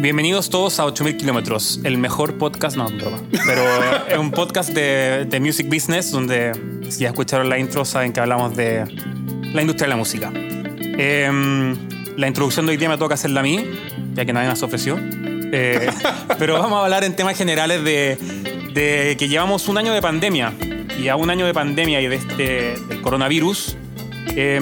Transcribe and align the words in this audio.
Bienvenidos 0.00 0.48
todos 0.48 0.78
a 0.78 0.84
8000 0.84 1.16
kilómetros, 1.16 1.80
el 1.82 1.98
mejor 1.98 2.38
podcast, 2.38 2.76
no, 2.76 2.86
broma, 2.86 3.18
pero 3.44 3.62
es 4.08 4.16
un 4.18 4.30
podcast 4.30 4.70
de, 4.70 5.24
de, 5.24 5.40
music 5.40 5.66
business 5.68 6.12
donde 6.12 6.52
si 6.88 7.00
ya 7.00 7.08
escucharon 7.08 7.48
la 7.48 7.58
intro 7.58 7.84
saben 7.84 8.12
que 8.12 8.20
hablamos 8.20 8.56
de 8.56 8.84
la 9.52 9.60
industria 9.60 9.86
de 9.86 9.88
la 9.88 9.96
música. 9.96 10.30
Eh, 10.36 11.74
la 12.16 12.28
introducción 12.28 12.66
de 12.66 12.70
hoy 12.70 12.76
día 12.76 12.88
me 12.88 12.96
toca 12.96 13.14
hacerla 13.14 13.40
a 13.40 13.42
mí, 13.42 13.58
ya 14.14 14.24
que 14.24 14.32
nadie 14.32 14.48
nos 14.48 14.62
ofreció. 14.62 15.00
Eh, 15.00 15.90
pero 16.38 16.54
vamos 16.54 16.78
a 16.78 16.84
hablar 16.84 17.02
en 17.02 17.16
temas 17.16 17.36
generales 17.36 17.82
de, 17.82 18.16
de, 18.72 19.16
que 19.18 19.28
llevamos 19.28 19.66
un 19.66 19.78
año 19.78 19.92
de 19.92 20.00
pandemia 20.00 20.52
y 20.96 21.08
a 21.08 21.16
un 21.16 21.28
año 21.28 21.44
de 21.44 21.54
pandemia 21.54 22.00
y 22.00 22.06
de 22.06 22.14
este, 22.14 22.76
del 22.88 23.02
coronavirus. 23.02 23.76
Eh, 24.36 24.60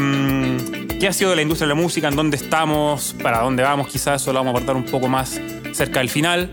¿Qué 0.98 1.06
ha 1.06 1.12
sido 1.12 1.28
de 1.28 1.36
la 1.36 1.42
industria 1.42 1.68
de 1.68 1.74
la 1.74 1.80
música? 1.80 2.08
¿En 2.08 2.16
dónde 2.16 2.38
estamos? 2.38 3.14
¿Para 3.22 3.42
dónde 3.42 3.62
vamos? 3.62 3.88
Quizás 3.88 4.22
eso 4.22 4.32
lo 4.32 4.38
vamos 4.38 4.54
a 4.54 4.56
abordar 4.56 4.76
un 4.76 4.86
poco 4.86 5.08
más 5.08 5.38
cerca 5.72 5.98
del 5.98 6.08
final. 6.08 6.50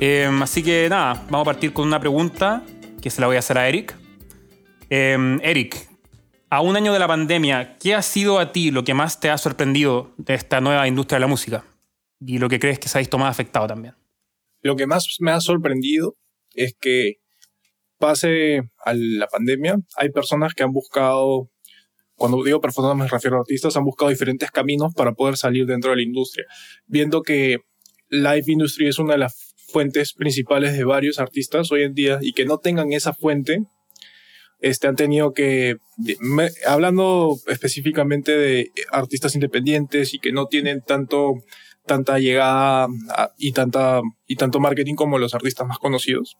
Eh, 0.00 0.28
así 0.42 0.64
que 0.64 0.88
nada, 0.90 1.24
vamos 1.30 1.42
a 1.42 1.52
partir 1.52 1.72
con 1.72 1.86
una 1.86 2.00
pregunta 2.00 2.64
que 3.00 3.10
se 3.10 3.20
la 3.20 3.28
voy 3.28 3.36
a 3.36 3.38
hacer 3.38 3.58
a 3.58 3.68
Eric. 3.68 3.96
Eh, 4.90 5.38
Eric, 5.40 5.88
a 6.50 6.62
un 6.62 6.76
año 6.76 6.92
de 6.92 6.98
la 6.98 7.06
pandemia, 7.06 7.78
¿qué 7.78 7.94
ha 7.94 8.02
sido 8.02 8.40
a 8.40 8.50
ti 8.50 8.72
lo 8.72 8.82
que 8.82 8.92
más 8.92 9.20
te 9.20 9.30
ha 9.30 9.38
sorprendido 9.38 10.12
de 10.16 10.34
esta 10.34 10.60
nueva 10.60 10.88
industria 10.88 11.16
de 11.16 11.20
la 11.20 11.28
música? 11.28 11.64
Y 12.20 12.38
lo 12.38 12.48
que 12.48 12.58
crees 12.58 12.80
que 12.80 12.88
se 12.88 12.98
ha 12.98 13.00
visto 13.00 13.18
más 13.18 13.30
afectado 13.30 13.68
también. 13.68 13.94
Lo 14.62 14.74
que 14.74 14.88
más 14.88 15.06
me 15.20 15.30
ha 15.30 15.40
sorprendido 15.40 16.16
es 16.54 16.74
que 16.80 17.20
pase 17.98 18.62
a 18.84 18.94
la 18.94 19.28
pandemia, 19.28 19.76
hay 19.96 20.10
personas 20.10 20.54
que 20.54 20.64
han 20.64 20.72
buscado 20.72 21.50
cuando 22.16 22.42
digo 22.42 22.60
personas 22.60 22.96
me 22.96 23.06
refiero 23.06 23.36
a 23.36 23.40
artistas, 23.40 23.76
han 23.76 23.84
buscado 23.84 24.10
diferentes 24.10 24.50
caminos 24.50 24.94
para 24.94 25.12
poder 25.12 25.36
salir 25.36 25.66
dentro 25.66 25.90
de 25.90 25.96
la 25.96 26.02
industria, 26.02 26.46
viendo 26.86 27.22
que 27.22 27.58
live 28.08 28.44
industry 28.46 28.88
es 28.88 28.98
una 28.98 29.12
de 29.12 29.18
las 29.18 29.54
fuentes 29.68 30.12
principales 30.14 30.76
de 30.76 30.84
varios 30.84 31.18
artistas 31.18 31.70
hoy 31.70 31.82
en 31.82 31.94
día 31.94 32.18
y 32.22 32.32
que 32.32 32.44
no 32.44 32.58
tengan 32.58 32.92
esa 32.92 33.12
fuente, 33.12 33.64
este, 34.60 34.88
han 34.88 34.96
tenido 34.96 35.32
que, 35.32 35.76
me, 36.20 36.48
hablando 36.66 37.36
específicamente 37.46 38.36
de 38.36 38.72
artistas 38.90 39.34
independientes 39.34 40.14
y 40.14 40.18
que 40.18 40.32
no 40.32 40.46
tienen 40.46 40.80
tanto, 40.80 41.34
tanta 41.84 42.18
llegada 42.18 42.88
a, 43.10 43.32
y 43.36 43.52
tanta, 43.52 44.00
y 44.26 44.36
tanto 44.36 44.60
marketing 44.60 44.94
como 44.94 45.18
los 45.18 45.34
artistas 45.34 45.66
más 45.66 45.78
conocidos, 45.78 46.38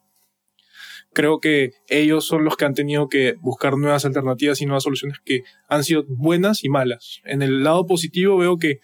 creo 1.17 1.41
que 1.41 1.71
ellos 1.89 2.27
son 2.27 2.45
los 2.45 2.59
que 2.59 2.67
han 2.67 2.75
tenido 2.75 3.09
que 3.09 3.37
buscar 3.41 3.79
nuevas 3.79 4.05
alternativas 4.05 4.61
y 4.61 4.67
nuevas 4.67 4.83
soluciones 4.83 5.19
que 5.25 5.45
han 5.67 5.83
sido 5.83 6.05
buenas 6.09 6.63
y 6.63 6.69
malas. 6.69 7.23
En 7.25 7.41
el 7.41 7.65
lado 7.65 7.87
positivo 7.87 8.37
veo 8.37 8.59
que 8.59 8.81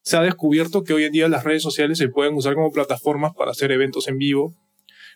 se 0.00 0.16
ha 0.16 0.22
descubierto 0.22 0.84
que 0.84 0.92
hoy 0.92 1.02
en 1.02 1.10
día 1.10 1.28
las 1.28 1.42
redes 1.42 1.64
sociales 1.64 1.98
se 1.98 2.08
pueden 2.08 2.34
usar 2.34 2.54
como 2.54 2.70
plataformas 2.70 3.32
para 3.34 3.50
hacer 3.50 3.72
eventos 3.72 4.06
en 4.06 4.18
vivo, 4.18 4.54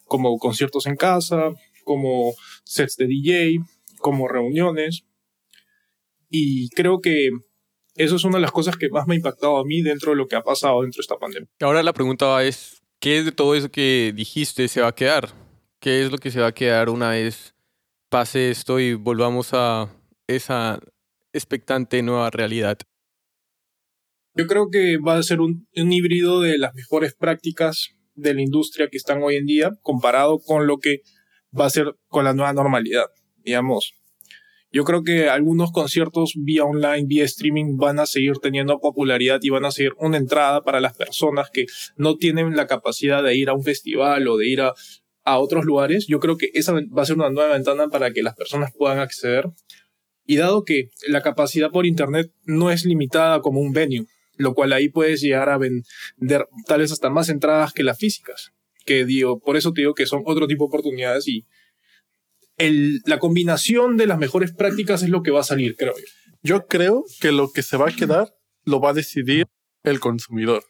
como 0.04 0.36
conciertos 0.38 0.86
en 0.86 0.96
casa, 0.96 1.52
como 1.84 2.34
sets 2.64 2.96
de 2.96 3.06
DJ, 3.06 3.58
como 4.00 4.26
reuniones. 4.26 5.04
Y 6.28 6.70
creo 6.70 7.00
que 7.00 7.30
eso 7.94 8.16
es 8.16 8.24
una 8.24 8.38
de 8.38 8.42
las 8.42 8.52
cosas 8.52 8.76
que 8.76 8.88
más 8.88 9.06
me 9.06 9.14
ha 9.14 9.18
impactado 9.18 9.58
a 9.58 9.64
mí 9.64 9.82
dentro 9.82 10.10
de 10.10 10.16
lo 10.16 10.26
que 10.26 10.34
ha 10.34 10.42
pasado 10.42 10.82
dentro 10.82 10.98
de 10.98 11.02
esta 11.02 11.18
pandemia. 11.18 11.48
Ahora 11.60 11.84
la 11.84 11.92
pregunta 11.92 12.42
es, 12.42 12.82
¿qué 12.98 13.22
de 13.22 13.30
todo 13.30 13.54
eso 13.54 13.70
que 13.70 14.12
dijiste 14.12 14.66
se 14.66 14.80
va 14.80 14.88
a 14.88 14.94
quedar? 14.96 15.47
¿Qué 15.80 16.02
es 16.02 16.10
lo 16.10 16.18
que 16.18 16.32
se 16.32 16.40
va 16.40 16.48
a 16.48 16.54
quedar 16.54 16.88
una 16.88 17.10
vez 17.10 17.54
pase 18.08 18.50
esto 18.50 18.80
y 18.80 18.94
volvamos 18.94 19.50
a 19.52 19.88
esa 20.26 20.80
expectante 21.32 22.02
nueva 22.02 22.30
realidad? 22.30 22.78
Yo 24.34 24.46
creo 24.48 24.70
que 24.70 24.98
va 24.98 25.16
a 25.16 25.22
ser 25.22 25.40
un, 25.40 25.68
híbrido 25.72 26.40
de 26.40 26.58
las 26.58 26.74
mejores 26.74 27.14
prácticas 27.14 27.90
de 28.14 28.34
la 28.34 28.42
industria 28.42 28.88
que 28.88 28.96
están 28.96 29.22
hoy 29.22 29.36
en 29.36 29.46
día 29.46 29.70
comparado 29.82 30.40
con 30.40 30.66
lo 30.66 30.78
que 30.78 31.02
va 31.58 31.66
a 31.66 31.70
ser 31.70 31.94
con 32.08 32.24
la 32.24 32.34
nueva 32.34 32.52
normalidad, 32.52 33.06
digamos. 33.44 33.94
Yo 34.72 34.84
creo 34.84 35.04
que 35.04 35.28
algunos 35.28 35.70
conciertos 35.70 36.32
vía 36.36 36.64
online, 36.64 37.06
vía 37.06 37.24
streaming 37.24 37.76
van 37.76 38.00
a 38.00 38.06
seguir 38.06 38.34
teniendo 38.42 38.80
popularidad 38.80 39.38
y 39.42 39.50
van 39.50 39.64
a 39.64 39.70
ser 39.70 39.92
una 39.98 40.19
entrada 40.19 40.62
para 40.62 40.80
las 40.80 40.94
personas 40.97 41.50
que 41.50 41.66
no 41.97 42.16
tienen 42.16 42.56
la 42.56 42.66
capacidad 42.66 43.22
de 43.22 43.36
ir 43.36 43.48
a 43.48 43.54
un 43.54 43.62
festival 43.62 44.26
o 44.26 44.36
de 44.36 44.48
ir 44.48 44.60
a 44.60 44.74
a 45.28 45.39
otros 45.39 45.65
lugares, 45.65 46.06
yo 46.06 46.21
creo 46.21 46.37
que 46.37 46.50
esa 46.55 46.72
va 46.72 47.03
a 47.03 47.05
ser 47.05 47.16
una 47.16 47.31
nueva 47.31 47.53
ventana 47.53 47.89
para 47.89 48.12
que 48.12 48.22
las 48.22 48.34
personas 48.34 48.72
puedan 48.77 48.99
acceder. 48.99 49.50
Y 50.25 50.37
dado 50.37 50.65
que 50.65 50.91
la 51.06 51.22
capacidad 51.22 51.71
por 51.71 51.87
Internet 51.87 52.33
no 52.44 52.71
es 52.71 52.84
limitada 52.84 53.41
como 53.41 53.61
un 53.61 53.72
venue, 53.72 54.06
lo 54.37 54.55
cual 54.55 54.72
ahí 54.72 54.89
puedes 54.89 55.21
llegar 55.21 55.50
a 55.50 55.59
vender 55.59 56.47
tal 56.66 56.81
vez 56.81 56.93
hasta 56.93 57.11
más 57.11 57.28
entradas 57.28 57.72
que 57.72 57.83
las 57.83 57.99
físicas, 57.99 58.53
que 58.87 59.05
digo, 59.05 59.39
por 59.39 59.56
eso 59.56 59.72
te 59.72 59.83
digo 59.83 59.94
que 59.94 60.06
son 60.06 60.22
otro 60.25 60.47
tipo 60.47 60.65
de 60.65 60.69
oportunidades 60.69 61.28
y 61.28 61.47
el, 62.56 63.00
la 63.05 63.19
combinación 63.19 63.97
de 63.97 64.06
las 64.06 64.19
mejores 64.19 64.53
prácticas 64.53 65.03
es 65.03 65.10
lo 65.10 65.22
que 65.22 65.31
va 65.31 65.41
a 65.41 65.45
salir, 65.45 65.77
creo 65.77 65.95
yo. 65.97 66.05
Yo 66.43 66.66
creo 66.66 67.05
que 67.21 67.33
lo 67.33 67.50
que 67.53 67.62
se 67.62 67.77
va 67.77 67.89
a 67.89 67.95
quedar 67.95 68.34
lo 68.65 68.81
va 68.81 68.91
a 68.91 68.95
decidir 68.95 69.47
el 69.83 70.00
consumidor. 70.00 70.65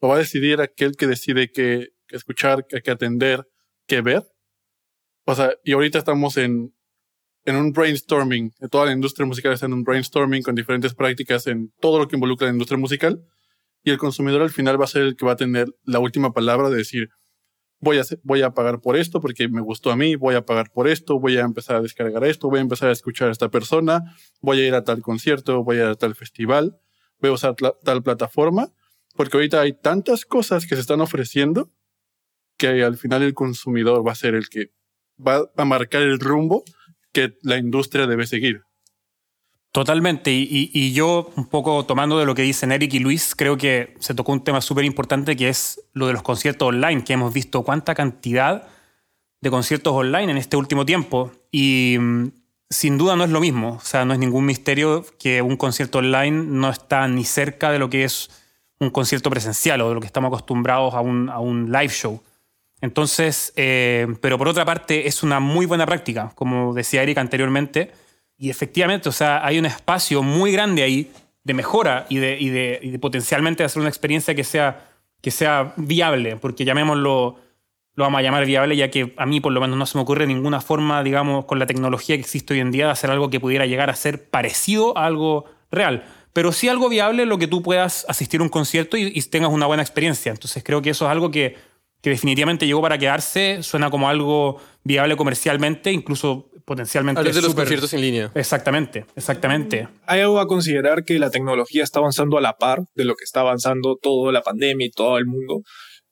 Lo 0.00 0.08
va 0.08 0.16
a 0.16 0.18
decidir 0.18 0.60
aquel 0.60 0.96
que 0.96 1.06
decide 1.06 1.50
que 1.50 1.88
escuchar, 2.10 2.66
que 2.66 2.90
atender, 2.90 3.46
que 3.86 4.00
ver. 4.00 4.26
O 5.24 5.34
sea, 5.34 5.54
y 5.64 5.72
ahorita 5.72 5.98
estamos 5.98 6.36
en, 6.36 6.74
en 7.44 7.56
un 7.56 7.72
brainstorming, 7.72 8.52
toda 8.70 8.86
la 8.86 8.92
industria 8.92 9.26
musical 9.26 9.52
está 9.52 9.66
en 9.66 9.72
un 9.72 9.84
brainstorming 9.84 10.42
con 10.42 10.54
diferentes 10.54 10.94
prácticas 10.94 11.46
en 11.46 11.72
todo 11.80 11.98
lo 11.98 12.08
que 12.08 12.16
involucra 12.16 12.46
la 12.46 12.52
industria 12.52 12.78
musical. 12.78 13.24
Y 13.82 13.90
el 13.90 13.98
consumidor 13.98 14.42
al 14.42 14.50
final 14.50 14.80
va 14.80 14.84
a 14.84 14.88
ser 14.88 15.02
el 15.02 15.16
que 15.16 15.24
va 15.24 15.32
a 15.32 15.36
tener 15.36 15.68
la 15.84 16.00
última 16.00 16.32
palabra 16.32 16.70
de 16.70 16.76
decir, 16.76 17.08
voy 17.80 17.98
a, 17.98 18.02
voy 18.22 18.42
a 18.42 18.50
pagar 18.50 18.80
por 18.80 18.96
esto 18.96 19.20
porque 19.20 19.48
me 19.48 19.60
gustó 19.60 19.90
a 19.90 19.96
mí, 19.96 20.16
voy 20.16 20.34
a 20.34 20.44
pagar 20.44 20.70
por 20.72 20.88
esto, 20.88 21.20
voy 21.20 21.36
a 21.36 21.42
empezar 21.42 21.76
a 21.76 21.82
descargar 21.82 22.24
esto, 22.24 22.48
voy 22.48 22.58
a 22.58 22.62
empezar 22.62 22.88
a 22.88 22.92
escuchar 22.92 23.28
a 23.28 23.32
esta 23.32 23.48
persona, 23.48 24.02
voy 24.40 24.60
a 24.60 24.66
ir 24.66 24.74
a 24.74 24.82
tal 24.82 25.02
concierto, 25.02 25.62
voy 25.62 25.76
a 25.76 25.80
ir 25.80 25.86
a 25.86 25.94
tal 25.94 26.14
festival, 26.14 26.78
voy 27.20 27.30
a 27.30 27.34
usar 27.34 27.54
tal 27.54 28.02
plataforma, 28.02 28.72
porque 29.14 29.36
ahorita 29.36 29.60
hay 29.60 29.72
tantas 29.72 30.24
cosas 30.24 30.66
que 30.66 30.74
se 30.74 30.80
están 30.80 31.00
ofreciendo 31.00 31.70
que 32.56 32.82
al 32.82 32.96
final 32.96 33.22
el 33.22 33.34
consumidor 33.34 34.06
va 34.06 34.12
a 34.12 34.16
ser 34.16 34.34
el 34.34 34.48
que 34.48 34.70
va 35.24 35.50
a 35.56 35.64
marcar 35.64 36.02
el 36.02 36.18
rumbo 36.18 36.64
que 37.12 37.36
la 37.42 37.56
industria 37.56 38.06
debe 38.06 38.26
seguir. 38.26 38.62
Totalmente, 39.72 40.32
y, 40.32 40.70
y, 40.72 40.94
yo 40.94 41.30
un 41.36 41.48
poco 41.48 41.84
tomando 41.84 42.18
de 42.18 42.24
lo 42.24 42.34
que 42.34 42.40
dicen 42.40 42.72
Eric 42.72 42.94
y 42.94 42.98
Luis, 42.98 43.34
creo 43.34 43.58
que 43.58 43.94
se 44.00 44.14
tocó 44.14 44.32
un 44.32 44.42
tema 44.42 44.62
súper 44.62 44.86
importante 44.86 45.36
que 45.36 45.50
es 45.50 45.82
lo 45.92 46.06
de 46.06 46.14
los 46.14 46.22
conciertos 46.22 46.68
online, 46.68 47.04
que 47.04 47.12
hemos 47.12 47.30
visto 47.34 47.62
cuánta 47.62 47.94
cantidad 47.94 48.66
de 49.42 49.50
conciertos 49.50 49.92
online 49.92 50.32
en 50.32 50.38
este 50.38 50.56
último 50.56 50.86
tiempo, 50.86 51.30
y 51.52 51.96
mm, 52.00 52.28
sin 52.70 52.96
duda 52.96 53.16
no 53.16 53.24
es 53.24 53.30
lo 53.30 53.40
mismo, 53.40 53.74
o 53.74 53.80
sea, 53.80 54.06
no 54.06 54.14
es 54.14 54.18
ningún 54.18 54.46
misterio 54.46 55.04
que 55.18 55.42
un 55.42 55.58
concierto 55.58 55.98
online 55.98 56.44
no 56.46 56.70
está 56.70 57.06
ni 57.06 57.24
cerca 57.24 57.70
de 57.70 57.78
lo 57.78 57.90
que 57.90 58.04
es 58.04 58.30
un 58.80 58.90
concierto 58.90 59.28
presencial 59.28 59.80
o 59.82 59.88
de 59.90 59.94
lo 59.94 60.00
que 60.00 60.06
estamos 60.06 60.28
acostumbrados 60.28 60.94
a 60.94 61.00
un, 61.00 61.28
a 61.28 61.38
un 61.38 61.70
live 61.70 61.88
show. 61.88 62.22
Entonces, 62.86 63.52
eh, 63.56 64.06
pero 64.20 64.38
por 64.38 64.46
otra 64.46 64.64
parte, 64.64 65.08
es 65.08 65.24
una 65.24 65.40
muy 65.40 65.66
buena 65.66 65.86
práctica, 65.86 66.30
como 66.36 66.72
decía 66.72 67.02
Eric 67.02 67.18
anteriormente, 67.18 67.90
y 68.38 68.48
efectivamente, 68.48 69.08
o 69.08 69.12
sea, 69.12 69.44
hay 69.44 69.58
un 69.58 69.66
espacio 69.66 70.22
muy 70.22 70.52
grande 70.52 70.84
ahí 70.84 71.10
de 71.42 71.52
mejora 71.52 72.06
y 72.08 72.18
de, 72.18 72.36
y 72.38 72.48
de, 72.48 72.78
y 72.80 72.90
de 72.90 72.98
potencialmente 73.00 73.64
hacer 73.64 73.80
una 73.80 73.88
experiencia 73.88 74.36
que 74.36 74.44
sea, 74.44 74.88
que 75.20 75.32
sea 75.32 75.74
viable, 75.76 76.36
porque 76.36 76.64
llamémoslo, 76.64 77.40
lo 77.96 78.04
vamos 78.04 78.20
a 78.20 78.22
llamar 78.22 78.46
viable, 78.46 78.76
ya 78.76 78.88
que 78.88 79.12
a 79.16 79.26
mí 79.26 79.40
por 79.40 79.50
lo 79.50 79.60
menos 79.60 79.76
no 79.76 79.86
se 79.86 79.98
me 79.98 80.02
ocurre 80.02 80.28
ninguna 80.28 80.60
forma, 80.60 81.02
digamos, 81.02 81.44
con 81.46 81.58
la 81.58 81.66
tecnología 81.66 82.14
que 82.14 82.22
existe 82.22 82.54
hoy 82.54 82.60
en 82.60 82.70
día, 82.70 82.86
de 82.86 82.92
hacer 82.92 83.10
algo 83.10 83.30
que 83.30 83.40
pudiera 83.40 83.66
llegar 83.66 83.90
a 83.90 83.96
ser 83.96 84.30
parecido 84.30 84.96
a 84.96 85.06
algo 85.06 85.46
real. 85.72 86.04
Pero 86.32 86.52
sí 86.52 86.68
algo 86.68 86.88
viable 86.88 87.26
lo 87.26 87.38
que 87.38 87.48
tú 87.48 87.64
puedas 87.64 88.06
asistir 88.08 88.38
a 88.38 88.44
un 88.44 88.48
concierto 88.48 88.96
y, 88.96 89.10
y 89.12 89.22
tengas 89.22 89.50
una 89.50 89.66
buena 89.66 89.82
experiencia. 89.82 90.30
Entonces 90.30 90.62
creo 90.62 90.82
que 90.82 90.90
eso 90.90 91.06
es 91.06 91.10
algo 91.10 91.32
que 91.32 91.56
que 92.06 92.10
definitivamente 92.10 92.68
llegó 92.68 92.80
para 92.80 92.98
quedarse, 92.98 93.64
suena 93.64 93.90
como 93.90 94.08
algo 94.08 94.60
viable 94.84 95.16
comercialmente, 95.16 95.90
incluso 95.90 96.48
potencialmente. 96.64 97.18
Hablas 97.18 97.34
de 97.34 97.42
los 97.42 97.52
conciertos 97.52 97.92
en 97.94 98.00
línea. 98.00 98.30
Exactamente, 98.36 99.06
exactamente. 99.16 99.88
Hay 100.06 100.20
algo 100.20 100.38
a 100.38 100.46
considerar 100.46 101.02
que 101.02 101.18
la 101.18 101.30
tecnología 101.30 101.82
está 101.82 101.98
avanzando 101.98 102.38
a 102.38 102.40
la 102.40 102.52
par 102.58 102.84
de 102.94 103.04
lo 103.04 103.16
que 103.16 103.24
está 103.24 103.40
avanzando 103.40 103.96
toda 104.00 104.30
la 104.30 104.42
pandemia 104.42 104.86
y 104.86 104.90
todo 104.92 105.18
el 105.18 105.26
mundo. 105.26 105.62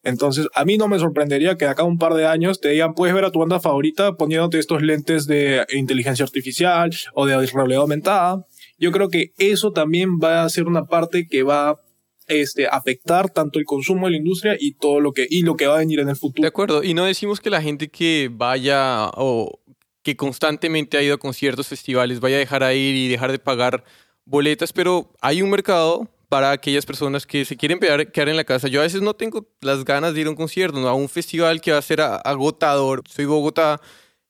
Entonces, 0.03 0.49
a 0.57 0.65
mí 0.65 0.79
no 0.79 0.89
me 0.89 0.99
sorprendería 0.99 1.55
que 1.55 1.67
de 1.67 1.71
acá 1.71 1.83
a 1.83 1.87
un 1.87 1.99
par 1.99 2.15
de 2.15 2.27
años 2.27 2.61
te 2.61 2.71
digan, 2.71 2.95
puedes 2.95 3.15
ver 3.15 3.25
a 3.25 3.31
tu 3.31 3.39
banda 3.39 3.61
favorita 3.61 4.15
poniéndote 4.15 4.59
estos 4.59 4.83
lentes 4.83 5.29
de 5.29 5.65
inteligencia 5.75 6.25
artificial 6.25 6.91
o 7.13 7.27
de 7.27 7.37
realidad 7.47 7.83
aumentada. 7.83 8.45
Yo 8.79 8.91
creo 8.91 9.11
que 9.11 9.31
eso 9.39 9.71
también 9.71 10.19
va 10.21 10.43
a 10.43 10.49
ser 10.49 10.67
una 10.67 10.87
parte 10.87 11.29
que 11.31 11.45
va 11.45 11.77
este, 12.27 12.67
afectar 12.67 13.31
tanto 13.31 13.59
el 13.59 13.65
consumo 13.65 14.07
de 14.07 14.13
la 14.13 14.19
industria 14.19 14.57
y 14.59 14.73
todo 14.75 15.01
lo 15.01 15.13
que, 15.13 15.27
y 15.29 15.43
lo 15.43 15.57
que 15.57 15.67
va 15.67 15.77
a 15.77 15.79
venir 15.79 16.01
en 16.01 16.09
el 16.09 16.17
futuro. 16.17 16.43
De 16.43 16.49
acuerdo, 16.49 16.83
y 16.83 16.95
no 16.95 17.05
decimos 17.05 17.41
que 17.41 17.51
la 17.51 17.63
gente 17.63 17.89
que 17.89 18.31
vaya 18.33 19.11
o 19.17 19.61
que 20.03 20.17
constantemente 20.17 20.97
ha 20.99 21.03
ido 21.03 21.15
a 21.15 21.19
conciertos, 21.19 21.69
festivales, 21.69 22.21
vaya 22.21 22.37
a 22.37 22.41
dejar 22.41 22.63
a 22.63 22.75
ir 22.75 22.95
y 22.95 23.09
dejar 23.09 23.33
de 23.33 23.39
pagar 23.39 23.85
boletas, 24.27 24.73
pero 24.73 25.13
hay 25.21 25.43
un 25.43 25.51
mercado 25.51 26.09
para 26.29 26.51
aquellas 26.51 26.85
personas 26.85 27.27
que 27.27 27.45
se 27.45 27.57
quieren 27.57 27.79
quedar, 27.79 28.11
quedar 28.11 28.29
en 28.29 28.37
la 28.37 28.45
casa. 28.45 28.69
Yo 28.69 28.81
a 28.81 28.85
veces 28.85 29.03
no 29.03 29.15
tengo 29.15 29.47
las 29.61 29.85
ganas 29.85 30.15
de 30.15 30.23
ir 30.23 30.27
a 30.27 30.31
un 30.31 30.37
concierto, 30.37 30.81
¿no? 30.81 30.89
a 30.89 30.95
un 30.95 31.09
festival 31.09 31.61
que 31.61 31.73
va 31.73 31.79
a 31.79 31.83
ser 31.83 32.01
agotador. 32.01 33.03
Soy 33.09 33.25
Bogotá 33.27 33.81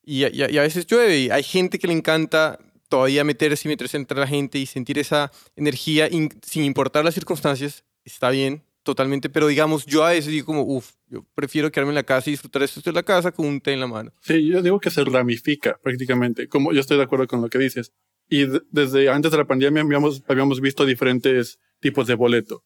y, 0.03 0.23
a- 0.25 0.29
y 0.29 0.43
y 0.53 0.57
a 0.57 0.61
veces 0.61 0.85
llueve 0.85 1.17
y 1.19 1.29
hay 1.29 1.41
gente 1.43 1.79
que 1.79 1.87
le 1.87 1.93
encanta 1.93 2.59
todavía 2.89 3.23
meterse 3.23 3.67
y 3.67 3.69
meterse 3.69 3.97
entre 3.97 4.19
la 4.19 4.27
gente 4.27 4.59
y 4.59 4.65
sentir 4.67 4.99
esa 4.99 5.31
energía 5.55 6.07
in- 6.11 6.29
sin 6.45 6.63
importar 6.63 7.03
las 7.03 7.15
circunstancias. 7.15 7.83
Está 8.05 8.29
bien, 8.29 8.63
totalmente, 8.83 9.29
pero 9.29 9.47
digamos, 9.47 9.85
yo 9.85 10.03
a 10.05 10.11
veces 10.11 10.31
digo 10.31 10.45
como, 10.45 10.61
uff, 10.61 10.91
yo 11.07 11.25
prefiero 11.35 11.71
quedarme 11.71 11.91
en 11.91 11.95
la 11.95 12.03
casa 12.03 12.29
y 12.29 12.33
disfrutar 12.33 12.63
esto 12.63 12.79
de 12.81 12.91
la 12.93 13.03
casa 13.03 13.31
con 13.31 13.47
un 13.47 13.59
té 13.59 13.73
en 13.73 13.79
la 13.79 13.87
mano. 13.87 14.11
Sí, 14.21 14.47
yo 14.47 14.61
digo 14.61 14.79
que 14.79 14.91
se 14.91 15.03
ramifica 15.03 15.77
prácticamente. 15.83 16.47
Como 16.47 16.71
yo 16.71 16.79
estoy 16.81 16.97
de 16.97 17.03
acuerdo 17.03 17.27
con 17.27 17.41
lo 17.41 17.49
que 17.49 17.57
dices. 17.57 17.91
Y 18.29 18.45
de- 18.45 18.61
desde 18.71 19.09
antes 19.09 19.31
de 19.31 19.37
la 19.39 19.45
pandemia 19.45 19.81
habíamos, 19.81 20.23
habíamos 20.27 20.61
visto 20.61 20.85
diferentes 20.85 21.59
tipos 21.79 22.07
de 22.07 22.13
boleto. 22.15 22.63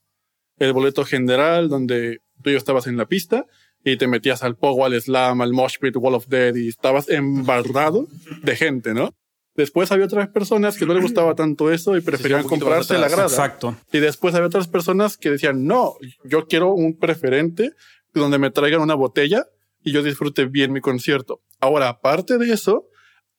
El 0.58 0.74
boleto 0.74 1.06
general, 1.06 1.70
donde 1.70 2.20
tú 2.44 2.50
ya 2.52 2.58
estabas 2.58 2.88
en 2.88 2.98
la 2.98 3.06
pista 3.08 3.46
y 3.86 3.96
te 3.96 4.08
metías 4.08 4.44
al 4.44 4.58
pogo, 4.58 4.86
al 4.86 5.00
slam, 5.02 5.40
al 5.42 5.54
mosh 5.54 5.78
pit, 5.80 5.96
wall 5.96 6.16
of 6.16 6.28
death 6.28 6.58
y 6.58 6.68
estabas 6.68 7.08
embarrado 7.10 8.08
de 8.44 8.56
gente, 8.58 8.94
¿no? 8.94 9.16
Después 9.60 9.92
había 9.92 10.06
otras 10.06 10.30
personas 10.30 10.78
que 10.78 10.86
no 10.86 10.94
les 10.94 11.04
gustaba 11.04 11.36
tanto 11.36 11.70
eso 11.70 11.98
y 11.98 12.02
preferían 12.02 12.44
comprarse 12.44 12.98
la 12.98 13.10
grada. 13.10 13.24
Exacto. 13.28 13.76
Y 13.92 14.00
después 14.00 14.34
había 14.34 14.48
otras 14.48 14.70
personas 14.70 15.18
que 15.18 15.32
decían, 15.32 15.66
no, 15.66 15.96
yo 16.24 16.48
quiero 16.48 16.72
un 16.72 16.98
preferente 16.98 17.74
donde 18.14 18.38
me 18.40 18.52
traigan 18.52 18.80
una 18.80 18.96
botella 18.96 19.48
y 19.84 19.92
yo 19.92 20.02
disfrute 20.02 20.46
bien 20.46 20.72
mi 20.72 20.80
concierto. 20.80 21.42
Ahora, 21.60 21.90
aparte 21.90 22.38
de 22.38 22.54
eso, 22.54 22.86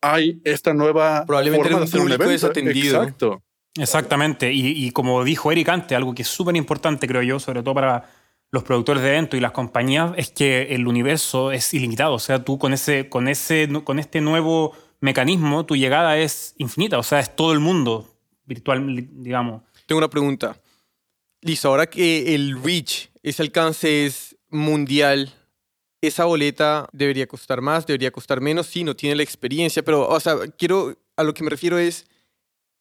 hay 0.03 0.43
esta 0.45 0.75
nueva 0.75 1.25
Probablemente 1.25 1.65
forma 1.71 1.79
de 1.79 1.85
hacer 1.85 2.01
un 2.01 2.13
evento. 2.13 2.29
desatendido. 2.29 3.03
Exacto. 3.03 3.43
Exactamente. 3.79 4.53
Y, 4.53 4.67
y 4.85 4.91
como 4.91 5.25
dijo 5.25 5.51
Eric 5.51 5.71
antes, 5.71 5.97
algo 5.97 6.15
que 6.15 6.21
es 6.21 6.29
súper 6.29 6.55
importante, 6.55 7.09
creo 7.09 7.23
yo, 7.23 7.41
sobre 7.41 7.63
todo 7.63 7.75
para 7.75 8.11
los 8.51 8.63
productores 8.63 9.03
de 9.03 9.09
eventos 9.09 9.39
y 9.39 9.41
las 9.41 9.53
compañías, 9.53 10.13
es 10.19 10.31
que 10.31 10.75
el 10.75 10.87
universo 10.87 11.51
es 11.51 11.73
ilimitado. 11.73 12.13
O 12.13 12.19
sea, 12.19 12.45
tú 12.45 12.59
con 12.59 12.75
ese, 12.75 13.09
con 13.09 13.27
ese, 13.27 13.71
con 13.85 13.99
este 13.99 14.21
nuevo 14.21 14.75
mecanismo, 15.01 15.67
tu 15.67 15.77
llegada 15.77 16.19
es 16.19 16.55
infinita. 16.59 16.99
O 16.99 17.03
sea, 17.03 17.21
es 17.21 17.35
todo 17.35 17.53
el 17.53 17.61
mundo 17.61 18.09
virtual, 18.45 19.09
digamos. 19.13 19.63
Tengo 19.87 19.99
una 19.99 20.11
pregunta. 20.11 20.61
Listo, 21.43 21.69
ahora 21.69 21.87
que 21.89 22.35
el 22.35 22.63
reach, 22.63 23.09
ese 23.23 23.43
alcance 23.43 24.07
es 24.07 24.37
mundial, 24.51 25.33
esa 26.03 26.25
boleta 26.25 26.89
debería 26.93 27.27
costar 27.27 27.61
más, 27.61 27.87
debería 27.87 28.11
costar 28.11 28.41
menos, 28.41 28.67
sí, 28.67 28.85
no 28.85 28.95
tiene 28.95 29.17
la 29.17 29.23
experiencia, 29.23 29.83
pero, 29.83 30.09
o 30.09 30.21
sea, 30.21 30.37
quiero, 30.59 30.97
a 31.17 31.23
lo 31.23 31.33
que 31.33 31.43
me 31.43 31.51
refiero 31.51 31.79
es, 31.79 32.07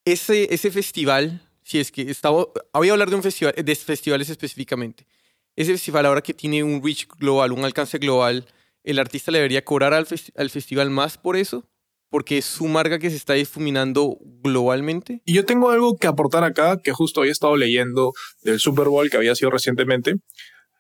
ese, 0.06 0.54
ese 0.54 0.72
festival, 0.72 1.42
si 1.63 1.80
es 1.80 1.92
que 1.92 2.10
estaba, 2.10 2.45
voy 2.74 2.89
a 2.89 2.92
hablar 2.92 3.10
de 3.10 3.15
un 3.15 3.24
festival, 3.24 3.54
de 3.56 3.75
festivales 3.75 4.30
específicamente, 4.30 5.06
ese 5.56 5.72
festival 5.74 6.06
ahora 6.06 6.22
que 6.22 6.33
tiene 6.33 6.63
un 6.63 6.81
reach 6.83 7.07
global, 7.18 7.51
un 7.51 7.65
alcance 7.65 7.98
global, 7.98 8.45
¿el 8.83 9.00
artista 9.00 9.31
le 9.31 9.39
debería 9.39 9.63
cobrar 9.63 9.94
al, 9.94 10.07
al 10.36 10.50
festival 10.50 10.89
más 10.89 11.18
por 11.18 11.36
eso? 11.36 11.65
Porque 12.09 12.39
es 12.39 12.45
su 12.45 12.67
marca 12.67 13.00
que 13.00 13.09
se 13.09 13.15
está 13.15 13.33
difuminando 13.33 14.17
globalmente. 14.44 15.21
Y 15.25 15.33
yo 15.33 15.45
tengo 15.45 15.69
algo 15.69 15.95
que 15.97 16.07
aportar 16.07 16.44
acá, 16.44 16.79
que 16.83 16.91
justo 16.91 17.21
había 17.21 17.31
estado 17.31 17.56
leyendo 17.56 18.13
del 18.44 18.59
Super 18.59 18.88
Bowl 18.88 19.09
que 19.09 19.17
había 19.17 19.35
sido 19.35 19.51
recientemente. 19.51 20.15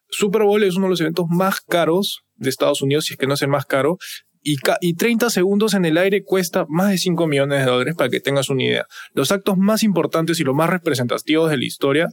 Super 0.09 0.43
Bowl 0.43 0.63
es 0.63 0.75
uno 0.75 0.87
de 0.87 0.91
los 0.91 1.01
eventos 1.01 1.25
más 1.29 1.61
caros 1.61 2.23
de 2.35 2.49
Estados 2.49 2.81
Unidos, 2.81 3.05
si 3.05 3.13
es 3.13 3.19
que 3.19 3.27
no 3.27 3.35
es 3.35 3.41
el 3.41 3.49
más 3.49 3.65
caro, 3.65 3.97
y, 4.41 4.57
y 4.81 4.95
30 4.95 5.29
segundos 5.29 5.73
en 5.73 5.85
el 5.85 5.97
aire 5.97 6.23
cuesta 6.23 6.65
más 6.69 6.89
de 6.89 6.97
5 6.97 7.27
millones 7.27 7.59
de 7.59 7.69
dólares, 7.69 7.95
para 7.95 8.09
que 8.09 8.19
tengas 8.19 8.49
una 8.49 8.63
idea. 8.63 8.85
Los 9.13 9.31
actos 9.31 9.57
más 9.57 9.83
importantes 9.83 10.39
y 10.39 10.43
los 10.43 10.55
más 10.55 10.69
representativos 10.69 11.49
de 11.51 11.57
la 11.57 11.65
historia 11.65 12.07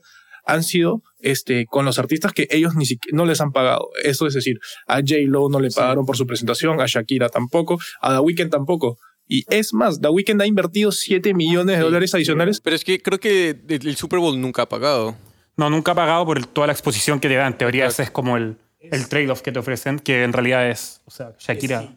han 0.46 0.62
sido 0.62 1.02
este, 1.20 1.66
con 1.66 1.84
los 1.84 1.98
artistas 1.98 2.32
que 2.32 2.46
ellos 2.50 2.74
ni 2.76 2.86
siquiera 2.86 3.16
no 3.16 3.26
les 3.26 3.40
han 3.40 3.52
pagado. 3.52 3.90
Eso 4.02 4.26
es 4.26 4.34
decir, 4.34 4.58
a 4.86 4.96
J-Lo 5.00 5.48
no 5.50 5.60
le 5.60 5.70
pagaron 5.70 6.06
por 6.06 6.16
su 6.16 6.26
presentación, 6.26 6.80
a 6.80 6.86
Shakira 6.86 7.28
tampoco, 7.28 7.78
a 8.00 8.14
The 8.14 8.20
Weeknd 8.20 8.50
tampoco. 8.50 8.98
Y 9.28 9.44
es 9.52 9.74
más, 9.74 10.00
The 10.00 10.08
Weeknd 10.08 10.40
ha 10.40 10.46
invertido 10.46 10.92
7 10.92 11.34
millones 11.34 11.78
de 11.78 11.82
dólares 11.82 12.14
adicionales 12.14 12.60
Pero 12.60 12.76
es 12.76 12.84
que 12.84 13.02
creo 13.02 13.18
que 13.18 13.56
el 13.68 13.96
Super 13.96 14.20
Bowl 14.20 14.40
nunca 14.40 14.62
ha 14.62 14.68
pagado. 14.68 15.16
No, 15.56 15.68
nunca 15.68 15.92
ha 15.92 15.94
pagado 15.96 16.24
por 16.24 16.38
el- 16.38 16.46
toda 16.46 16.68
la 16.68 16.72
exposición 16.74 17.18
que 17.18 17.28
te 17.28 17.34
dan. 17.34 17.52
En 17.54 17.58
teoría, 17.58 17.84
Exacto. 17.86 18.02
ese 18.02 18.08
es 18.08 18.10
como 18.12 18.36
el, 18.36 18.56
el 18.80 19.08
trade-off 19.08 19.40
que 19.42 19.50
te 19.50 19.58
ofrecen, 19.58 19.98
que 19.98 20.22
en 20.22 20.32
realidad 20.32 20.70
es, 20.70 21.00
o 21.06 21.10
sea, 21.10 21.32
Shakira. 21.40 21.88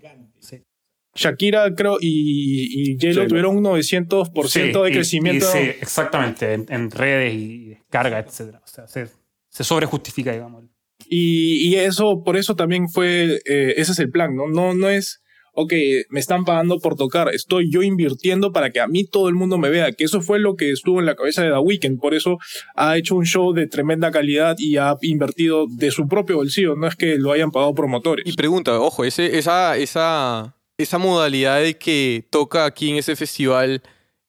Shakira, 1.19 1.73
creo, 1.75 1.97
y, 1.99 2.91
y 2.91 2.95
J-Lo 2.95 3.27
tuvieron 3.27 3.57
un 3.57 3.63
900% 3.63 4.47
Sí, 4.47 4.59
de 4.61 4.89
y- 4.89 4.93
crecimiento. 4.93 5.45
y 5.45 5.49
sí, 5.61 5.69
exactamente, 5.81 6.53
en, 6.53 6.65
en 6.69 6.89
redes 6.91 7.33
y 7.33 7.65
descarga, 7.69 8.19
etc. 8.19 8.55
O 8.63 8.67
sea, 8.67 8.87
se, 8.87 9.07
se 9.49 9.63
sobrejustifica, 9.63 10.31
digamos. 10.31 10.63
Y, 11.07 11.67
y 11.69 11.75
eso, 11.75 12.23
por 12.23 12.37
eso 12.37 12.55
también 12.55 12.87
fue, 12.89 13.39
eh, 13.45 13.73
ese 13.77 13.91
es 13.93 13.99
el 13.99 14.09
plan, 14.11 14.35
¿no? 14.35 14.47
No, 14.47 14.73
no 14.75 14.89
es, 14.89 15.21
ok, 15.53 15.73
me 16.09 16.19
están 16.19 16.45
pagando 16.45 16.77
por 16.79 16.95
tocar, 16.95 17.33
estoy 17.33 17.71
yo 17.71 17.81
invirtiendo 17.81 18.51
para 18.51 18.69
que 18.71 18.79
a 18.79 18.87
mí 18.87 19.05
todo 19.05 19.27
el 19.29 19.35
mundo 19.35 19.57
me 19.57 19.69
vea, 19.69 19.91
que 19.93 20.03
eso 20.03 20.21
fue 20.21 20.39
lo 20.39 20.55
que 20.55 20.69
estuvo 20.71 20.99
en 20.99 21.05
la 21.05 21.15
cabeza 21.15 21.41
de 21.41 21.49
The 21.49 21.57
Weeknd, 21.57 21.99
por 21.99 22.13
eso 22.13 22.37
ha 22.75 22.97
hecho 22.97 23.15
un 23.15 23.25
show 23.25 23.53
de 23.53 23.67
tremenda 23.67 24.11
calidad 24.11 24.55
y 24.59 24.77
ha 24.77 24.95
invertido 25.01 25.65
de 25.69 25.89
su 25.91 26.07
propio 26.07 26.35
bolsillo, 26.37 26.75
no 26.75 26.87
es 26.87 26.95
que 26.95 27.17
lo 27.17 27.31
hayan 27.31 27.51
pagado 27.51 27.73
promotores. 27.73 28.25
Y 28.27 28.33
pregunta, 28.33 28.79
ojo, 28.79 29.03
ese, 29.03 29.37
esa, 29.37 29.77
esa, 29.77 30.55
esa 30.79 30.97
modalidad 30.97 31.61
de 31.61 31.77
que 31.77 32.25
toca 32.29 32.65
aquí 32.65 32.89
en 32.89 32.95
ese 32.97 33.15
festival, 33.15 33.83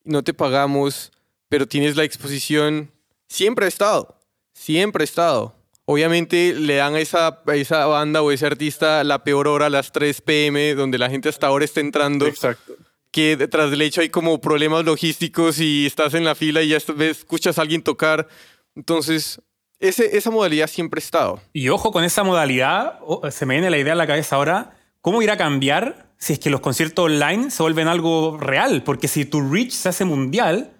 no 0.04 0.22
te 0.22 0.34
pagamos, 0.34 1.12
pero 1.48 1.66
tienes 1.66 1.96
la 1.96 2.04
exposición, 2.04 2.90
siempre 3.28 3.64
ha 3.66 3.68
estado, 3.68 4.16
siempre 4.52 5.02
ha 5.02 5.04
estado. 5.04 5.54
Obviamente 5.84 6.54
le 6.54 6.74
dan 6.76 6.94
a 6.94 7.00
esa, 7.00 7.40
a 7.46 7.54
esa 7.54 7.86
banda 7.86 8.22
o 8.22 8.30
ese 8.32 8.46
artista 8.46 9.02
la 9.04 9.24
peor 9.24 9.48
hora 9.48 9.66
a 9.66 9.70
las 9.70 9.92
3 9.92 10.20
pm, 10.20 10.74
donde 10.74 10.98
la 10.98 11.08
gente 11.08 11.28
hasta 11.28 11.46
ahora 11.46 11.64
está 11.64 11.80
entrando, 11.80 12.26
Exacto. 12.26 12.74
que 13.12 13.36
detrás 13.36 13.70
del 13.70 13.82
hecho 13.82 14.00
hay 14.00 14.08
como 14.08 14.40
problemas 14.40 14.84
logísticos 14.84 15.58
y 15.60 15.86
estás 15.86 16.14
en 16.14 16.24
la 16.24 16.34
fila 16.34 16.62
y 16.62 16.68
ya 16.68 16.78
escuchas 16.78 17.58
a 17.58 17.62
alguien 17.62 17.82
tocar. 17.82 18.28
Entonces, 18.76 19.40
ese, 19.80 20.16
esa 20.16 20.30
modalidad 20.30 20.66
siempre 20.68 20.98
ha 20.98 21.04
estado. 21.04 21.40
Y 21.52 21.68
ojo 21.70 21.90
con 21.92 22.04
esa 22.04 22.22
modalidad, 22.24 22.98
o- 23.02 23.28
se 23.30 23.46
me 23.46 23.54
viene 23.54 23.70
la 23.70 23.78
idea 23.78 23.92
a 23.94 23.96
la 23.96 24.06
cabeza 24.06 24.36
ahora, 24.36 24.76
¿cómo 25.00 25.22
irá 25.22 25.32
a 25.32 25.38
cambiar 25.38 26.09
si 26.20 26.34
es 26.34 26.38
que 26.38 26.50
los 26.50 26.60
conciertos 26.60 27.06
online 27.06 27.50
se 27.50 27.62
vuelven 27.62 27.88
algo 27.88 28.36
real? 28.38 28.82
Porque 28.84 29.08
si 29.08 29.24
tu 29.24 29.40
reach 29.40 29.72
se 29.72 29.88
hace 29.88 30.04
mundial, 30.04 30.72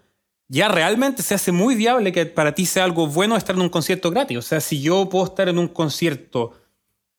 ya 0.48 0.69
realmente 0.69 1.22
se 1.22 1.34
hace 1.34 1.50
muy 1.52 1.75
viable 1.75 2.12
que 2.12 2.26
para 2.26 2.54
ti 2.54 2.66
sea 2.66 2.84
algo 2.84 3.06
bueno 3.06 3.37
estar 3.37 3.56
en 3.56 3.62
un 3.62 3.69
concierto 3.70 4.10
gratis. 4.10 4.37
O 4.38 4.42
sea, 4.42 4.60
si 4.60 4.81
yo 4.82 5.08
puedo 5.08 5.25
estar 5.25 5.48
en 5.48 5.58
un 5.58 5.69
concierto, 5.69 6.52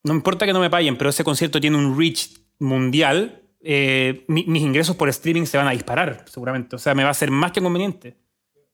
no 0.04 0.14
importa 0.14 0.46
que 0.46 0.54
no 0.54 0.60
me 0.60 0.70
paguen, 0.70 0.98
pero 0.98 1.10
ese 1.10 1.24
concierto 1.24 1.60
tiene 1.60 1.78
un 1.78 1.98
reach 1.98 2.30
mundial, 2.60 3.42
eh, 3.62 4.24
mi- 4.28 4.46
mis 4.46 4.62
ingresos 4.64 4.96
por 4.96 5.10
streaming 5.10 5.46
se 5.46 5.58
van 5.58 5.68
a 5.68 5.72
disparar, 5.72 6.26
seguramente. 6.28 6.76
O 6.76 6.80
sea, 6.80 6.94
me 6.94 7.04
va 7.04 7.10
a 7.10 7.14
ser 7.16 7.32
más 7.32 7.52
que 7.52 7.62
conveniente 7.62 8.18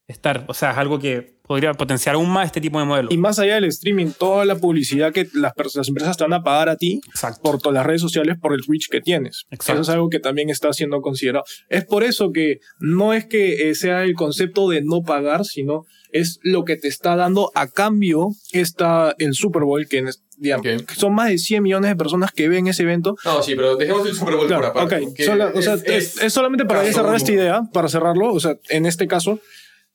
estar. 0.08 0.46
O 0.48 0.54
sea, 0.54 0.72
es 0.72 0.78
algo 0.78 1.00
que 1.00 1.37
podría 1.48 1.74
potenciar 1.74 2.16
aún 2.16 2.30
más 2.30 2.48
este 2.48 2.62
tipo 2.62 2.78
de 2.80 2.86
modelo. 2.86 3.08
Y 3.12 3.18
más 3.18 3.40
allá 3.40 3.56
del 3.56 3.66
streaming, 3.66 4.08
toda 4.18 4.46
la 4.46 4.56
publicidad 4.58 5.14
que 5.14 5.28
las, 5.34 5.54
las 5.76 5.88
empresas 5.88 6.18
te 6.18 6.24
van 6.24 6.34
a 6.34 6.44
pagar 6.44 6.70
a 6.70 6.76
ti 6.76 7.00
Exacto. 7.08 7.42
por 7.42 7.60
todas 7.60 7.76
las 7.76 7.86
redes 7.86 8.02
sociales 8.02 8.38
por 8.42 8.54
el 8.54 8.60
reach 8.68 8.88
que 8.90 9.02
tienes. 9.02 9.46
Exacto. 9.50 9.74
Eso 9.74 9.82
es 9.84 9.90
algo 9.90 10.10
que 10.10 10.20
también 10.20 10.50
está 10.50 10.72
siendo 10.74 11.02
considerado. 11.02 11.46
Es 11.70 11.86
por 11.86 12.04
eso 12.04 12.32
que 12.32 12.60
no 12.80 13.14
es 13.14 13.26
que 13.26 13.70
eh, 13.70 13.76
sea 13.76 14.04
el 14.04 14.14
concepto 14.14 14.70
de 14.70 14.82
no 14.84 15.02
pagar, 15.04 15.46
sino 15.46 15.86
es 16.12 16.40
lo 16.42 16.64
que 16.66 16.76
te 16.78 16.88
está 16.88 17.16
dando 17.16 17.52
a 17.56 17.68
cambio 17.68 18.30
está 18.54 19.14
el 19.18 19.34
Super 19.34 19.64
Bowl, 19.64 19.88
que 19.88 19.98
en 20.00 20.08
es- 20.08 20.24
digamos, 20.38 20.66
Ok. 20.68 20.86
que 20.86 20.96
son 20.96 21.14
más 21.16 21.30
de 21.30 21.38
100 21.38 21.64
millones 21.64 21.90
de 21.90 21.96
personas 21.96 22.32
que 22.32 22.48
ven 22.48 22.68
ese 22.68 22.84
evento. 22.84 23.16
No, 23.26 23.42
sí, 23.42 23.56
pero 23.56 23.76
dejemos 23.76 24.08
el 24.08 24.16
Super 24.16 24.36
Bowl 24.36 24.48
Claro, 24.48 24.72
ok. 24.76 24.94
Sola- 25.26 25.52
o 25.54 25.62
sea, 25.62 25.76
es, 25.86 26.22
es 26.22 26.32
solamente 26.34 26.66
para 26.66 26.84
cerrar 26.86 27.16
esta 27.16 27.32
idea, 27.32 27.62
para 27.74 27.88
cerrarlo. 27.90 28.32
O 28.34 28.40
sea, 28.40 28.56
en 28.70 28.86
este 28.86 29.08
caso, 29.08 29.40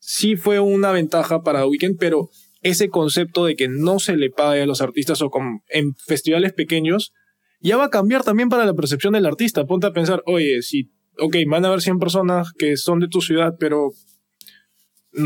sí 0.05 0.35
fue 0.37 0.59
una 0.59 0.91
ventaja 0.91 1.43
para 1.43 1.61
The 1.61 1.67
Weeknd, 1.67 1.97
pero 1.99 2.29
ese 2.61 2.89
concepto 2.89 3.45
de 3.45 3.55
que 3.55 3.69
no 3.69 4.01
se 4.01 4.17
le 4.17 4.31
pague 4.31 4.63
a 4.63 4.67
los 4.67 4.81
artistas 4.83 5.23
o 5.23 5.31
con, 5.31 5.63
en 5.69 5.95
festivales 5.95 6.53
pequeños, 6.53 7.13
ya 7.61 7.77
va 7.77 7.85
a 7.85 7.91
cambiar 7.91 8.25
también 8.25 8.49
para 8.49 8.67
la 8.67 8.75
percepción 8.75 9.13
del 9.13 9.27
artista. 9.27 9.65
Ponte 9.65 9.87
a 9.87 9.93
pensar, 9.93 10.23
oye, 10.27 10.63
si, 10.63 10.91
ok, 11.19 11.37
van 11.47 11.65
a 11.65 11.69
haber 11.69 11.81
100 11.83 12.01
personas 12.01 12.53
que 12.59 12.77
son 12.77 12.99
de 12.99 13.07
tu 13.09 13.21
ciudad, 13.21 13.55
pero 13.61 13.93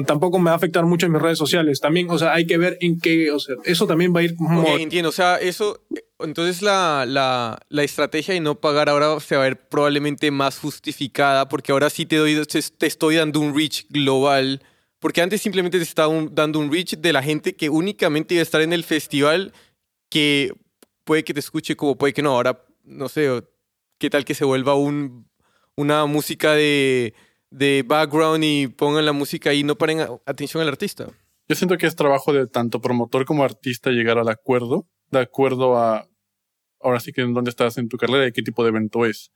tampoco 0.06 0.38
me 0.38 0.46
va 0.50 0.52
a 0.52 0.56
afectar 0.56 0.84
mucho 0.84 1.06
en 1.06 1.12
mis 1.12 1.22
redes 1.22 1.38
sociales. 1.38 1.80
También, 1.80 2.10
o 2.10 2.18
sea, 2.18 2.34
hay 2.34 2.46
que 2.46 2.58
ver 2.58 2.76
en 2.80 2.98
qué, 3.00 3.30
o 3.30 3.38
sea, 3.38 3.54
eso 3.64 3.86
también 3.86 4.14
va 4.14 4.20
a 4.20 4.24
ir 4.24 4.34
como- 4.36 4.60
Ok, 4.62 4.68
entiendo. 4.80 5.08
O 5.10 5.12
sea, 5.12 5.36
eso. 5.36 5.80
Entonces 6.18 6.62
la, 6.62 7.04
la, 7.06 7.82
estrategia 7.82 8.32
de 8.32 8.40
no 8.40 8.58
pagar 8.58 8.88
ahora 8.88 9.20
se 9.20 9.36
va 9.36 9.42
a 9.42 9.44
ver 9.44 9.68
probablemente 9.68 10.30
más 10.30 10.58
justificada 10.58 11.46
porque 11.48 11.72
ahora 11.72 11.90
sí 11.90 12.06
te, 12.06 12.16
doy, 12.16 12.42
te, 12.46 12.86
estoy 12.86 13.16
dando 13.16 13.40
un 13.40 13.54
reach 13.54 13.86
global. 13.90 14.62
Porque 14.98 15.20
antes 15.20 15.42
simplemente 15.42 15.76
te 15.76 15.84
estaba 15.84 16.12
dando 16.30 16.58
un 16.58 16.72
reach 16.72 16.96
de 16.96 17.12
la 17.12 17.22
gente 17.22 17.54
que 17.54 17.68
únicamente 17.68 18.34
iba 18.34 18.40
a 18.40 18.42
estar 18.42 18.62
en 18.62 18.72
el 18.72 18.82
festival 18.82 19.52
que 20.08 20.52
puede 21.04 21.22
que 21.22 21.34
te 21.34 21.40
escuche 21.40 21.76
como 21.76 21.96
puede 21.96 22.14
que 22.14 22.22
no. 22.22 22.34
Ahora, 22.34 22.64
no 22.82 23.08
sé, 23.08 23.44
qué 23.98 24.08
tal 24.08 24.24
que 24.24 24.34
se 24.34 24.46
vuelva 24.46 24.74
un, 24.74 25.28
una 25.76 26.06
música 26.06 26.52
de, 26.52 27.14
de 27.50 27.84
background 27.86 28.42
y 28.42 28.68
pongan 28.68 29.04
la 29.04 29.12
música 29.12 29.52
y 29.52 29.64
no 29.64 29.76
paren 29.76 30.00
atención 30.24 30.62
al 30.62 30.68
artista. 30.68 31.08
Yo 31.48 31.54
siento 31.54 31.76
que 31.76 31.86
es 31.86 31.94
trabajo 31.94 32.32
de 32.32 32.46
tanto 32.46 32.80
promotor 32.80 33.24
como 33.24 33.44
artista 33.44 33.90
llegar 33.90 34.18
al 34.18 34.28
acuerdo, 34.28 34.86
de 35.10 35.20
acuerdo 35.20 35.78
a, 35.78 36.08
ahora 36.80 37.00
sí 37.00 37.12
que 37.12 37.22
en 37.22 37.34
dónde 37.34 37.50
estás 37.50 37.78
en 37.78 37.88
tu 37.88 37.96
carrera 37.96 38.26
y 38.26 38.32
qué 38.32 38.42
tipo 38.42 38.62
de 38.62 38.70
evento 38.70 39.06
es. 39.06 39.32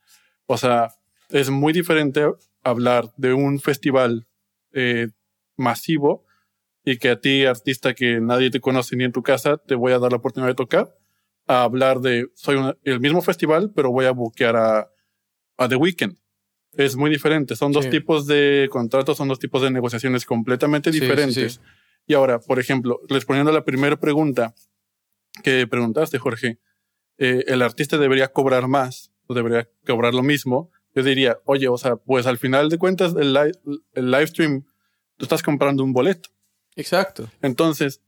O 0.47 0.57
sea, 0.57 0.89
es 1.31 1.51
muy 1.51 1.73
diferente 1.73 2.25
hablar 2.63 3.13
de 3.17 3.33
un 3.33 3.61
festival 3.61 4.27
eh, 4.73 5.09
masivo 5.57 6.25
y 6.85 6.99
que 6.99 7.11
a 7.11 7.21
ti, 7.21 7.45
artista 7.45 7.95
que 7.95 8.21
nadie 8.21 8.51
te 8.51 8.61
conoce 8.61 8.97
ni 8.97 9.05
en 9.05 9.13
tu 9.13 9.23
casa, 9.23 9.59
te 9.59 9.75
voy 9.75 9.93
a 9.93 9.99
dar 9.99 10.13
la 10.13 10.19
oportunidad 10.19 10.51
de 10.51 10.55
tocar, 10.55 10.97
a 11.47 11.63
hablar 11.63 12.01
de, 12.01 12.29
soy 12.35 12.59
el 12.85 13.01
mismo 13.01 13.23
festival, 13.23 13.73
pero 13.75 13.91
voy 13.91 14.07
a 14.07 14.13
buquear 14.13 14.57
a, 14.57 14.91
a 15.57 15.69
The 15.69 15.77
Weeknd. 15.77 16.17
Es 16.73 16.97
muy 16.97 17.11
diferente. 17.11 17.57
Son 17.57 17.73
dos 17.73 17.91
tipos 17.91 18.27
de 18.29 18.69
contratos, 18.71 19.17
son 19.17 19.27
dos 19.27 19.41
tipos 19.41 19.61
de 19.61 19.73
negociaciones 19.73 20.25
completamente 20.25 20.93
sí, 20.93 21.01
diferentes. 21.01 21.55
sí. 21.55 21.61
Y 22.07 22.15
ahora, 22.15 22.39
por 22.39 22.61
ejemplo, 22.61 23.01
respondiendo 23.09 23.51
a 23.51 23.55
la 23.55 23.65
primera 23.65 23.99
pregunta 23.99 24.55
que 25.43 25.67
preguntaste, 25.67 26.19
Jorge, 26.19 26.59
eh, 27.19 27.45
¿el 27.47 27.63
artista 27.63 27.99
debería 27.99 28.29
cobrar 28.29 28.69
más 28.69 29.13
o 29.27 29.35
debería 29.35 29.69
cobrar 29.87 30.15
lo 30.15 30.23
mismo? 30.23 30.71
Yo 30.95 31.03
diría, 31.03 31.39
oye, 31.45 31.69
o 31.69 31.79
sea, 31.79 31.97
pues 31.97 32.27
al 32.27 32.39
final 32.39 32.69
de 32.69 32.79
cuentas, 32.79 33.15
el, 33.19 33.33
live, 33.33 33.53
el 33.95 34.11
live 34.11 34.27
stream, 34.27 34.65
tú 35.17 35.25
estás 35.25 35.43
comprando 35.43 35.85
un 35.85 35.93
boleto. 35.93 36.31
Exacto. 36.77 37.29
Entonces, 37.43 38.01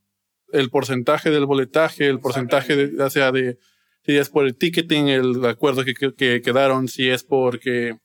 el 0.53 0.71
porcentaje 0.71 1.31
del 1.31 1.47
boletaje, 1.47 2.07
el 2.09 2.21
porcentaje 2.21 2.75
de, 2.77 2.97
ya 2.97 3.09
sea 3.11 3.31
de, 3.33 3.59
si 4.05 4.17
es 4.17 4.29
por 4.31 4.47
el 4.47 4.57
ticketing, 4.57 5.09
el 5.09 5.45
acuerdo 5.47 5.85
que, 5.85 5.95
que- 5.95 6.15
que 6.15 6.43
quedaron, 6.43 6.89
si 6.89 7.09
es 7.09 7.23
porque 7.23 7.99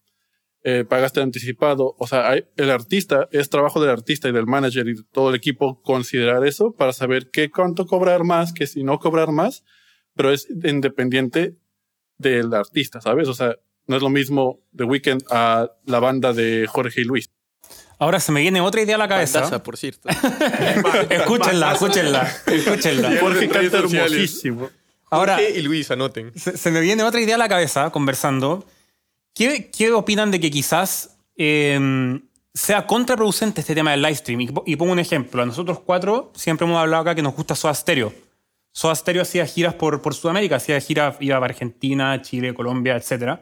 eh, 0.69 0.83
pagaste 0.83 1.21
anticipado, 1.21 1.95
o 1.97 2.07
sea, 2.07 2.29
hay- 2.29 2.43
el 2.57 2.69
artista, 2.71 3.29
es 3.31 3.49
trabajo 3.49 3.79
del 3.79 3.89
artista 3.89 4.27
y 4.27 4.33
del 4.33 4.47
manager 4.47 4.85
y 4.89 4.95
de 4.95 5.03
todo 5.13 5.29
el 5.29 5.35
equipo 5.35 5.81
considerar 5.81 6.45
eso 6.45 6.73
para 6.73 6.91
saber 6.91 7.29
qué 7.31 7.49
cuánto 7.49 7.85
cobrar 7.85 8.25
más, 8.25 8.51
que 8.51 8.67
si 8.67 8.83
no 8.83 8.99
cobrar 8.99 9.31
más, 9.31 9.63
pero 10.13 10.33
es 10.33 10.47
independiente 10.49 11.55
del 12.17 12.53
artista, 12.53 12.99
¿sabes? 12.99 13.29
O 13.29 13.33
sea, 13.33 13.55
no 13.85 13.95
es 13.95 14.01
lo 14.01 14.09
mismo 14.09 14.59
The 14.75 14.83
Weeknd 14.83 15.23
a 15.29 15.69
la 15.85 15.99
banda 15.99 16.33
de 16.33 16.67
Jorge 16.67 16.99
y 17.01 17.03
Luis. 17.05 17.29
Ahora 17.99 18.19
se 18.19 18.31
me 18.33 18.41
viene 18.41 18.59
otra 18.59 18.81
idea 18.81 18.95
a 18.95 18.99
la 18.99 19.07
cabeza. 19.07 19.39
Bandaza, 19.41 19.63
por 19.63 19.77
cierto. 19.77 20.09
escúchenla, 21.09 21.71
escúchenla, 21.73 22.27
escúchenla. 22.45 23.17
Jorge 23.21 23.47
canta 23.49 23.77
hermosísimo. 23.77 24.69
Ahora, 25.09 25.35
Jorge 25.35 25.59
y 25.59 25.61
Luis, 25.61 25.89
anoten. 25.91 26.31
se, 26.37 26.57
se 26.57 26.71
me 26.71 26.81
viene 26.81 27.03
otra 27.03 27.21
idea 27.21 27.35
a 27.35 27.37
la 27.37 27.47
cabeza 27.47 27.89
conversando. 27.91 28.65
¿Qué, 29.37 29.69
qué 29.69 29.91
opinan 29.91 30.31
de 30.31 30.39
que 30.39 30.49
quizás 30.49 31.15
eh, 31.37 32.19
sea 32.55 32.87
contraproducente 32.87 33.61
este 33.61 33.75
tema 33.75 33.91
del 33.91 34.01
live 34.01 34.15
stream? 34.15 34.41
Y, 34.41 34.49
y 34.65 34.75
pongo 34.75 34.93
un 34.93 34.99
ejemplo. 34.99 35.43
A 35.43 35.45
nosotros 35.45 35.79
cuatro 35.85 36.31
siempre 36.35 36.65
hemos 36.65 36.79
hablado 36.79 37.03
acá 37.03 37.13
que 37.13 37.21
nos 37.21 37.35
gusta 37.35 37.53
Soda 37.53 37.75
Stereo. 37.75 38.11
Soda 38.71 38.95
Stereo 38.95 39.21
hacía 39.21 39.45
giras 39.45 39.75
por, 39.75 40.01
por 40.01 40.15
Sudamérica, 40.15 40.55
hacía 40.55 40.79
giras, 40.79 41.17
iba 41.19 41.37
a 41.37 41.45
Argentina, 41.45 42.19
Chile, 42.23 42.55
Colombia, 42.55 42.95
etc. 42.95 43.39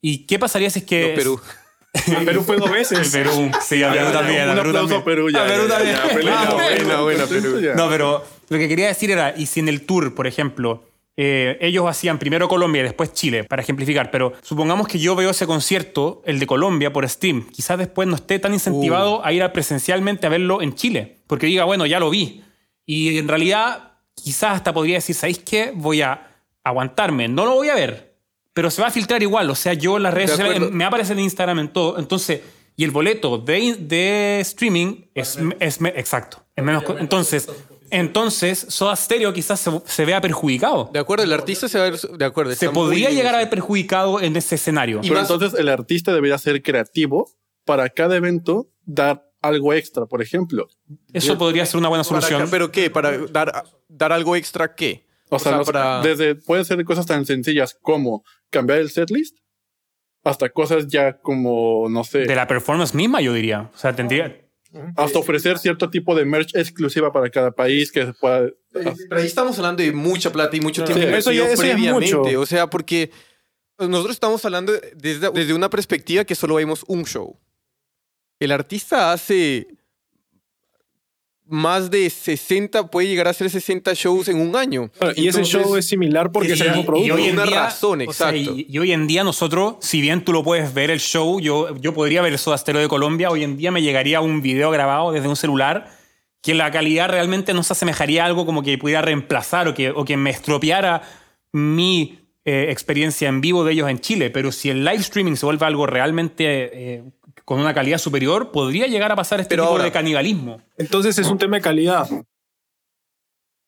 ¿Y 0.00 0.18
qué 0.26 0.38
pasaría 0.38 0.70
si 0.70 0.80
es 0.80 0.84
que... 0.84 1.08
No, 1.08 1.14
Perú. 1.16 1.40
A 1.94 2.20
Perú 2.24 2.42
fue 2.42 2.56
dos 2.56 2.70
veces. 2.70 3.08
Perú, 3.10 3.52
sí, 3.60 3.80
a 3.84 3.92
Perú 3.92 4.10
también. 4.10 4.44
un 4.44 4.50
a 4.50 4.54
Perú 4.56 4.68
aplauso 4.70 4.94
también. 4.96 5.00
a 5.00 5.04
Perú, 5.04 5.30
ya, 5.30 5.44
A 5.44 5.46
Perú 5.46 5.68
ya, 5.68 6.48
también. 6.48 6.84
buena, 6.84 7.00
buena, 7.02 7.26
Perú. 7.26 7.60
Ya. 7.60 7.74
No, 7.74 7.88
pero 7.88 8.24
lo 8.48 8.58
que 8.58 8.66
quería 8.66 8.88
decir 8.88 9.12
era, 9.12 9.32
y 9.36 9.46
si 9.46 9.60
en 9.60 9.68
el 9.68 9.86
tour, 9.86 10.12
por 10.12 10.26
ejemplo, 10.26 10.82
eh, 11.16 11.58
ellos 11.60 11.86
hacían 11.88 12.18
primero 12.18 12.48
Colombia 12.48 12.80
y 12.80 12.84
después 12.84 13.12
Chile, 13.12 13.44
para 13.44 13.62
ejemplificar, 13.62 14.10
pero 14.10 14.32
supongamos 14.42 14.88
que 14.88 14.98
yo 14.98 15.14
veo 15.14 15.30
ese 15.30 15.46
concierto, 15.46 16.22
el 16.26 16.38
de 16.40 16.46
Colombia, 16.46 16.92
por 16.92 17.08
stream, 17.08 17.46
quizás 17.50 17.78
después 17.78 18.08
no 18.08 18.16
esté 18.16 18.38
tan 18.38 18.52
incentivado 18.52 19.24
a 19.24 19.32
ir 19.32 19.42
a 19.42 19.52
presencialmente 19.52 20.26
a 20.26 20.30
verlo 20.30 20.60
en 20.62 20.74
Chile, 20.74 21.18
porque 21.26 21.46
diga, 21.46 21.64
bueno, 21.64 21.86
ya 21.86 22.00
lo 22.00 22.10
vi. 22.10 22.42
Y 22.86 23.18
en 23.18 23.28
realidad, 23.28 23.92
quizás 24.14 24.56
hasta 24.56 24.72
podría 24.74 24.96
decir, 24.96 25.14
¿sabéis 25.14 25.38
qué? 25.38 25.72
Voy 25.74 26.02
a 26.02 26.28
aguantarme, 26.64 27.28
no 27.28 27.44
lo 27.44 27.54
voy 27.54 27.68
a 27.68 27.74
ver, 27.74 28.14
pero 28.52 28.70
se 28.70 28.82
va 28.82 28.88
a 28.88 28.90
filtrar 28.90 29.22
igual, 29.22 29.48
o 29.50 29.54
sea, 29.54 29.74
yo 29.74 29.96
en 29.96 30.02
las 30.04 30.14
redes 30.14 30.30
De 30.30 30.36
sociales, 30.36 30.56
acuerdo. 30.56 30.76
me 30.76 30.84
va 30.84 30.86
a 30.86 30.88
aparecer 30.88 31.16
en 31.16 31.22
Instagram, 31.24 31.58
en 31.60 31.68
todo, 31.68 31.98
entonces... 31.98 32.40
Y 32.76 32.82
el 32.82 32.90
boleto 32.90 33.38
de, 33.38 33.76
de 33.78 34.40
streaming 34.40 35.02
es, 35.14 35.38
es 35.60 35.78
exacto. 35.80 36.44
Es 36.56 36.64
menos, 36.64 36.82
co- 36.82 36.98
entonces, 36.98 37.48
entonces, 37.90 38.66
Soda 38.68 38.96
Stereo 38.96 39.32
quizás 39.32 39.60
se, 39.60 39.70
se 39.84 40.04
vea 40.04 40.20
perjudicado. 40.20 40.90
De 40.92 40.98
acuerdo, 40.98 41.24
el 41.24 41.32
artista 41.32 41.68
se 41.68 41.78
va 41.78 41.86
a 41.86 41.90
ver. 41.90 42.00
De 42.00 42.24
acuerdo. 42.24 42.54
Se 42.54 42.70
podría 42.70 43.10
llegar 43.10 43.34
a 43.34 43.38
ver 43.38 43.50
perjudicado 43.50 44.20
en 44.20 44.36
ese 44.36 44.54
escenario. 44.56 44.98
Y 45.02 45.08
Pero 45.08 45.20
más- 45.20 45.30
entonces 45.30 45.58
el 45.58 45.68
artista 45.68 46.12
debería 46.12 46.38
ser 46.38 46.62
creativo 46.62 47.30
para 47.64 47.88
cada 47.90 48.16
evento 48.16 48.68
dar 48.84 49.30
algo 49.40 49.72
extra, 49.74 50.06
por 50.06 50.22
ejemplo. 50.22 50.68
Eso 51.12 51.36
podría 51.38 51.66
ser 51.66 51.78
una 51.78 51.88
buena 51.88 52.04
solución. 52.04 52.42
acá, 52.42 52.50
¿Pero 52.50 52.70
qué? 52.72 52.90
¿Para 52.90 53.18
dar, 53.28 53.64
dar 53.88 54.12
algo 54.12 54.36
extra 54.36 54.74
qué? 54.74 55.06
O 55.30 55.38
sea, 55.38 55.56
los- 55.58 55.66
para... 55.66 56.00
desde 56.00 56.34
pueden 56.34 56.64
ser 56.64 56.82
cosas 56.84 57.06
tan 57.06 57.24
sencillas 57.26 57.76
como 57.80 58.24
cambiar 58.50 58.78
el 58.78 58.90
setlist 58.90 59.38
hasta 60.22 60.48
cosas 60.48 60.86
ya 60.88 61.18
como, 61.18 61.86
no 61.90 62.02
sé, 62.04 62.20
de 62.20 62.34
la 62.34 62.46
performance 62.46 62.94
misma, 62.94 63.20
yo 63.20 63.32
diría. 63.34 63.70
O 63.74 63.78
sea, 63.78 63.94
tendría. 63.94 64.40
Hasta 64.96 65.18
ofrecer 65.18 65.58
cierto 65.58 65.88
tipo 65.90 66.14
de 66.14 66.24
merch 66.24 66.54
exclusiva 66.54 67.12
para 67.12 67.30
cada 67.30 67.50
país 67.52 67.90
que 67.92 68.06
se 68.06 68.12
pueda... 68.14 68.50
Pero 68.72 69.20
ahí 69.20 69.26
estamos 69.26 69.56
hablando 69.58 69.82
de 69.82 69.92
mucha 69.92 70.32
plata 70.32 70.56
y 70.56 70.60
mucho 70.60 70.86
Sí, 70.86 70.92
tiempo 70.92 71.16
eso 71.16 71.30
ya- 71.30 71.42
invertido 71.42 71.52
eso 71.54 71.62
ya 71.62 71.68
es 71.68 71.74
previamente. 71.74 72.16
mucho. 72.16 72.40
O 72.40 72.46
sea, 72.46 72.68
porque 72.68 73.10
nosotros 73.78 74.14
estamos 74.16 74.44
hablando 74.44 74.72
desde, 74.96 75.30
desde 75.30 75.54
una 75.54 75.70
perspectiva 75.70 76.24
que 76.24 76.34
solo 76.34 76.56
vemos 76.56 76.84
un 76.88 77.04
show. 77.04 77.38
El 78.40 78.50
artista 78.52 79.12
hace 79.12 79.68
más 81.46 81.90
de 81.90 82.08
60, 82.08 82.86
puede 82.90 83.08
llegar 83.08 83.26
a 83.26 83.30
hacer 83.30 83.50
60 83.50 83.92
shows 83.94 84.28
en 84.28 84.38
un 84.40 84.56
año. 84.56 84.90
Y 85.14 85.28
ese 85.28 85.44
show 85.44 85.76
es 85.76 85.86
similar 85.86 86.32
porque 86.32 86.52
es 86.54 86.60
el 86.60 86.68
Y- 86.68 86.70
mismo 86.70 86.82
y 86.82 86.86
producto. 86.86 87.14
hoy 87.14 87.24
en 87.24 87.34
Una 87.34 87.44
día, 87.44 87.62
razón, 87.64 88.02
o 88.06 88.12
sea, 88.12 88.30
exacto. 88.30 88.56
y, 88.58 88.66
y 88.68 88.78
hoy 88.78 88.92
en 88.92 89.06
día 89.06 89.24
nosotros, 89.24 89.76
si 89.80 90.00
bien 90.00 90.24
tú 90.24 90.32
lo 90.32 90.42
puedes 90.42 90.72
ver 90.72 90.90
el 90.90 91.00
show, 91.00 91.40
yo, 91.40 91.76
yo 91.76 91.92
podría 91.92 92.22
ver 92.22 92.32
el 92.32 92.38
Soda 92.38 92.56
Stereo 92.56 92.80
de 92.80 92.88
Colombia, 92.88 93.30
hoy 93.30 93.44
en 93.44 93.56
día 93.58 93.70
me 93.70 93.82
llegaría 93.82 94.20
un 94.22 94.40
video 94.40 94.70
grabado 94.70 95.12
desde 95.12 95.28
un 95.28 95.36
celular 95.36 95.90
que 96.42 96.54
la 96.54 96.70
calidad 96.70 97.08
realmente 97.08 97.52
no 97.54 97.62
se 97.62 97.72
asemejaría 97.72 98.22
a 98.22 98.26
algo 98.26 98.44
como 98.46 98.62
que 98.62 98.76
pudiera 98.78 99.02
reemplazar 99.02 99.68
o 99.68 99.74
que, 99.74 99.90
o 99.90 100.04
que 100.04 100.16
me 100.16 100.30
estropeara 100.30 101.02
mi 101.52 102.18
eh, 102.44 102.66
experiencia 102.70 103.28
en 103.28 103.40
vivo 103.40 103.64
de 103.64 103.72
ellos 103.72 103.88
en 103.88 103.98
Chile. 104.00 104.28
Pero 104.30 104.52
si 104.52 104.68
el 104.70 104.84
live 104.84 104.96
streaming 104.96 105.36
se 105.36 105.46
vuelve 105.46 105.64
algo 105.66 105.86
realmente 105.86 106.44
eh, 106.96 107.02
con 107.44 107.60
una 107.60 107.74
calidad 107.74 107.98
superior, 107.98 108.50
podría 108.52 108.86
llegar 108.86 109.12
a 109.12 109.16
pasar 109.16 109.40
este 109.40 109.50
Pero 109.50 109.64
tipo 109.64 109.72
ahora- 109.72 109.84
de 109.84 109.92
canibalismo. 109.92 110.62
Entonces 110.78 111.18
es 111.18 111.26
un 111.28 111.38
tema 111.38 111.56
de 111.56 111.62
calidad. 111.62 112.08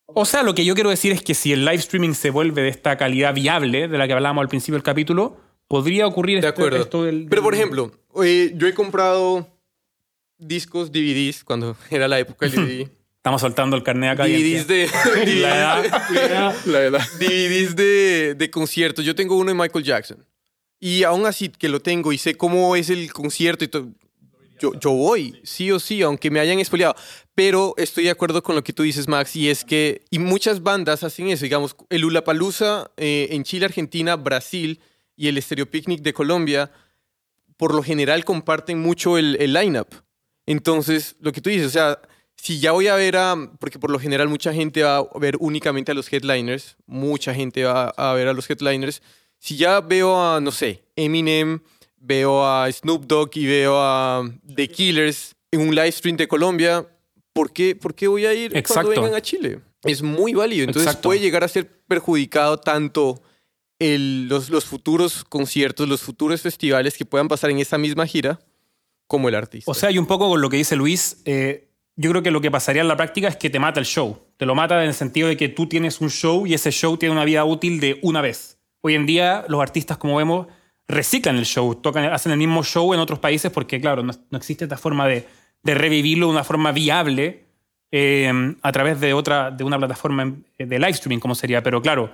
O 0.07 0.25
sea, 0.25 0.41
lo 0.43 0.55
que 0.55 0.63
yo 0.65 0.73
quiero 0.73 0.89
decir 0.89 1.11
es 1.11 1.21
que 1.21 1.33
si 1.33 1.51
el 1.53 1.65
live 1.65 1.75
streaming 1.75 2.13
se 2.13 2.29
vuelve 2.29 2.61
de 2.61 2.69
esta 2.69 2.97
calidad 2.97 3.33
viable, 3.33 3.87
de 3.87 3.97
la 3.97 4.07
que 4.07 4.13
hablábamos 4.13 4.41
al 4.41 4.47
principio 4.47 4.75
del 4.75 4.83
capítulo, 4.83 5.37
podría 5.67 6.07
ocurrir 6.07 6.41
De 6.41 6.47
este- 6.47 6.61
acuerdo. 6.61 6.81
esto 6.81 7.03
del- 7.03 7.27
Pero 7.29 7.43
por 7.43 7.53
del- 7.53 7.61
ejemplo, 7.61 7.91
eh, 8.23 8.53
yo 8.55 8.67
he 8.67 8.73
comprado 8.73 9.47
discos, 10.37 10.91
DVDs, 10.91 11.43
cuando 11.43 11.75
era 11.91 12.07
la 12.07 12.19
época 12.19 12.47
del 12.47 12.55
DVD. 12.55 12.89
Estamos 13.17 13.41
soltando 13.41 13.75
el 13.75 13.83
carnet 13.83 14.11
acá. 14.11 14.23
DVDs 14.25 14.67
de, 14.67 14.87
La 15.41 15.57
edad. 15.57 16.55
La 16.65 16.81
edad. 16.83 17.01
DVDs 17.19 17.75
de, 17.75 18.35
de 18.35 18.49
conciertos. 18.49 19.03
Yo 19.03 19.13
tengo 19.15 19.35
uno 19.35 19.51
de 19.51 19.57
Michael 19.59 19.83
Jackson. 19.83 20.25
Y 20.79 21.03
aún 21.03 21.25
así 21.25 21.49
que 21.49 21.69
lo 21.69 21.79
tengo 21.79 22.13
y 22.13 22.17
sé 22.17 22.35
cómo 22.35 22.75
es 22.75 22.89
el 22.89 23.11
concierto 23.11 23.63
y 23.63 23.67
todo. 23.67 23.89
Yo, 24.59 24.73
yo 24.79 24.91
voy, 24.91 25.39
sí 25.43 25.71
o 25.71 25.79
sí, 25.79 26.01
aunque 26.01 26.31
me 26.31 26.39
hayan 26.39 26.59
expoliado. 26.59 26.95
Pero 27.35 27.75
estoy 27.77 28.05
de 28.05 28.09
acuerdo 28.09 28.41
con 28.41 28.55
lo 28.55 28.63
que 28.63 28.73
tú 28.73 28.83
dices, 28.83 29.07
Max, 29.07 29.35
y 29.35 29.49
es 29.49 29.63
que. 29.63 30.05
Y 30.09 30.17
muchas 30.17 30.63
bandas 30.63 31.03
hacen 31.03 31.27
eso. 31.27 31.43
Digamos, 31.43 31.75
el 31.89 32.05
Ulapalooza 32.05 32.89
eh, 32.97 33.27
en 33.31 33.43
Chile, 33.43 33.65
Argentina, 33.65 34.15
Brasil 34.15 34.79
y 35.15 35.27
el 35.27 35.41
Stereo 35.41 35.69
Picnic 35.69 36.01
de 36.01 36.13
Colombia, 36.13 36.71
por 37.55 37.75
lo 37.75 37.83
general 37.83 38.25
comparten 38.25 38.79
mucho 38.79 39.17
el, 39.17 39.35
el 39.39 39.53
lineup. 39.53 39.93
Entonces, 40.47 41.15
lo 41.19 41.31
que 41.31 41.41
tú 41.41 41.49
dices, 41.49 41.67
o 41.67 41.71
sea, 41.71 41.99
si 42.37 42.59
ya 42.59 42.71
voy 42.71 42.87
a 42.87 42.95
ver 42.95 43.17
a. 43.17 43.35
Porque 43.59 43.79
por 43.79 43.91
lo 43.91 43.99
general 43.99 44.29
mucha 44.29 44.53
gente 44.53 44.83
va 44.83 44.97
a 44.97 45.19
ver 45.19 45.35
únicamente 45.39 45.91
a 45.91 45.95
los 45.95 46.11
headliners, 46.11 46.77
mucha 46.85 47.33
gente 47.33 47.63
va 47.63 47.89
a 47.89 48.13
ver 48.13 48.27
a 48.27 48.33
los 48.33 48.49
headliners. 48.49 49.01
Si 49.39 49.55
ya 49.57 49.81
veo 49.81 50.19
a, 50.19 50.39
no 50.41 50.51
sé, 50.51 50.83
Eminem, 50.95 51.59
veo 51.97 52.45
a 52.45 52.71
Snoop 52.71 53.05
Dogg 53.05 53.31
y 53.35 53.45
veo 53.45 53.77
a 53.79 54.23
The 54.55 54.67
Killers 54.67 55.35
en 55.51 55.61
un 55.61 55.75
live 55.75 55.91
stream 55.91 56.17
de 56.17 56.27
Colombia, 56.27 56.85
¿por 57.33 57.51
qué, 57.53 57.75
por 57.75 57.93
qué 57.95 58.07
voy 58.07 58.25
a 58.25 58.33
ir 58.33 58.55
Exacto. 58.57 58.87
cuando 58.87 59.01
vengan 59.03 59.17
a 59.17 59.21
Chile? 59.21 59.59
Es 59.83 60.01
muy 60.01 60.33
válido. 60.33 60.63
Entonces 60.63 60.87
Exacto. 60.87 61.09
puede 61.09 61.19
llegar 61.19 61.43
a 61.43 61.47
ser 61.47 61.67
perjudicado 61.87 62.57
tanto 62.57 63.21
el- 63.79 64.27
los, 64.27 64.49
los 64.49 64.65
futuros 64.65 65.23
conciertos, 65.23 65.87
los 65.87 66.01
futuros 66.01 66.41
festivales 66.41 66.97
que 66.97 67.05
puedan 67.05 67.27
pasar 67.27 67.51
en 67.51 67.59
esa 67.59 67.77
misma 67.77 68.05
gira, 68.07 68.39
como 69.05 69.29
el 69.29 69.35
artista. 69.35 69.69
O 69.71 69.73
sea, 69.75 69.91
y 69.91 69.97
un 69.99 70.07
poco 70.07 70.27
con 70.29 70.41
lo 70.41 70.49
que 70.49 70.57
dice 70.57 70.75
Luis, 70.75 71.21
eh, 71.25 71.69
yo 71.95 72.09
creo 72.09 72.23
que 72.23 72.31
lo 72.31 72.41
que 72.41 72.51
pasaría 72.51 72.81
en 72.81 72.87
la 72.87 72.97
práctica 72.97 73.27
es 73.27 73.37
que 73.37 73.49
te 73.49 73.59
mata 73.59 73.79
el 73.79 73.85
show. 73.85 74.19
Te 74.37 74.45
lo 74.45 74.55
mata 74.55 74.81
en 74.83 74.89
el 74.89 74.93
sentido 74.95 75.27
de 75.29 75.37
que 75.37 75.47
tú 75.47 75.67
tienes 75.69 76.01
un 76.01 76.09
show 76.09 76.45
y 76.47 76.53
ese 76.55 76.71
show 76.71 76.97
tiene 76.97 77.13
una 77.13 77.23
vida 77.23 77.45
útil 77.45 77.79
de 77.79 77.99
una 78.01 78.21
vez. 78.21 78.56
Hoy 78.81 78.95
en 78.95 79.05
día 79.05 79.45
los 79.47 79.61
artistas, 79.61 79.97
como 79.97 80.15
vemos, 80.17 80.47
reciclan 80.87 81.37
el 81.37 81.45
show, 81.45 81.75
tocan, 81.75 82.05
hacen 82.05 82.31
el 82.31 82.37
mismo 82.37 82.63
show 82.63 82.93
en 82.93 82.99
otros 82.99 83.19
países 83.19 83.51
porque, 83.51 83.81
claro, 83.81 84.03
no, 84.03 84.13
no 84.29 84.37
existe 84.37 84.65
esta 84.65 84.77
forma 84.77 85.07
de, 85.07 85.27
de 85.63 85.73
revivirlo 85.75 86.27
de 86.27 86.31
una 86.33 86.43
forma 86.43 86.71
viable 86.71 87.45
eh, 87.91 88.31
a 88.61 88.71
través 88.71 88.99
de 88.99 89.13
otra, 89.13 89.51
de 89.51 89.63
una 89.63 89.77
plataforma 89.77 90.35
de 90.57 90.79
live 90.79 90.91
streaming, 90.91 91.19
como 91.19 91.35
sería. 91.35 91.61
Pero 91.63 91.81
claro, 91.81 92.09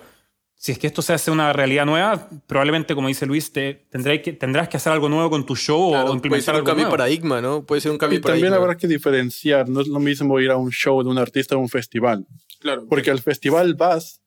si 0.55 0.71
es 0.71 0.79
que 0.79 0.87
esto 0.87 1.01
se 1.01 1.13
hace 1.13 1.29
una 1.31 1.51
realidad 1.51 1.85
nueva, 1.85 2.29
probablemente, 2.47 2.95
como 2.95 3.07
dice 3.09 3.25
Luis, 3.25 3.51
te, 3.51 3.85
tendrás, 3.89 4.19
que, 4.19 4.33
tendrás 4.33 4.69
que 4.69 4.77
hacer 4.77 4.93
algo 4.93 5.09
nuevo 5.09 5.29
con 5.29 5.45
tu 5.45 5.55
show 5.55 5.89
Claro, 5.91 6.11
o 6.11 6.13
implementar 6.13 6.29
puede 6.29 6.41
ser 6.41 6.53
un 6.53 6.55
algo 6.57 6.65
cambio 6.67 6.83
nuevo. 6.85 6.91
paradigma, 6.97 7.41
¿no? 7.41 7.65
Puede 7.65 7.81
ser 7.81 7.91
un 7.91 7.97
cambio 7.97 8.17
Y 8.17 8.19
de 8.19 8.23
paradigma. 8.23 8.47
también 8.49 8.63
habrá 8.63 8.77
que 8.77 8.87
diferenciar, 8.87 9.67
no 9.67 9.81
es 9.81 9.87
lo 9.87 9.99
mismo 9.99 10.39
ir 10.39 10.51
a 10.51 10.57
un 10.57 10.71
show 10.71 11.03
de 11.03 11.09
un 11.09 11.17
artista 11.17 11.55
o 11.55 11.59
un 11.59 11.69
festival. 11.69 12.25
Claro. 12.59 12.85
Porque 12.87 13.11
al 13.11 13.19
festival 13.19 13.73
vas 13.75 14.21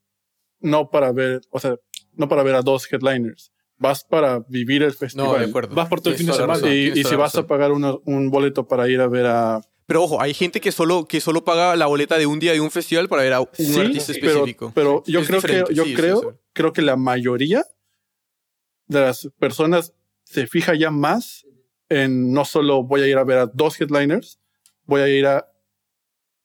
no 0.61 0.91
para 0.91 1.13
ver, 1.13 1.43
o 1.51 1.61
sea, 1.61 1.77
no 2.17 2.29
para 2.29 2.43
ver 2.43 2.55
a 2.57 2.63
dos 2.63 2.91
headliners, 2.93 3.53
vas 3.79 4.05
para 4.05 4.41
vivir 4.49 4.83
el 4.83 4.93
festival. 4.93 5.27
No, 5.33 5.39
de 5.39 5.45
acuerdo. 5.45 5.75
Vas 5.75 5.89
por 5.89 6.01
todo 6.01 6.13
el 6.13 6.19
fin 6.19 6.27
de 6.27 6.33
semana. 6.33 6.75
Y, 6.75 7.05
si 7.05 7.15
vas 7.15 7.35
a 7.37 7.47
pagar 7.47 7.73
una- 7.73 7.95
un 8.05 8.31
boleto 8.31 8.67
para 8.67 8.89
ir 8.89 9.01
a 9.01 9.07
ver 9.09 9.27
a... 9.27 9.61
Pero 9.87 10.03
ojo, 10.03 10.21
hay 10.21 10.35
gente 10.35 10.61
que 10.61 10.73
solo, 10.73 11.05
que 11.07 11.21
solo 11.21 11.45
paga 11.45 11.77
la 11.77 11.87
boleta 11.87 12.19
de 12.19 12.27
un 12.27 12.41
día 12.41 12.53
de 12.53 12.61
un 12.61 12.71
festival 12.73 13.09
para 13.09 13.23
ver 13.23 13.35
a 13.35 13.41
un 13.43 13.49
Sí, 13.53 13.79
artista 13.79 14.13
pero, 14.21 14.31
específico. 14.39 14.73
pero 14.75 15.03
yo 15.07 15.21
Es 15.21 15.27
creo 15.29 15.41
diferente, 15.41 15.69
que 15.69 15.75
yo 15.77 15.85
sí, 15.85 15.95
creo, 15.95 16.21
sí. 16.21 16.27
creo 16.53 16.73
que 16.73 16.83
la 16.83 16.97
mayoría 16.97 17.65
de 18.89 19.01
las 19.01 19.29
personas 19.39 19.93
se 20.25 20.47
fija 20.47 20.75
ya 20.75 20.91
más 20.91 21.47
en 21.89 22.33
no 22.33 22.45
solo 22.45 22.83
voy 22.83 23.03
a 23.03 23.07
ir 23.07 23.17
a 23.17 23.25
ver 23.25 23.39
a 23.39 23.47
dos 23.47 23.81
headliners, 23.81 24.41
voy 24.87 25.03
a 25.03 25.09
ir 25.09 25.27
a, 25.27 25.47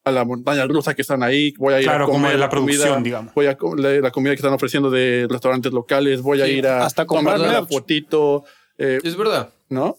a 0.04 0.12
la 0.12 0.26
montaña 0.26 0.66
rusa 0.66 0.94
que 0.96 1.02
están 1.04 1.22
ahí, 1.24 1.54
voy 1.58 1.74
a 1.76 1.80
ir 1.80 1.86
Claro, 1.86 2.06
a 2.06 2.08
como 2.08 2.18
comer 2.18 2.32
de 2.34 2.38
la 2.40 2.50
comida, 2.50 2.66
producción, 2.80 3.04
digamos. 3.04 3.34
voy 3.36 3.46
a 3.46 3.56
comer 3.58 4.02
la 4.02 4.12
comida 4.12 4.32
que 4.32 4.38
están 4.38 4.54
ofreciendo 4.54 4.90
de 4.90 5.28
restaurantes 5.30 5.72
locales, 5.72 6.22
voy 6.22 6.42
a 6.42 6.48
ir 6.48 6.66
a 6.68 6.86
hasta 6.86 7.06
comprar 7.06 7.36
tomarme 7.36 7.54
la 7.54 7.62
merch. 7.62 7.72
fotito, 7.74 8.44
eh, 8.78 9.00
Es 9.04 9.16
verdad. 9.16 9.50
¿no? 9.70 9.98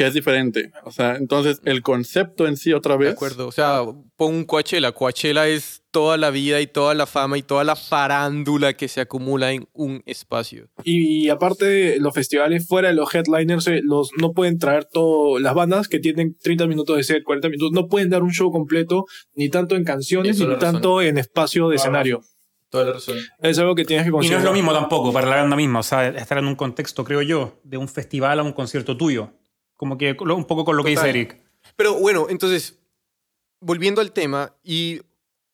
Que 0.00 0.06
es 0.06 0.14
diferente. 0.14 0.72
O 0.84 0.90
sea, 0.90 1.16
entonces 1.16 1.60
el 1.66 1.82
concepto 1.82 2.46
en 2.46 2.56
sí 2.56 2.72
otra 2.72 2.96
vez. 2.96 3.08
De 3.08 3.12
acuerdo. 3.12 3.48
O 3.48 3.52
sea, 3.52 3.82
pon 4.16 4.34
un 4.34 4.44
Coachella. 4.44 4.92
Coachella 4.92 5.46
es 5.46 5.82
toda 5.90 6.16
la 6.16 6.30
vida 6.30 6.58
y 6.62 6.66
toda 6.66 6.94
la 6.94 7.04
fama 7.04 7.36
y 7.36 7.42
toda 7.42 7.64
la 7.64 7.76
farándula 7.76 8.72
que 8.72 8.88
se 8.88 9.02
acumula 9.02 9.52
en 9.52 9.68
un 9.74 10.02
espacio. 10.06 10.70
Y, 10.84 11.28
aparte 11.28 11.66
de 11.66 12.00
los 12.00 12.14
festivales, 12.14 12.66
fuera 12.66 12.88
de 12.88 12.94
los 12.94 13.14
headliners, 13.14 13.66
eh, 13.66 13.82
los, 13.84 14.08
no 14.16 14.32
pueden 14.32 14.58
traer 14.58 14.86
todo, 14.86 15.38
las 15.38 15.52
bandas 15.52 15.86
que 15.86 15.98
tienen 15.98 16.34
30 16.42 16.66
minutos 16.66 16.96
de 16.96 17.04
set, 17.04 17.22
40 17.22 17.50
minutos, 17.50 17.72
no 17.72 17.86
pueden 17.86 18.08
dar 18.08 18.22
un 18.22 18.30
show 18.30 18.50
completo, 18.50 19.04
ni 19.34 19.50
tanto 19.50 19.76
en 19.76 19.84
canciones, 19.84 20.40
ni 20.40 20.56
tanto 20.56 21.02
en 21.02 21.18
espacio 21.18 21.68
de 21.68 21.76
escenario. 21.76 22.22
Toda 22.70 22.86
la 22.86 22.92
razón. 22.94 23.18
Es 23.40 23.58
algo 23.58 23.74
que 23.74 23.84
tienes 23.84 24.04
que 24.04 24.08
Y 24.08 24.12
no 24.12 24.16
considerar. 24.16 24.40
es 24.40 24.46
lo 24.46 24.54
mismo 24.54 24.72
tampoco 24.72 25.12
para 25.12 25.28
la 25.28 25.36
banda 25.36 25.56
misma, 25.56 25.80
o 25.80 25.82
sea, 25.82 26.08
estar 26.08 26.38
en 26.38 26.46
un 26.46 26.54
contexto, 26.54 27.04
creo 27.04 27.20
yo, 27.20 27.60
de 27.64 27.76
un 27.76 27.86
festival 27.86 28.38
a 28.38 28.42
un 28.42 28.52
concierto 28.54 28.96
tuyo. 28.96 29.34
Como 29.80 29.96
que 29.96 30.14
un 30.20 30.44
poco 30.44 30.66
con 30.66 30.76
lo 30.76 30.84
que 30.84 30.90
dice 30.90 31.00
Total. 31.00 31.16
Eric. 31.16 31.40
Pero 31.74 31.94
bueno, 31.94 32.26
entonces, 32.28 32.78
volviendo 33.60 34.02
al 34.02 34.12
tema, 34.12 34.54
y 34.62 35.00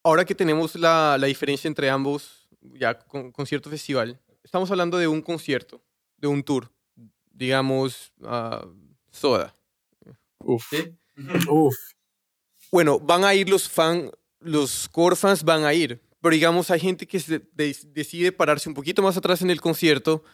ahora 0.03 0.25
que 0.25 0.35
tenemos 0.35 0.75
la, 0.75 1.17
la 1.17 1.29
diferencia 1.29 1.69
entre 1.69 1.89
ambos, 1.89 2.49
ya 2.61 2.99
con 2.99 3.31
concierto 3.31 3.71
festival, 3.71 4.21
estamos 4.43 4.69
hablando 4.73 4.99
de 4.99 5.07
un 5.07 5.23
concierto, 5.23 5.81
de 6.17 6.27
un 6.27 6.43
tour, 6.43 6.73
digamos, 7.31 8.13
ah, 8.25 8.67
Soda. 9.13 9.55
Uf. 10.41 10.73
Uf. 11.49 11.77
Bueno, 12.73 12.99
van 12.99 13.23
a 13.23 13.33
ir 13.33 13.49
los 13.49 13.69
fans, 13.69 14.11
los 14.41 14.89
core 14.89 15.15
fans 15.15 15.45
van 15.45 15.63
a 15.63 15.73
ir, 15.73 16.03
pero 16.21 16.35
digamos, 16.35 16.73
hay 16.73 16.81
gente 16.81 17.07
que 17.07 17.21
se 17.21 17.39
de- 17.53 17.77
decide 17.93 18.33
pararse 18.33 18.69
un 18.69 18.75
poquito 18.75 19.03
más 19.03 19.17
atrás 19.17 19.41
en 19.43 19.51
el 19.51 19.61
concierto 19.61 20.25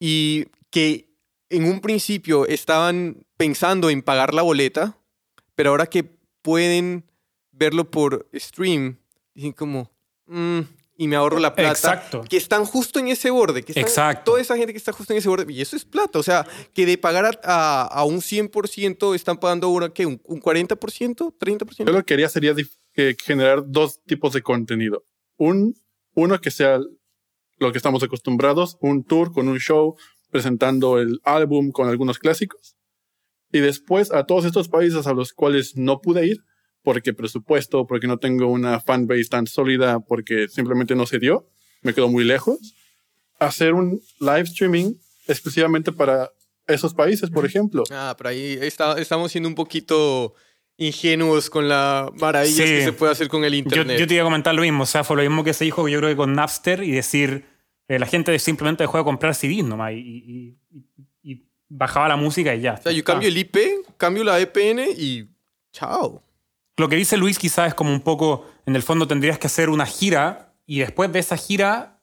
y 0.00 0.46
que 0.70 1.07
en 1.50 1.64
un 1.64 1.80
principio 1.80 2.46
estaban 2.46 3.24
pensando 3.36 3.90
en 3.90 4.02
pagar 4.02 4.34
la 4.34 4.42
boleta, 4.42 4.98
pero 5.54 5.70
ahora 5.70 5.86
que 5.86 6.04
pueden 6.42 7.04
verlo 7.52 7.90
por 7.90 8.28
stream, 8.34 8.98
dicen 9.34 9.52
como, 9.52 9.90
"Mm, 10.26 10.60
y 11.00 11.06
me 11.06 11.14
ahorro 11.16 11.38
la 11.38 11.54
plata. 11.54 11.70
Exacto. 11.70 12.24
Que 12.28 12.36
están 12.36 12.64
justo 12.64 12.98
en 12.98 13.06
ese 13.08 13.30
borde. 13.30 13.62
Que 13.62 13.70
están, 13.70 13.84
Exacto. 13.84 14.32
Toda 14.32 14.40
esa 14.40 14.56
gente 14.56 14.72
que 14.72 14.78
está 14.78 14.92
justo 14.92 15.12
en 15.12 15.18
ese 15.20 15.28
borde. 15.28 15.52
Y 15.52 15.60
eso 15.60 15.76
es 15.76 15.84
plata. 15.84 16.18
O 16.18 16.24
sea, 16.24 16.44
que 16.74 16.86
de 16.86 16.98
pagar 16.98 17.24
a, 17.24 17.38
a- 17.44 17.86
a 17.86 18.04
un 18.04 18.20
100% 18.20 19.14
están 19.14 19.38
pagando 19.38 19.68
una, 19.68 19.90
¿qué? 19.90 20.06
¿Un, 20.06 20.20
un 20.24 20.40
40%? 20.40 21.32
¿30%? 21.38 21.86
Yo 21.86 21.92
lo 21.92 21.98
que 22.00 22.04
quería 22.04 22.28
sería 22.28 22.52
que 22.92 23.16
generar 23.24 23.62
dos 23.64 24.00
tipos 24.06 24.32
de 24.32 24.42
contenido. 24.42 25.04
Un, 25.36 25.76
uno 26.14 26.40
que 26.40 26.50
sea 26.50 26.80
lo 27.58 27.70
que 27.72 27.78
estamos 27.78 28.02
acostumbrados, 28.02 28.76
un 28.80 29.04
tour 29.04 29.32
con 29.32 29.46
un 29.48 29.60
show 29.60 29.96
presentando 30.30 30.98
el 30.98 31.20
álbum 31.24 31.70
con 31.70 31.88
algunos 31.88 32.18
clásicos. 32.18 32.76
Y 33.52 33.60
después 33.60 34.12
a 34.12 34.24
todos 34.24 34.44
estos 34.44 34.68
países 34.68 35.06
a 35.06 35.14
los 35.14 35.32
cuales 35.32 35.76
no 35.76 36.00
pude 36.00 36.26
ir, 36.26 36.44
porque 36.82 37.12
presupuesto, 37.14 37.86
porque 37.86 38.06
no 38.06 38.18
tengo 38.18 38.46
una 38.46 38.80
fanbase 38.80 39.24
tan 39.30 39.46
sólida, 39.46 40.00
porque 40.00 40.48
simplemente 40.48 40.94
no 40.94 41.06
se 41.06 41.18
dio, 41.18 41.48
me 41.82 41.94
quedo 41.94 42.08
muy 42.08 42.24
lejos, 42.24 42.58
hacer 43.38 43.74
un 43.74 44.00
live 44.20 44.42
streaming 44.42 44.94
exclusivamente 45.26 45.92
para 45.92 46.30
esos 46.66 46.92
países, 46.94 47.30
por 47.30 47.46
ejemplo. 47.46 47.84
Ah, 47.90 48.14
pero 48.18 48.30
ahí 48.30 48.58
está- 48.60 48.98
estamos 49.00 49.32
siendo 49.32 49.48
un 49.48 49.54
poquito 49.54 50.34
ingenuos 50.76 51.50
con 51.50 51.68
la 51.68 52.10
maravilla 52.20 52.54
Sí. 52.64 52.70
que 52.70 52.84
se 52.84 52.92
puede 52.92 53.12
hacer 53.12 53.28
con 53.28 53.44
el 53.44 53.52
Yo, 53.52 53.58
internet. 53.58 53.98
yo 53.98 54.06
te 54.06 54.14
iba 54.14 54.22
a 54.22 54.26
comentar 54.26 54.54
lo 54.54 54.62
mismo, 54.62 54.84
o 54.84 54.86
sea, 54.86 55.02
fue 55.04 55.16
lo 55.16 55.22
mismo 55.22 55.42
que 55.44 55.52
se 55.54 55.64
dijo 55.64 55.88
yo 55.88 55.98
creo 55.98 56.10
que 56.10 56.16
con 56.16 56.34
Napster 56.34 56.82
y 56.84 56.92
decir, 56.92 57.46
la 57.88 58.06
gente 58.06 58.38
simplemente 58.38 58.82
dejó 58.82 58.98
de 58.98 59.04
comprar 59.04 59.34
CDs 59.34 59.64
nomás 59.64 59.92
y, 59.92 59.96
y- 59.96 60.56
y- 60.72 61.32
y 61.32 61.42
bajaba 61.68 62.08
la 62.08 62.16
música 62.16 62.54
y 62.54 62.60
ya. 62.60 62.74
o 62.74 62.82
sea, 62.82 62.92
yo 62.92 63.02
cambio 63.04 63.28
el 63.28 63.38
IP, 63.38 63.56
cambio 63.96 64.24
la 64.24 64.36
VPN 64.36 64.84
y 64.96 65.28
chao. 65.72 66.22
Lo 66.76 66.88
que 66.88 66.96
dice 66.96 67.16
Luis 67.16 67.38
quizás 67.38 67.68
es 67.68 67.74
como 67.74 67.90
un 67.92 68.00
poco, 68.02 68.46
en 68.66 68.76
el 68.76 68.82
fondo 68.82 69.08
tendrías 69.08 69.38
que 69.38 69.46
hacer 69.46 69.70
una 69.70 69.86
gira 69.86 70.52
y 70.66 70.78
después 70.80 71.10
de 71.12 71.18
esa 71.18 71.36
gira, 71.36 72.00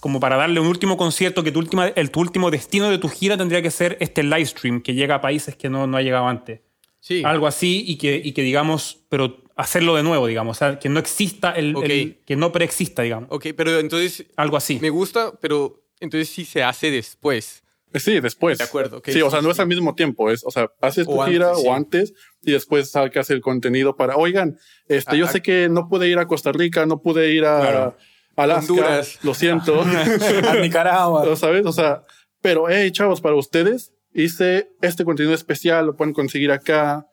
como 0.00 0.18
para 0.20 0.36
darle 0.36 0.60
un 0.60 0.66
último 0.66 0.96
concierto, 0.96 1.42
que 1.44 1.52
tu, 1.52 1.58
última, 1.58 1.88
el, 1.88 2.10
tu 2.10 2.20
último 2.20 2.50
destino 2.50 2.88
de 2.90 2.98
tu 2.98 3.08
gira 3.08 3.36
tendría 3.36 3.62
que 3.62 3.70
ser 3.70 3.96
este 4.00 4.22
live 4.22 4.46
stream 4.46 4.80
que 4.82 4.94
llega 4.94 5.16
a 5.16 5.20
países 5.20 5.56
que 5.56 5.68
no, 5.70 5.86
no 5.86 5.96
ha 5.96 6.02
llegado 6.02 6.26
antes. 6.26 6.60
Sí. 7.00 7.22
Algo 7.24 7.46
así 7.46 7.84
y 7.86 7.96
que, 7.96 8.20
y 8.22 8.32
que 8.32 8.42
digamos, 8.42 9.00
pero 9.08 9.42
hacerlo 9.58 9.94
de 9.96 10.02
nuevo, 10.02 10.26
digamos, 10.26 10.56
o 10.56 10.58
sea, 10.58 10.78
que 10.78 10.88
no 10.88 10.98
exista 10.98 11.50
el, 11.52 11.76
Ok. 11.76 11.84
el- 11.84 12.20
que 12.24 12.36
no 12.36 12.50
preexista, 12.52 13.02
digamos. 13.02 13.28
Ok, 13.30 13.48
pero 13.56 13.78
entonces 13.78 14.24
Algo 14.36 14.56
así. 14.56 14.78
me 14.80 14.88
gusta, 14.90 15.32
pero 15.40 15.82
entonces 16.00 16.28
sí 16.30 16.44
se 16.46 16.62
hace 16.62 16.90
después. 16.90 17.62
Eh, 17.92 18.00
Sí, 18.00 18.20
después. 18.20 18.58
De 18.58 18.64
acuerdo, 18.64 18.98
ok, 18.98 19.08
sí, 19.10 19.20
o 19.22 19.30
sea, 19.30 19.40
no 19.42 19.50
es 19.50 19.58
al 19.60 19.66
mismo 19.66 19.94
tiempo. 19.94 20.30
Es, 20.30 20.44
o 20.44 20.50
sea, 20.50 20.68
haces 20.80 21.06
tu 21.06 21.18
O 21.20 21.24
gira 21.26 21.48
antes, 21.48 21.62
sí. 21.62 21.66
o 21.68 21.74
antes 21.74 22.14
y 22.42 22.52
después 22.52 22.90
sacas 22.90 23.30
el 23.30 23.40
contenido 23.40 23.96
para, 23.96 24.16
oigan, 24.16 24.58
este, 24.88 25.16
yo 25.18 25.24
Ah, 25.26 25.28
sé 25.28 25.42
que 25.42 25.68
no 25.68 25.88
pude 25.88 26.06
ir 26.08 26.18
a 26.18 26.26
Costa 26.26 26.52
Rica, 26.52 26.86
no 26.86 27.00
pude 27.02 27.32
ir 27.32 27.44
a 27.44 27.60
Claro. 27.60 27.96
Alaska, 28.36 28.72
Honduras. 28.72 29.18
lo 29.22 29.34
siento, 29.34 29.80
A 30.48 30.54
Nicaragua. 30.60 31.24
¿Lo 31.24 31.34
¿sabes? 31.34 31.66
O 31.66 31.72
sea, 31.72 32.04
pero, 32.40 32.68
hey, 32.68 32.92
chavos, 32.92 33.20
para 33.20 33.34
ustedes 33.34 33.92
hice 34.14 34.70
este 34.82 35.04
contenido 35.04 35.34
especial, 35.34 35.86
lo 35.86 35.96
pueden 35.96 36.14
conseguir 36.14 36.52
acá. 36.52 37.07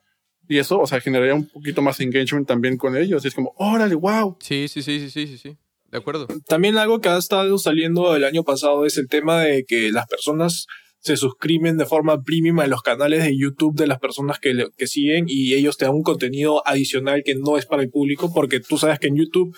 Y 0.48 0.58
eso, 0.60 0.80
o 0.80 0.88
sea, 0.88 1.00
generaría 1.02 1.34
un 1.36 1.48
poquito 1.48 1.82
más 1.82 2.00
engagement 2.00 2.48
también 2.48 2.78
con 2.78 2.96
ellos. 2.96 3.24
Y 3.26 3.28
es 3.30 3.34
como, 3.34 3.54
órale, 3.58 3.96
wow. 3.96 4.38
Sí, 4.40 4.68
sí, 4.68 4.82
sí, 4.82 5.00
sí, 5.00 5.10
sí, 5.10 5.28
sí, 5.28 5.38
sí. 5.38 5.58
De 5.92 5.98
acuerdo. 5.98 6.28
También 6.48 6.78
algo 6.78 7.00
que 7.00 7.10
ha 7.10 7.18
estado 7.18 7.58
saliendo 7.58 8.16
el 8.16 8.24
año 8.26 8.44
pasado 8.44 8.86
es 8.86 8.98
el 8.98 9.08
tema 9.08 9.42
de 9.42 9.64
que 9.66 9.92
las 9.92 10.08
personas 10.08 10.68
se 11.00 11.18
suscriben 11.18 11.78
de 11.78 11.86
forma 11.86 12.24
premium 12.24 12.60
a 12.60 12.68
los 12.68 12.82
canales 12.82 13.24
de 13.24 13.38
YouTube 13.38 13.76
de 13.78 13.86
las 13.88 14.00
personas 14.00 14.40
que, 14.40 14.54
le- 14.56 14.72
que 14.76 14.88
siguen 14.88 15.26
y 15.28 15.54
ellos 15.54 15.78
te 15.78 15.86
dan 15.86 15.94
un 15.94 16.02
contenido 16.02 16.68
adicional 16.68 17.22
que 17.24 17.36
no 17.36 17.58
es 17.58 17.68
para 17.68 17.84
el 17.84 17.90
público 17.92 18.34
porque 18.34 18.60
tú 18.60 18.78
sabes 18.80 18.98
que 18.98 19.08
en 19.08 19.16
YouTube 19.18 19.56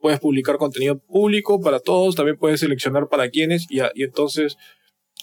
puedes 0.00 0.18
publicar 0.18 0.56
contenido 0.56 0.98
público 0.98 1.60
para 1.60 1.78
todos, 1.78 2.16
también 2.16 2.36
puedes 2.36 2.58
seleccionar 2.60 3.08
para 3.08 3.30
quiénes 3.30 3.66
y, 3.70 3.78
entonces 4.02 4.56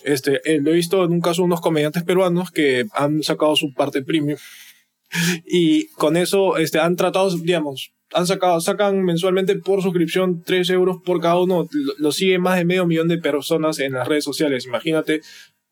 este, 0.03 0.39
eh, 0.45 0.61
lo 0.61 0.71
he 0.71 0.75
visto 0.75 1.03
en 1.03 1.11
un 1.11 1.21
caso 1.21 1.43
unos 1.43 1.61
comediantes 1.61 2.03
peruanos 2.03 2.51
que 2.51 2.85
han 2.93 3.21
sacado 3.23 3.55
su 3.57 3.73
parte 3.73 4.01
premium 4.01 4.37
y 5.45 5.87
con 5.89 6.17
eso 6.17 6.57
este, 6.57 6.79
han 6.79 6.95
tratado, 6.95 7.29
digamos, 7.37 7.91
han 8.13 8.27
sacado, 8.27 8.61
sacan 8.61 9.03
mensualmente 9.03 9.55
por 9.55 9.81
suscripción 9.81 10.43
3 10.43 10.69
euros 10.71 10.97
por 11.03 11.19
cada 11.19 11.39
uno. 11.39 11.67
Lo, 11.71 11.93
lo 11.97 12.11
sigue 12.11 12.39
más 12.39 12.57
de 12.57 12.65
medio 12.65 12.85
millón 12.85 13.07
de 13.07 13.17
personas 13.17 13.79
en 13.79 13.93
las 13.93 14.07
redes 14.07 14.23
sociales. 14.23 14.65
Imagínate 14.65 15.21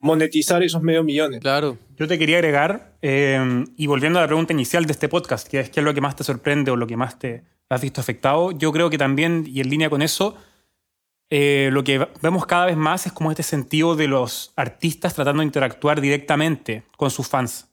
monetizar 0.04 0.62
esos 0.62 0.82
medio 0.82 1.02
millones. 1.02 1.40
Claro. 1.40 1.78
Yo 1.96 2.06
te 2.06 2.18
quería 2.18 2.36
agregar, 2.36 2.96
eh, 3.00 3.64
y 3.76 3.86
volviendo 3.86 4.18
a 4.18 4.22
la 4.22 4.28
pregunta 4.28 4.52
inicial 4.52 4.84
de 4.84 4.92
este 4.92 5.08
podcast, 5.08 5.48
que 5.48 5.60
es 5.60 5.70
qué 5.70 5.80
es 5.80 5.84
lo 5.84 5.94
que 5.94 6.02
más 6.02 6.14
te 6.14 6.24
sorprende 6.24 6.70
o 6.70 6.76
lo 6.76 6.86
que 6.86 6.96
más 6.96 7.18
te 7.18 7.44
has 7.70 7.80
visto 7.80 8.02
afectado, 8.02 8.52
yo 8.52 8.70
creo 8.70 8.90
que 8.90 8.98
también, 8.98 9.44
y 9.46 9.60
en 9.60 9.70
línea 9.70 9.88
con 9.88 10.02
eso, 10.02 10.36
eh, 11.30 11.70
lo 11.72 11.84
que 11.84 12.06
vemos 12.20 12.44
cada 12.44 12.66
vez 12.66 12.76
más 12.76 13.06
es 13.06 13.12
como 13.12 13.30
este 13.30 13.42
sentido 13.42 13.96
de 13.96 14.08
los 14.08 14.52
artistas 14.56 15.14
tratando 15.14 15.40
de 15.40 15.46
interactuar 15.46 16.02
directamente 16.02 16.82
con 16.98 17.10
sus 17.10 17.26
fans 17.26 17.70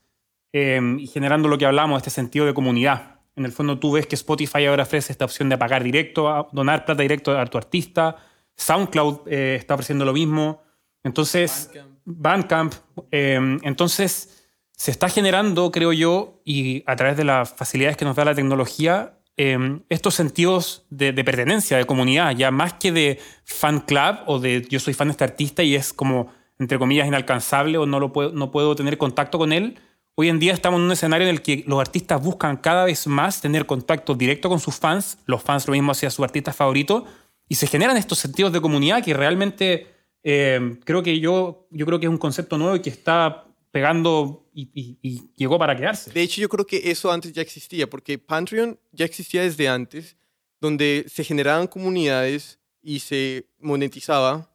eh, 0.54 0.80
y 1.00 1.08
generando 1.08 1.48
lo 1.48 1.58
que 1.58 1.66
hablamos, 1.66 1.98
este 1.98 2.10
sentido 2.10 2.46
de 2.46 2.54
comunidad. 2.54 3.20
En 3.36 3.46
el 3.46 3.52
fondo 3.52 3.80
tú 3.80 3.94
ves 3.94 4.08
que 4.08 4.16
Spotify 4.16 4.66
ahora 4.66 4.84
ofrece 4.84 5.12
esta 5.12 5.26
opción 5.26 5.50
de 5.50 5.58
pagar 5.58 5.84
directo, 5.84 6.30
a 6.30 6.48
donar 6.52 6.86
plata 6.86 7.02
directo 7.02 7.38
a 7.38 7.46
tu 7.46 7.58
artista, 7.58 8.18
SoundCloud 8.56 9.28
eh, 9.28 9.56
está 9.56 9.74
ofreciendo 9.74 10.06
lo 10.06 10.14
mismo, 10.14 10.62
entonces 11.04 11.72
Bandcamp, 12.06 12.74
eh, 13.12 13.58
entonces 13.64 14.42
se 14.72 14.92
está 14.92 15.10
generando, 15.10 15.72
creo 15.72 15.94
yo, 15.94 16.42
y 16.44 16.84
a 16.88 16.96
través 16.96 17.16
de 17.16 17.24
las 17.24 17.54
facilidades 17.54 17.98
que 17.98 18.06
nos 18.06 18.16
da 18.16 18.26
la 18.26 18.36
tecnología, 18.36 19.14
eh, 19.38 19.80
estos 19.90 20.16
sentidos 20.16 20.86
de, 20.90 21.14
de, 21.14 21.24
pertenencia, 21.24 21.78
de 21.78 21.86
comunidad, 21.86 22.36
ya 22.36 22.52
más 22.52 22.74
que 22.74 22.92
de 22.92 23.20
fan 23.44 23.80
club 23.80 24.18
o 24.26 24.40
de 24.40 24.66
yo 24.70 24.80
soy 24.80 24.94
fan 24.94 25.08
de 25.08 25.12
este 25.14 25.24
artista 25.24 25.64
y 25.64 25.76
es 25.76 25.94
como, 25.94 26.34
entre 26.60 26.78
comillas, 26.78 27.08
inalcanzable 27.08 27.78
o 27.78 27.86
no, 27.86 28.00
lo 28.00 28.12
puedo, 28.12 28.32
no 28.34 28.52
puedo 28.52 28.76
tener 28.76 28.98
contacto 28.98 29.38
con 29.38 29.54
él. 29.54 29.80
Hoy 30.16 30.28
en 30.28 30.40
día 30.40 30.54
estamos 30.54 30.80
en 30.80 30.86
un 30.86 30.92
escenario 30.92 31.28
en 31.28 31.34
el 31.34 31.42
que 31.42 31.64
los 31.68 31.80
artistas 31.80 32.22
buscan 32.22 32.58
cada 32.58 32.84
vez 32.84 33.08
más 33.08 33.40
tener 33.40 33.66
contacto 33.66 34.14
directo 34.14 34.50
con 34.50 34.60
sus 34.60 34.76
fans, 34.76 35.18
los 35.26 35.42
fans 35.42 35.66
lo 35.68 35.72
mismo 35.72 35.94
hacia 35.94 36.10
su 36.10 36.24
artista 36.24 36.52
favorito, 36.52 37.06
y 37.48 37.56
se 37.56 37.66
generan 37.68 37.96
estos 37.96 38.20
sentidos 38.20 38.52
de 38.52 38.60
comunidad 38.60 39.04
que 39.04 39.14
realmente 39.14 39.88
eh, 40.24 40.80
creo 40.84 41.02
que 41.02 41.20
yo, 41.20 41.68
yo 41.72 41.86
creo 41.86 42.00
que 42.00 42.08
es 42.08 42.10
un 42.10 42.18
concepto 42.18 42.58
nuevo 42.58 42.76
y 42.76 42.82
que 42.82 42.90
está 42.90 43.46
pegando 43.72 44.50
y, 44.54 44.70
y, 44.74 45.00
y, 45.02 45.32
llegó 45.38 45.58
para 45.58 45.78
quedarse. 45.78 46.12
De 46.12 46.22
hecho, 46.22 46.42
yo 46.42 46.50
creo 46.50 46.68
que 46.68 46.92
eso 46.92 47.10
antes 47.10 47.32
ya 47.32 47.42
existía, 47.42 47.90
porque 47.90 48.18
Patreon 48.18 48.78
ya 48.92 49.06
existía 49.06 49.44
desde 49.44 49.70
antes, 49.70 50.18
donde 50.60 51.06
se 51.08 51.24
generaban 51.24 51.68
comunidades 51.68 52.60
y 52.82 53.00
se 53.00 53.48
monetizaba, 53.60 54.54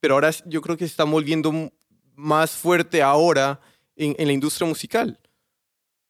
pero 0.00 0.14
ahora 0.14 0.30
yo 0.46 0.62
creo 0.62 0.78
que 0.78 0.86
se 0.86 0.90
está 0.92 1.04
volviendo 1.04 1.70
más 2.14 2.52
fuerte 2.52 3.02
ahora 3.02 3.60
en, 3.96 4.14
en 4.18 4.26
la 4.26 4.32
industria 4.32 4.68
musical. 4.68 5.18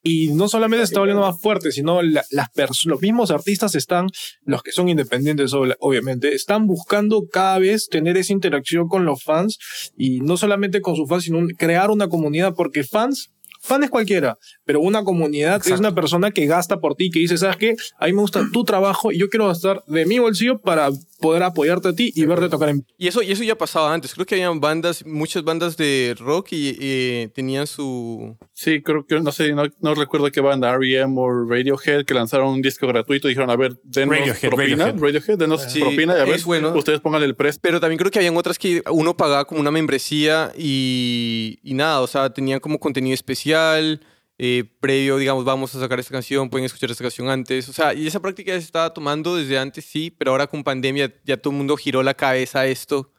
Y 0.06 0.28
no 0.34 0.48
solamente 0.48 0.84
se 0.84 0.90
está 0.90 1.00
volviendo 1.00 1.22
más 1.22 1.40
fuerte, 1.40 1.72
sino 1.72 2.02
la, 2.02 2.22
las 2.30 2.50
los 2.84 3.00
mismos 3.00 3.30
artistas 3.30 3.74
están, 3.74 4.08
los 4.44 4.62
que 4.62 4.70
son 4.70 4.90
independientes 4.90 5.52
obviamente, 5.54 6.34
están 6.34 6.66
buscando 6.66 7.26
cada 7.32 7.58
vez 7.58 7.88
tener 7.88 8.18
esa 8.18 8.34
interacción 8.34 8.86
con 8.86 9.06
los 9.06 9.22
fans 9.22 9.58
y 9.96 10.20
no 10.20 10.36
solamente 10.36 10.82
con 10.82 10.94
sus 10.94 11.08
fans, 11.08 11.24
sino 11.24 11.40
crear 11.56 11.90
una 11.90 12.08
comunidad 12.08 12.54
porque 12.54 12.84
fans 12.84 13.30
fan 13.64 13.82
es 13.82 13.88
cualquiera, 13.88 14.36
pero 14.66 14.80
una 14.80 15.04
comunidad 15.04 15.56
Exacto. 15.56 15.74
es 15.74 15.80
una 15.80 15.94
persona 15.94 16.30
que 16.32 16.44
gasta 16.44 16.80
por 16.80 16.96
ti, 16.96 17.10
que 17.10 17.20
dice, 17.20 17.38
¿sabes 17.38 17.56
qué? 17.56 17.74
A 17.98 18.06
mí 18.06 18.12
me 18.12 18.20
gusta 18.20 18.46
tu 18.52 18.62
trabajo 18.62 19.10
y 19.10 19.18
yo 19.18 19.30
quiero 19.30 19.48
gastar 19.48 19.82
de 19.86 20.04
mi 20.04 20.18
bolsillo 20.18 20.60
para 20.60 20.90
poder 21.24 21.42
apoyarte 21.42 21.88
a 21.88 21.94
ti 21.94 22.12
y 22.14 22.26
verte 22.26 22.50
tocar 22.50 22.68
en... 22.68 22.84
Y 22.98 23.08
eso, 23.08 23.22
y 23.22 23.32
eso 23.32 23.42
ya 23.42 23.56
pasaba 23.56 23.94
antes. 23.94 24.12
Creo 24.12 24.26
que 24.26 24.34
habían 24.34 24.60
bandas, 24.60 25.06
muchas 25.06 25.42
bandas 25.42 25.74
de 25.78 26.14
rock 26.18 26.48
y, 26.52 26.76
y 26.78 27.28
tenían 27.28 27.66
su... 27.66 28.36
Sí, 28.52 28.82
creo 28.82 29.06
que, 29.06 29.18
no 29.20 29.32
sé, 29.32 29.54
no, 29.54 29.62
no, 29.80 29.94
recuerdo 29.94 30.30
qué 30.30 30.42
banda, 30.42 30.74
R.E.M. 30.74 31.14
o 31.16 31.48
Radiohead, 31.48 32.04
que 32.04 32.12
lanzaron 32.12 32.48
un 32.48 32.60
disco 32.60 32.86
gratuito 32.86 33.26
y 33.28 33.30
dijeron, 33.30 33.48
a 33.48 33.56
ver, 33.56 33.80
denos 33.84 34.18
Radiohead, 34.18 34.50
propina, 34.50 34.84
Radiohead, 34.84 35.00
Radiohead 35.00 35.38
denos 35.38 35.62
sí, 35.62 35.80
propina 35.80 36.18
y 36.18 36.20
a 36.20 36.24
ver, 36.24 36.42
bueno. 36.44 36.74
ustedes 36.74 37.00
pongan 37.00 37.22
el 37.22 37.34
precio. 37.34 37.58
Pero 37.62 37.80
también 37.80 37.98
creo 37.98 38.10
que 38.10 38.18
habían 38.18 38.36
otras 38.36 38.58
que 38.58 38.82
uno 38.90 39.16
pagaba 39.16 39.46
como 39.46 39.60
una 39.60 39.70
membresía 39.70 40.52
y, 40.58 41.58
y 41.62 41.72
nada, 41.72 42.02
o 42.02 42.06
sea, 42.06 42.34
tenían 42.34 42.60
como 42.60 42.78
contenido 42.78 43.14
especial 43.14 44.00
eh, 44.36 44.64
previo, 44.80 45.16
digamos, 45.16 45.44
vamos 45.44 45.74
a 45.74 45.80
sacar 45.80 46.00
esta 46.00 46.12
canción, 46.12 46.50
pueden 46.50 46.64
escuchar 46.64 46.90
esta 46.90 47.04
canción 47.04 47.28
antes. 47.28 47.68
O 47.68 47.72
sea, 47.72 47.94
y 47.94 48.06
esa 48.06 48.20
práctica 48.20 48.52
ya 48.52 48.58
se 48.58 48.66
estaba 48.66 48.92
tomando 48.92 49.36
desde 49.36 49.58
antes, 49.58 49.84
sí, 49.84 50.10
pero 50.10 50.32
ahora 50.32 50.46
con 50.46 50.64
pandemia 50.64 51.12
ya 51.24 51.36
todo 51.36 51.52
el 51.52 51.58
mundo 51.58 51.76
giró 51.76 52.02
la 52.02 52.14
cabeza 52.14 52.60
a 52.60 52.66
esto. 52.66 53.12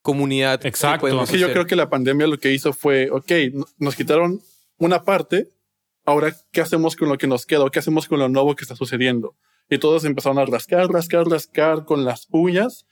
Comunidad. 0.00 0.64
Exacto. 0.66 1.26
Sí, 1.26 1.38
yo 1.38 1.52
creo 1.52 1.66
que 1.66 1.76
la 1.76 1.88
pandemia 1.88 2.26
lo 2.26 2.38
que 2.38 2.52
hizo 2.52 2.72
fue, 2.72 3.08
ok, 3.10 3.30
nos 3.78 3.94
quitaron 3.94 4.40
una 4.78 5.04
parte, 5.04 5.48
ahora, 6.04 6.34
¿qué 6.50 6.60
hacemos 6.60 6.96
con 6.96 7.08
lo 7.08 7.18
que 7.18 7.28
nos 7.28 7.46
queda? 7.46 7.70
¿Qué 7.70 7.78
hacemos 7.78 8.08
con 8.08 8.18
lo 8.18 8.28
nuevo 8.28 8.56
que 8.56 8.64
está 8.64 8.74
sucediendo? 8.74 9.36
Y 9.70 9.78
todos 9.78 10.04
empezaron 10.04 10.38
a 10.38 10.44
rascar, 10.44 10.88
rascar, 10.88 11.26
rascar 11.28 11.84
con 11.84 12.04
las 12.04 12.26
uñas 12.30 12.86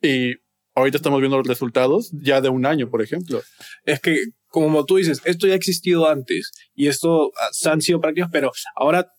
y 0.00 0.36
ahorita 0.74 0.96
estamos 0.96 1.20
viendo 1.20 1.36
los 1.36 1.46
resultados 1.46 2.10
ya 2.12 2.40
de 2.40 2.48
un 2.48 2.64
año, 2.64 2.88
por 2.88 3.02
ejemplo. 3.02 3.42
Es 3.84 4.00
que 4.00 4.24
como 4.62 4.84
tú 4.84 4.96
dices, 4.98 5.20
esto 5.24 5.48
ya 5.48 5.54
ha 5.54 5.56
existido 5.56 6.08
antes 6.08 6.52
y 6.76 6.86
esto 6.86 7.32
han 7.64 7.80
sido 7.80 8.00
prácticas, 8.00 8.30
pero 8.32 8.52
ahora 8.76 9.10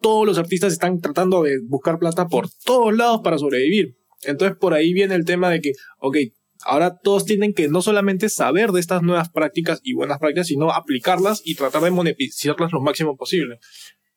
todos 0.00 0.26
los 0.26 0.38
artistas 0.38 0.72
están 0.72 1.00
tratando 1.00 1.42
de 1.42 1.58
buscar 1.62 1.98
plata 1.98 2.26
por 2.26 2.48
todos 2.64 2.96
lados 2.96 3.20
para 3.22 3.36
sobrevivir. 3.36 3.98
Entonces 4.22 4.56
por 4.56 4.72
ahí 4.72 4.94
viene 4.94 5.14
el 5.14 5.26
tema 5.26 5.50
de 5.50 5.60
que, 5.60 5.72
ok, 5.98 6.16
ahora 6.62 6.96
todos 6.96 7.26
tienen 7.26 7.52
que 7.52 7.68
no 7.68 7.82
solamente 7.82 8.30
saber 8.30 8.72
de 8.72 8.80
estas 8.80 9.02
nuevas 9.02 9.28
prácticas 9.28 9.80
y 9.82 9.92
buenas 9.92 10.18
prácticas, 10.20 10.46
sino 10.46 10.70
aplicarlas 10.70 11.42
y 11.44 11.54
tratar 11.54 11.82
de 11.82 11.90
monetizarlas 11.90 12.72
lo 12.72 12.80
máximo 12.80 13.14
posible. 13.14 13.58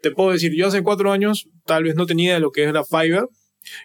Te 0.01 0.11
puedo 0.11 0.31
decir, 0.31 0.53
yo 0.55 0.67
hace 0.67 0.83
cuatro 0.83 1.11
años 1.11 1.49
tal 1.65 1.83
vez 1.83 1.95
no 1.95 2.05
tenía 2.05 2.39
lo 2.39 2.51
que 2.51 2.63
era 2.63 2.85
Fiverr 2.85 3.27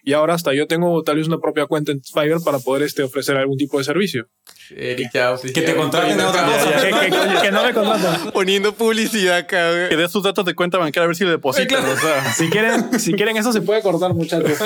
y 0.02 0.12
ahora 0.12 0.34
hasta 0.34 0.54
yo 0.54 0.66
tengo 0.66 1.02
tal 1.02 1.16
vez 1.16 1.26
una 1.26 1.38
propia 1.38 1.66
cuenta 1.66 1.92
en 1.92 2.02
Fiverr 2.02 2.42
para 2.42 2.58
poder 2.58 2.82
este, 2.82 3.02
ofrecer 3.02 3.36
algún 3.36 3.56
tipo 3.56 3.78
de 3.78 3.84
servicio. 3.84 4.28
Eh, 4.70 4.96
ya, 5.12 5.36
que 5.36 5.62
te 5.62 5.74
contraten 5.74 6.18
a 6.20 6.28
otra 6.28 6.46
cosa. 6.46 6.82
que, 6.82 6.90
que, 6.90 7.42
que, 7.42 7.52
no 7.52 7.64
me 7.64 7.72
contraten. 7.72 8.30
Poniendo 8.32 8.72
publicidad 8.74 9.36
acá, 9.38 9.70
güey. 9.70 9.88
Que 9.88 9.96
dé 9.96 10.08
sus 10.08 10.22
datos 10.22 10.44
de 10.44 10.54
cuenta 10.54 10.78
bancaria 10.78 11.04
a 11.04 11.06
ver 11.08 11.16
si 11.16 11.24
le 11.24 11.30
depositan. 11.30 11.66
claro. 11.68 11.92
o 11.92 11.96
sea. 11.96 12.32
si, 12.36 12.48
quieren, 12.48 12.98
si 12.98 13.12
quieren 13.12 13.36
eso 13.36 13.52
se 13.52 13.60
puede 13.60 13.82
cortar, 13.82 14.14
muchachos. 14.14 14.58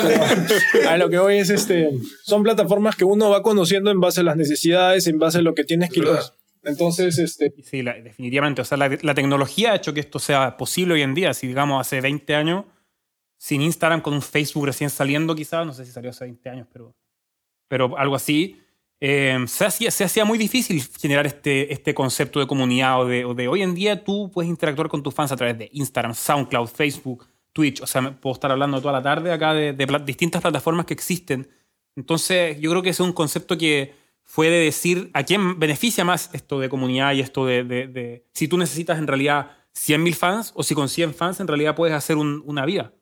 Pero 0.71 0.89
a 0.89 0.97
lo 0.97 1.09
que 1.09 1.19
voy 1.19 1.37
es, 1.37 1.49
este, 1.49 1.89
son 2.23 2.43
plataformas 2.43 2.95
que 2.95 3.05
uno 3.05 3.29
va 3.29 3.43
conociendo 3.43 3.91
en 3.91 3.99
base 3.99 4.21
a 4.21 4.23
las 4.23 4.37
necesidades, 4.37 5.07
en 5.07 5.19
base 5.19 5.39
a 5.39 5.41
lo 5.41 5.53
que 5.53 5.63
tienes 5.63 5.89
que... 5.89 6.01
Entonces, 6.63 7.17
este... 7.17 7.53
Sí, 7.63 7.81
la, 7.81 7.93
definitivamente. 7.93 8.61
O 8.61 8.65
sea, 8.65 8.77
la, 8.77 8.95
la 9.01 9.13
tecnología 9.15 9.71
ha 9.71 9.75
hecho 9.75 9.95
que 9.95 9.99
esto 9.99 10.19
sea 10.19 10.57
posible 10.57 10.93
hoy 10.93 11.01
en 11.01 11.15
día. 11.15 11.33
Si 11.33 11.47
digamos 11.47 11.81
hace 11.81 12.01
20 12.01 12.35
años 12.35 12.65
sin 13.41 13.63
Instagram, 13.63 14.01
con 14.01 14.13
un 14.13 14.21
Facebook 14.21 14.67
recién 14.67 14.91
saliendo 14.91 15.33
quizás, 15.33 15.65
no 15.65 15.73
sé 15.73 15.83
si 15.83 15.91
salió 15.91 16.11
hace 16.11 16.25
20 16.25 16.47
años, 16.47 16.67
pero, 16.71 16.93
pero 17.67 17.97
algo 17.97 18.13
así, 18.13 18.61
eh, 18.99 19.35
se, 19.47 19.65
hacía, 19.65 19.89
se 19.89 20.03
hacía 20.03 20.25
muy 20.25 20.37
difícil 20.37 20.79
generar 20.99 21.25
este, 21.25 21.73
este 21.73 21.95
concepto 21.95 22.39
de 22.39 22.45
comunidad 22.45 23.01
o 23.01 23.05
de, 23.07 23.25
o 23.25 23.33
de, 23.33 23.47
hoy 23.47 23.63
en 23.63 23.73
día 23.73 24.03
tú 24.03 24.29
puedes 24.31 24.47
interactuar 24.47 24.89
con 24.89 25.01
tus 25.01 25.15
fans 25.15 25.31
a 25.31 25.35
través 25.35 25.57
de 25.57 25.71
Instagram, 25.73 26.13
SoundCloud, 26.13 26.67
Facebook, 26.67 27.27
Twitch, 27.51 27.81
o 27.81 27.87
sea, 27.87 28.11
puedo 28.21 28.35
estar 28.35 28.51
hablando 28.51 28.79
toda 28.79 28.93
la 28.93 29.01
tarde 29.01 29.31
acá 29.31 29.55
de, 29.55 29.73
de 29.73 29.87
pl 29.87 30.05
distintas 30.05 30.39
plataformas 30.39 30.85
que 30.85 30.93
existen. 30.93 31.49
Entonces, 31.95 32.59
yo 32.61 32.69
creo 32.69 32.83
que 32.83 32.91
es 32.91 32.99
un 32.99 33.11
concepto 33.11 33.57
que 33.57 33.95
fue 34.21 34.51
de 34.51 34.65
decir 34.65 35.09
a 35.15 35.23
quién 35.23 35.57
beneficia 35.59 36.05
más 36.05 36.29
esto 36.33 36.59
de 36.59 36.69
comunidad 36.69 37.13
y 37.13 37.21
esto 37.21 37.47
de, 37.47 37.63
de, 37.63 37.87
de 37.87 38.27
si 38.33 38.47
tú 38.47 38.59
necesitas 38.59 38.99
en 38.99 39.07
realidad 39.07 39.49
100.000 39.73 40.13
fans 40.13 40.51
o 40.55 40.61
si 40.61 40.75
con 40.75 40.87
100 40.87 41.15
fans 41.15 41.39
en 41.39 41.47
realidad 41.47 41.75
puedes 41.75 41.95
hacer 41.95 42.17
un, 42.17 42.43
una 42.45 42.67
vida. 42.67 42.93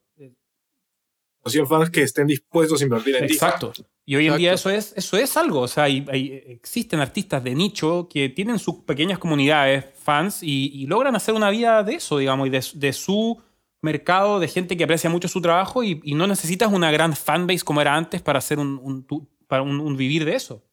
100 1.46 1.68
fans 1.68 1.90
que 1.90 2.04
estén 2.04 2.28
dispuestos 2.28 2.82
a 2.82 2.84
invertir 2.84 3.16
en 3.16 3.24
Exacto. 3.26 3.72
ti. 3.72 3.84
Y 4.06 4.16
hoy 4.16 4.28
en 4.28 4.38
día 4.38 4.54
eso 4.54 4.72
es, 4.72 4.94
eso 4.98 5.18
es 5.18 5.38
algo. 5.38 5.62
O 5.62 5.68
sea, 5.68 5.84
hay, 5.84 6.04
hay, 6.12 6.44
existen 6.48 7.00
artistas 7.00 7.44
de 7.44 7.54
nicho 7.54 8.10
que 8.12 8.30
tienen 8.30 8.58
sus 8.58 8.78
pequeñas 8.78 9.20
comunidades, 9.20 9.86
fans, 10.02 10.42
y, 10.42 10.72
y 10.74 10.88
logran 10.88 11.16
hacer 11.16 11.36
una 11.36 11.52
vida 11.52 11.84
de 11.84 11.94
eso, 11.94 12.18
digamos, 12.18 12.48
y 12.48 12.50
de, 12.50 12.66
de, 12.74 12.94
su 12.94 13.40
mercado, 13.82 14.40
de 14.40 14.48
gente 14.48 14.76
que 14.76 14.84
aprecia 14.84 15.12
mucho 15.12 15.28
su 15.28 15.42
trabajo, 15.42 15.84
y, 15.84 16.02
y 16.04 16.16
no 16.16 16.26
necesitas 16.26 16.72
una 16.74 16.92
gran 16.92 17.16
fanbase 17.16 17.64
como 17.64 17.82
era 17.82 17.96
antes 17.96 18.22
para 18.24 18.40
hacer 18.40 18.58
un, 18.58 18.80
un 18.82 19.06
para 19.48 19.62
un, 19.62 19.80
un, 19.80 19.96
vivir 19.96 20.26
de 20.26 20.36
eso. 20.36 20.66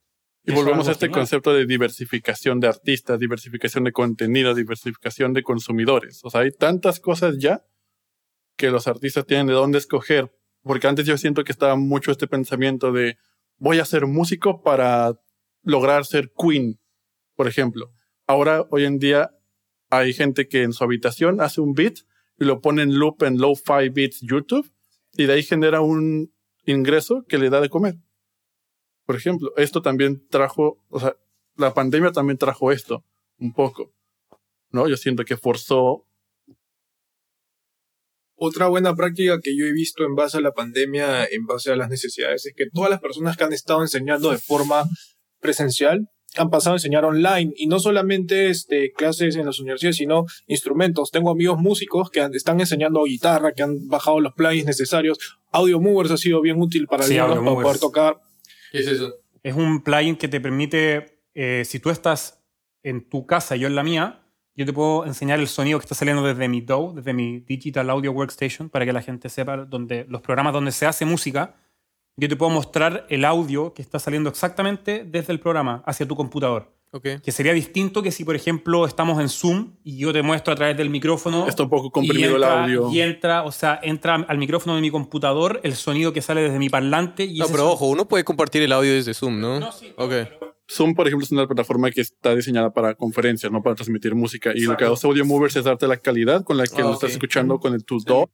Y 0.43 0.53
eso 0.53 0.63
volvemos 0.63 0.89
a 0.89 0.93
este 0.93 1.07
genial. 1.07 1.21
concepto 1.21 1.53
de 1.53 1.67
diversificación 1.67 2.59
de 2.61 2.69
artistas, 2.69 3.21
diversificación 3.21 3.85
de 3.85 3.93
contenido, 3.93 4.55
diversificación 4.55 5.35
de 5.35 5.43
consumidores. 5.43 6.21
O 6.25 6.31
sea, 6.31 6.43
hay 6.43 6.53
tantas 6.53 7.01
cosas 7.01 7.37
ya 7.39 7.67
que 8.57 8.71
los 8.71 8.87
artistas 8.87 9.27
tienen 9.27 9.47
de 9.47 9.53
dónde 9.53 9.79
escoger 9.79 10.33
porque 10.67 10.89
antes 10.89 11.07
yo 11.07 11.17
siento 11.17 11.45
que 11.45 11.53
estaba 11.53 11.77
mucho 11.77 12.11
este 12.11 12.27
pensamiento 12.27 12.91
de 12.91 13.19
voy 13.59 13.79
a 13.79 13.85
ser 13.85 14.07
músico 14.07 14.63
para 14.63 15.19
lograr 15.63 16.05
ser 16.05 16.33
queen, 16.37 16.81
por 17.37 17.47
ejemplo. 17.47 17.93
Ahora, 18.27 18.67
hoy 18.71 18.85
en 18.85 18.99
día, 18.99 19.31
hay 19.91 20.13
gente 20.13 20.49
que 20.49 20.65
en 20.65 20.73
su 20.73 20.83
habitación 20.83 21.41
hace 21.41 21.61
un 21.61 21.75
beat 21.75 21.99
y 22.39 22.45
lo 22.45 22.61
pone 22.61 22.83
en 22.83 22.99
loop 22.99 23.23
en 23.23 23.39
low-fi 23.39 23.89
beats 23.91 24.21
YouTube 24.21 24.71
y 25.13 25.27
de 25.27 25.35
ahí 25.35 25.43
genera 25.45 25.81
un 25.81 26.35
ingreso 26.65 27.25
que 27.29 27.39
le 27.39 27.49
da 27.49 27.61
de 27.61 27.69
comer. 27.69 27.97
Por 29.05 29.15
ejemplo, 29.15 29.53
esto 29.57 29.83
también 29.83 30.27
trajo, 30.29 30.85
o 30.89 30.99
sea, 30.99 31.17
la 31.57 31.73
pandemia 31.75 32.11
también 32.11 32.39
trajo 32.39 32.73
esto 32.73 33.05
un 33.39 33.53
poco, 33.53 33.95
¿no? 34.71 34.89
Yo 34.89 34.97
siento 34.97 35.25
que 35.25 35.37
forzó 35.37 36.09
otra 38.37 38.69
buena 38.69 38.95
práctica 38.95 39.41
que 39.43 39.57
yo 39.57 39.65
he 39.67 39.73
visto 39.73 40.05
en 40.05 40.15
base 40.15 40.39
a 40.39 40.41
la 40.41 40.53
pandemia, 40.53 41.25
en 41.25 41.47
base 41.47 41.73
a 41.73 41.77
las 41.77 41.89
necesidades, 41.89 42.47
es 42.47 42.55
que 42.55 42.67
todas 42.73 42.91
las 42.91 43.01
personas 43.01 43.37
que 43.37 43.45
han 43.45 43.53
estado 43.53 43.83
enseñando 43.83 44.31
de 44.31 44.39
forma 44.39 44.85
presencial 45.41 46.09
han 46.37 46.51
pasado 46.51 46.75
a 46.75 46.77
enseñar 46.77 47.05
online 47.05 47.53
y 47.57 47.67
no 47.67 47.79
solamente 47.79 48.51
este, 48.51 48.93
clases 48.93 49.37
en 49.37 49.47
las 49.47 49.59
universidades, 49.59 49.97
sino 49.97 50.27
instrumentos. 50.47 51.11
Tengo 51.11 51.31
amigos 51.31 51.59
músicos 51.59 52.11
que 52.11 52.29
están 52.33 52.61
enseñando 52.61 53.05
guitarra, 53.05 53.53
que 53.53 53.63
han 53.63 53.89
bajado 53.89 54.21
los 54.21 54.35
plugins 54.35 54.67
necesarios. 54.67 55.19
Audio 55.53 55.81
Movers 55.81 56.11
ha 56.11 56.17
sido 56.17 56.41
bien 56.43 56.61
útil 56.61 56.87
para, 56.87 57.05
sí, 57.05 57.17
para 57.17 57.41
poder 57.41 57.79
tocar. 57.79 58.17
¿Qué 58.71 58.81
es 58.81 58.87
eso? 58.87 59.15
Es 59.43 59.55
un 59.55 59.83
plugin 59.83 60.17
que 60.17 60.29
te 60.29 60.41
permite, 60.41 61.23
eh, 61.35 61.63
si 61.65 61.81
tú 61.81 61.91
estás 61.91 62.43
en 62.83 63.09
tu 63.09 63.25
casa 63.27 63.57
y 63.57 63.61
yo 63.61 63.69
en 63.69 63.77
la 63.77 63.83
mía, 63.83 64.26
yo 64.57 64.65
te 64.67 64.73
puedo 64.73 65.05
enseñar 65.05 65.39
el 65.39 65.49
sonido 65.49 65.79
que 65.79 65.85
está 65.85 65.95
saliendo 65.95 66.23
desde 66.23 66.49
mi 66.49 66.61
DAW, 66.63 66.95
desde 66.95 67.13
mi 67.13 67.41
Digital 67.41 67.91
Audio 67.91 68.13
Workstation, 68.13 68.69
para 68.71 68.85
que 68.87 68.93
la 68.93 69.03
gente 69.03 69.29
sepa 69.29 69.57
donde, 69.59 70.07
los 70.09 70.23
programas 70.23 70.53
donde 70.53 70.73
se 70.73 70.87
hace 70.87 71.05
música. 71.05 71.57
Yo 72.17 72.29
te 72.29 72.37
puedo 72.37 72.51
mostrar 72.51 73.07
el 73.11 73.27
audio 73.27 73.75
que 73.75 73.83
está 73.83 73.99
saliendo 73.99 74.31
exactamente 74.31 75.05
desde 75.07 75.33
el 75.35 75.41
programa 75.41 75.83
hacia 75.85 76.09
tu 76.09 76.17
computador. 76.17 76.73
Ok. 76.93 77.07
Que 77.23 77.31
sería 77.33 77.53
distinto 77.53 78.03
que 78.03 78.11
si, 78.11 78.25
por 78.25 78.35
ejemplo, 78.37 78.87
estamos 78.87 79.21
en 79.21 79.29
Zoom 79.29 79.73
y 79.85 79.99
yo 79.99 80.15
te 80.15 80.23
muestro 80.23 80.55
a 80.55 80.57
través 80.57 80.77
del 80.79 80.89
micrófono. 80.89 81.47
Está 81.47 81.65
un 81.65 81.69
poco 81.69 81.91
comprimido 81.91 82.31
y 82.31 82.35
el 82.37 82.43
entra- 82.43 82.63
audio. 82.63 82.91
Y 82.91 83.01
entra, 83.03 83.43
o 83.43 83.53
sea, 83.53 83.79
entra 83.83 84.15
al 84.15 84.39
micrófono 84.39 84.77
de 84.77 84.81
mi 84.81 84.91
computador 84.91 85.61
el 85.63 85.75
sonido 85.75 86.15
que 86.15 86.23
sale 86.23 86.41
desde 86.41 86.59
mi 86.59 86.71
parlante. 86.71 87.25
Y 87.25 87.39
No, 87.39 87.47
pero 87.49 87.65
son- 87.65 87.69
ojo, 87.73 87.87
uno 87.89 88.09
puede 88.09 88.25
compartir 88.25 88.63
el 88.63 88.73
audio 88.73 88.95
desde 88.95 89.13
Zoom, 89.13 89.39
¿no? 89.39 89.61
No, 89.61 89.73
sí, 89.73 89.93
Ok. 89.99 90.13
Zoom, 90.71 90.95
por 90.95 91.07
ejemplo, 91.07 91.25
es 91.25 91.33
una 91.33 91.47
plataforma 91.47 91.91
que 91.91 92.01
está 92.01 92.35
diseñada 92.35 92.73
para 92.73 92.95
conferencias, 92.95 93.53
no 93.53 93.63
para 93.63 93.77
transmitir 93.77 94.15
música. 94.15 94.53
Y 94.55 94.63
lo 94.63 94.77
que 94.77 94.85
hace 94.85 95.07
Audio 95.07 95.25
Movers 95.25 95.57
es 95.57 95.65
darte 95.65 95.87
la 95.87 95.97
calidad 95.97 96.43
con 96.45 96.57
la 96.57 96.65
que 96.67 96.77
Ah, 96.79 96.81
lo 96.83 96.89
ok. 96.89 96.95
estás 96.95 97.13
escuchando 97.13 97.59
con 97.59 97.73
el 97.75 97.85
tu 97.85 98.01
DAW. 98.01 98.27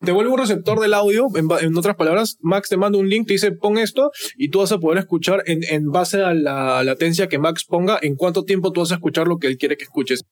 Te 0.00 0.12
vuelve 0.12 0.30
un 0.32 0.38
receptor 0.38 0.80
del 0.80 0.92
audio, 0.92 1.28
en, 1.34 1.46
en 1.60 1.76
otras 1.78 1.96
palabras, 1.96 2.36
Max 2.40 2.68
te 2.68 2.76
manda 2.76 2.98
un 2.98 3.08
link, 3.08 3.26
te 3.26 3.34
dice 3.34 3.52
pon 3.52 3.78
esto 3.78 4.10
y 4.36 4.48
tú 4.50 4.58
vas 4.58 4.70
a 4.72 4.78
poder 4.78 4.98
escuchar 4.98 5.42
en, 5.46 5.60
en 5.64 5.90
base 5.92 6.20
a 6.22 6.34
la 6.34 6.82
latencia 6.84 7.28
que 7.28 7.38
Max 7.38 7.64
ponga, 7.64 7.98
en 8.02 8.16
cuánto 8.16 8.44
tiempo 8.44 8.70
tú 8.72 8.80
vas 8.80 8.90
a 8.92 8.96
escuchar 8.96 9.28
lo 9.28 9.38
que 9.38 9.46
él 9.46 9.56
quiere 9.56 9.76
que 9.78 9.84
escuches. 9.84 10.22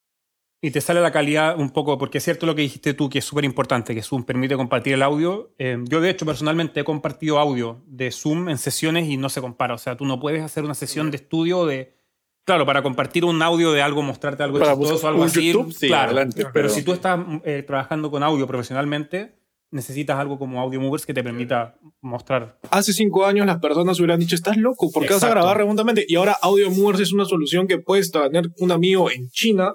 Y 0.65 0.71
te 0.71 0.81
sale 0.81 1.01
la 1.01 1.11
calidad 1.11 1.59
un 1.59 1.71
poco, 1.71 1.99
porque 1.99 2.19
es 2.19 2.25
cierto 2.25 2.47
lo 2.47 2.55
que 2.55 2.63
dijiste 2.63 2.95
tú, 2.95 3.11
que 3.11 3.19
es 3.19 3.25
súper 3.25 3.45
importante, 3.45 3.97
que 3.97 4.03
Zoom 4.03 4.23
permite 4.23 4.55
compartir 4.57 4.93
el 4.95 5.03
audio. 5.03 5.53
Eh, 5.59 5.77
yo, 5.89 6.01
de 6.01 6.09
hecho, 6.11 6.25
personalmente 6.25 6.79
he 6.79 6.85
compartido 6.85 7.41
audio 7.41 7.83
de 7.87 8.13
Zoom 8.13 8.49
en 8.49 8.59
sesiones 8.59 9.09
y 9.09 9.17
no 9.17 9.29
se 9.29 9.41
compara. 9.41 9.75
O 9.75 9.79
sea, 9.79 9.97
tú 9.97 10.05
no 10.05 10.21
puedes 10.21 10.41
hacer 10.41 10.63
una 10.63 10.75
sesión 10.75 11.11
de 11.11 11.17
estudio 11.17 11.67
de... 11.67 11.97
Claro, 12.45 12.65
para 12.65 12.81
compartir 12.81 13.25
un 13.25 13.43
audio 13.43 13.73
de 13.73 13.83
algo, 13.83 14.03
mostrarte 14.03 14.45
algo 14.45 14.61
Para 14.61 14.77
chistoso, 14.77 15.09
algo 15.09 15.25
así. 15.25 15.53
YouTube, 15.53 15.73
sí, 15.73 15.89
claro. 15.89 16.07
adelante, 16.13 16.37
pero, 16.43 16.53
pero- 16.53 16.69
si 16.69 16.83
tú 16.85 16.93
estás 16.93 17.19
eh, 17.45 17.65
trabajando 17.67 18.09
con 18.13 18.23
audio 18.23 18.47
profesionalmente, 18.47 19.35
necesitas 19.73 20.19
algo 20.19 20.39
como 20.39 20.61
Audio 20.61 20.81
Movers 20.81 21.05
que 21.05 21.13
te 21.15 21.25
permita 21.25 21.75
mostrar. 22.01 22.59
Hace 22.71 22.93
cinco 22.93 23.27
años 23.27 23.45
las 23.47 23.59
personas 23.59 23.99
hubieran 23.99 24.21
dicho, 24.21 24.35
estás 24.37 24.57
loco, 24.57 24.91
¿por 24.93 25.03
qué 25.03 25.15
vas 25.15 25.23
a 25.23 25.27
Exacto. 25.27 25.35
grabar 25.41 25.57
remotamente? 25.59 26.05
Y 26.07 26.15
ahora 26.15 26.37
Audio 26.43 26.71
Movers 26.71 27.01
es 27.01 27.13
una 27.13 27.25
solución 27.25 27.67
que 27.67 27.79
puedes 27.79 28.13
tener 28.13 28.45
un 28.59 28.71
amigo 28.71 29.11
en 29.11 29.29
China 29.31 29.75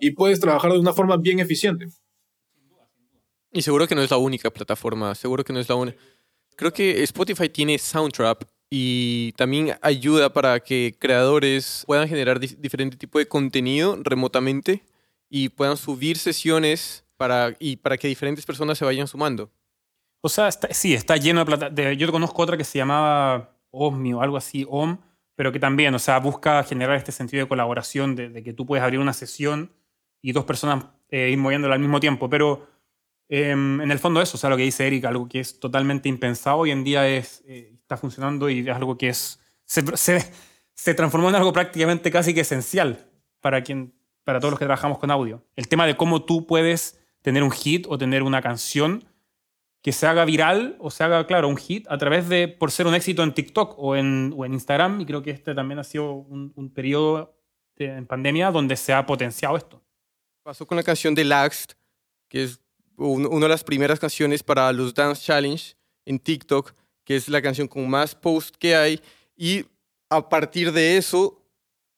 y 0.00 0.12
puedes 0.12 0.40
trabajar 0.40 0.72
de 0.72 0.78
una 0.78 0.94
forma 0.94 1.16
bien 1.18 1.40
eficiente. 1.40 1.88
Y 3.52 3.62
seguro 3.62 3.86
que 3.86 3.94
no 3.94 4.02
es 4.02 4.10
la 4.10 4.16
única 4.16 4.50
plataforma, 4.50 5.14
seguro 5.14 5.44
que 5.44 5.52
no 5.52 5.60
es 5.60 5.68
la 5.68 5.74
única. 5.74 5.98
Creo 6.56 6.72
que 6.72 7.02
Spotify 7.02 7.48
tiene 7.48 7.78
Soundtrap 7.78 8.44
y 8.70 9.32
también 9.32 9.74
ayuda 9.82 10.32
para 10.32 10.60
que 10.60 10.94
creadores 10.98 11.84
puedan 11.86 12.08
generar 12.08 12.40
dif- 12.40 12.56
diferente 12.56 12.96
tipo 12.96 13.18
de 13.18 13.26
contenido 13.26 13.98
remotamente 14.02 14.82
y 15.28 15.50
puedan 15.50 15.76
subir 15.76 16.16
sesiones 16.16 17.01
para, 17.22 17.54
y 17.60 17.76
para 17.76 17.96
que 17.96 18.08
diferentes 18.08 18.44
personas 18.44 18.76
se 18.76 18.84
vayan 18.84 19.06
sumando. 19.06 19.48
O 20.20 20.28
sea, 20.28 20.48
está- 20.48 20.74
sí, 20.74 20.92
está 20.92 21.16
lleno 21.16 21.38
de 21.40 21.46
plata. 21.46 21.70
de- 21.70 21.96
yo 21.96 22.10
conozco 22.10 22.42
otra 22.42 22.56
que 22.56 22.64
se 22.64 22.78
llamaba 22.78 23.56
Omni 23.70 24.12
o 24.12 24.20
algo 24.22 24.36
así, 24.36 24.66
OM, 24.68 24.98
pero 25.36 25.52
que 25.52 25.60
también, 25.60 25.94
o 25.94 25.98
sea, 26.00 26.18
busca 26.18 26.64
generar 26.64 26.96
este 26.96 27.12
sentido 27.12 27.44
de 27.44 27.48
colaboración, 27.48 28.16
de, 28.16 28.28
de 28.28 28.42
que 28.42 28.52
tú 28.52 28.66
puedes 28.66 28.82
abrir 28.82 28.98
una 28.98 29.12
sesión 29.12 29.70
y 30.20 30.32
dos 30.32 30.44
personas 30.44 30.86
eh, 31.10 31.30
ir 31.30 31.38
moviéndola 31.38 31.74
al 31.74 31.80
mismo 31.80 32.00
tiempo. 32.00 32.28
Pero 32.28 32.66
em, 33.28 33.80
en 33.80 33.90
el 33.92 33.98
fondo 34.00 34.20
eso, 34.20 34.36
o 34.36 34.40
sea, 34.40 34.50
lo 34.50 34.56
que 34.56 34.64
dice 34.64 34.84
Eric, 34.86 35.04
algo 35.04 35.28
que 35.28 35.38
es 35.40 35.60
totalmente 35.60 36.08
impensado 36.08 36.58
hoy 36.58 36.72
en 36.72 36.82
día 36.84 37.08
es, 37.08 37.42
eh, 37.46 37.70
está 37.80 37.96
funcionando 37.96 38.50
y 38.50 38.68
es 38.68 38.74
algo 38.76 38.98
que 38.98 39.08
es 39.10 39.38
se, 39.64 39.96
se, 39.96 40.32
se 40.74 40.94
transformó 40.94 41.28
en 41.28 41.36
algo 41.36 41.52
prácticamente 41.52 42.10
casi 42.10 42.34
que 42.34 42.40
esencial 42.40 43.06
para, 43.40 43.62
quien, 43.62 43.94
para 44.24 44.38
todos 44.40 44.52
los 44.52 44.58
que 44.58 44.66
trabajamos 44.66 44.98
con 44.98 45.10
audio. 45.10 45.42
El 45.56 45.68
tema 45.68 45.86
de 45.86 45.96
cómo 45.96 46.24
tú 46.24 46.46
puedes 46.46 46.98
tener 47.22 47.42
un 47.42 47.50
hit 47.50 47.86
o 47.88 47.96
tener 47.98 48.22
una 48.22 48.42
canción 48.42 49.04
que 49.80 49.92
se 49.92 50.06
haga 50.06 50.24
viral 50.24 50.76
o 50.78 50.90
se 50.90 51.02
haga, 51.02 51.26
claro, 51.26 51.48
un 51.48 51.56
hit 51.56 51.86
a 51.88 51.98
través 51.98 52.28
de, 52.28 52.46
por 52.46 52.70
ser 52.70 52.86
un 52.86 52.94
éxito 52.94 53.22
en 53.24 53.34
TikTok 53.34 53.74
o 53.78 53.96
en, 53.96 54.32
o 54.36 54.44
en 54.44 54.54
Instagram, 54.54 55.00
y 55.00 55.06
creo 55.06 55.22
que 55.22 55.30
este 55.30 55.54
también 55.54 55.80
ha 55.80 55.84
sido 55.84 56.12
un, 56.12 56.52
un 56.54 56.70
periodo 56.70 57.34
de- 57.76 57.86
en 57.86 58.06
pandemia 58.06 58.50
donde 58.52 58.76
se 58.76 58.92
ha 58.92 59.04
potenciado 59.06 59.56
esto. 59.56 59.82
Pasó 60.44 60.66
con 60.66 60.76
la 60.76 60.82
canción 60.84 61.14
de 61.14 61.24
Laxed, 61.24 61.70
que 62.28 62.44
es 62.44 62.60
un- 62.96 63.26
una 63.26 63.46
de 63.46 63.48
las 63.48 63.64
primeras 63.64 63.98
canciones 63.98 64.42
para 64.42 64.72
los 64.72 64.94
Dance 64.94 65.22
Challenge 65.24 65.74
en 66.04 66.18
TikTok, 66.20 66.72
que 67.04 67.16
es 67.16 67.28
la 67.28 67.42
canción 67.42 67.66
con 67.66 67.88
más 67.90 68.14
post 68.14 68.54
que 68.56 68.76
hay. 68.76 69.00
Y 69.36 69.64
a 70.08 70.28
partir 70.28 70.70
de 70.70 70.96
eso 70.96 71.42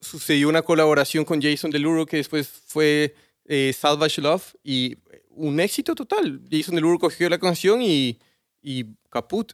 sucedió 0.01 0.49
una 0.49 0.63
colaboración 0.63 1.25
con 1.25 1.43
Jason 1.43 1.71
Derulo, 1.71 2.07
que 2.07 2.17
después 2.19 2.49
fue 2.49 3.15
eh, 3.47 3.75
Salvage 3.79 4.23
Love, 4.23 4.55
y 4.63 4.97
un 5.37 5.61
éxito 5.61 5.95
total. 5.95 6.41
Jason 6.51 6.75
Derulo 6.75 6.99
cogió 6.99 7.29
la 7.29 7.39
canción 7.39 7.83
y, 7.83 8.19
y 8.63 8.85
caput. 9.11 9.53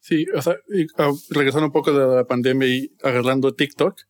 Sí, 0.00 0.26
o 0.34 0.42
sea, 0.42 0.56
y, 0.72 0.86
ah, 0.98 1.10
regresando 1.30 1.66
un 1.66 1.72
poco 1.72 1.92
de 1.92 2.16
la 2.16 2.24
pandemia 2.26 2.68
y 2.68 2.92
agarrando 3.02 3.54
TikTok, 3.54 4.00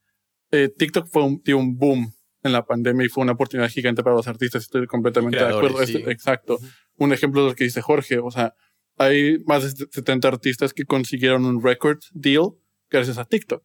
eh, 0.50 0.68
TikTok 0.76 1.06
fue 1.08 1.22
un, 1.22 1.40
dio 1.44 1.58
un 1.58 1.76
boom 1.78 2.12
en 2.42 2.52
la 2.52 2.64
pandemia 2.66 3.06
y 3.06 3.08
fue 3.08 3.22
una 3.22 3.32
oportunidad 3.32 3.68
gigante 3.70 4.02
para 4.02 4.16
los 4.16 4.26
artistas. 4.28 4.62
Estoy 4.64 4.86
completamente 4.86 5.38
de 5.38 5.44
acuerdo. 5.44 5.84
sí. 5.86 5.96
Este- 5.98 6.10
Exacto. 6.10 6.58
Un 6.96 7.12
ejemplo 7.12 7.42
de 7.42 7.48
lo 7.50 7.54
que 7.54 7.64
dice 7.64 7.80
Jorge, 7.80 8.18
o 8.18 8.30
sea, 8.30 8.54
hay 8.98 9.38
más 9.46 9.76
de 9.76 9.86
70 9.90 10.28
artistas 10.28 10.72
que 10.72 10.84
consiguieron 10.84 11.44
un 11.44 11.62
record 11.62 11.98
deal 12.12 12.50
gracias 12.90 13.18
a 13.18 13.24
TikTok. 13.24 13.64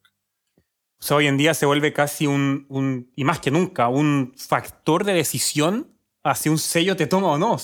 O 1.02 1.02
sea, 1.04 1.18
hoy 1.18 1.28
en 1.28 1.38
día 1.38 1.54
se 1.54 1.66
vuelve 1.66 1.94
casi 1.94 2.26
un, 2.28 2.66
un- 2.70 3.12
y 3.16 3.24
más 3.24 3.40
que 3.40 3.52
nunca, 3.52 3.88
un 3.88 4.34
factor 4.36 5.04
de 5.06 5.14
decisión 5.14 5.96
hacia 6.24 6.52
un 6.52 6.58
sello 6.58 6.96
te 6.96 7.08
toma 7.08 7.28
o 7.28 7.38
no. 7.38 7.58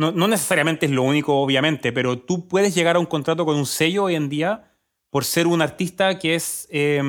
No, 0.00 0.12
no 0.12 0.28
necesariamente 0.28 0.86
es 0.86 0.92
lo 0.92 1.02
único, 1.02 1.34
obviamente, 1.40 1.92
pero 1.92 2.18
tú 2.20 2.46
puedes 2.46 2.74
llegar 2.74 2.94
a 2.96 3.00
un 3.00 3.06
contrato 3.06 3.44
con 3.44 3.56
un 3.56 3.66
sello 3.66 4.04
hoy 4.04 4.14
en 4.14 4.28
día 4.28 4.72
por 5.10 5.24
ser 5.24 5.46
un 5.48 5.60
artista 5.60 6.18
que, 6.20 6.34
es, 6.36 6.68
eh, 6.70 7.02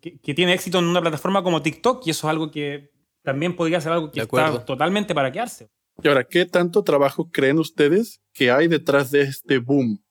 que, 0.00 0.18
que 0.18 0.34
tiene 0.34 0.52
éxito 0.54 0.78
en 0.80 0.86
una 0.86 1.00
plataforma 1.00 1.42
como 1.44 1.62
TikTok 1.62 2.04
y 2.06 2.10
eso 2.10 2.26
es 2.26 2.30
algo 2.30 2.50
que 2.50 2.90
también 3.22 3.54
podría 3.54 3.80
ser 3.80 3.92
algo 3.92 4.10
que 4.10 4.20
está 4.20 4.64
totalmente 4.64 5.14
para 5.14 5.30
quedarse. 5.30 5.68
Y 6.02 6.08
ahora, 6.08 6.24
¿qué 6.24 6.44
tanto 6.44 6.82
trabajo 6.82 7.30
creen 7.30 7.58
ustedes 7.60 8.20
que 8.32 8.50
hay 8.50 8.66
detrás 8.66 9.12
de 9.12 9.22
este 9.22 9.58
boom? 9.58 10.02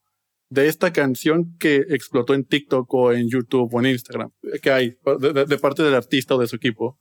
De 0.50 0.68
esta 0.68 0.94
canción 0.94 1.58
que 1.58 1.78
explotó 1.90 2.34
en 2.36 2.46
TikTok 2.46 2.94
o 2.94 3.12
en 3.12 3.28
YouTube 3.28 3.74
o 3.74 3.80
en 3.82 3.88
Instagram. 3.88 4.32
¿Qué 4.62 4.72
hay 4.72 4.96
de, 5.20 5.34
de- 5.34 5.46
de 5.46 5.58
parte 5.58 5.84
del 5.84 5.96
artista 5.96 6.36
o 6.36 6.38
de 6.38 6.48
su 6.48 6.56
equipo? 6.56 6.98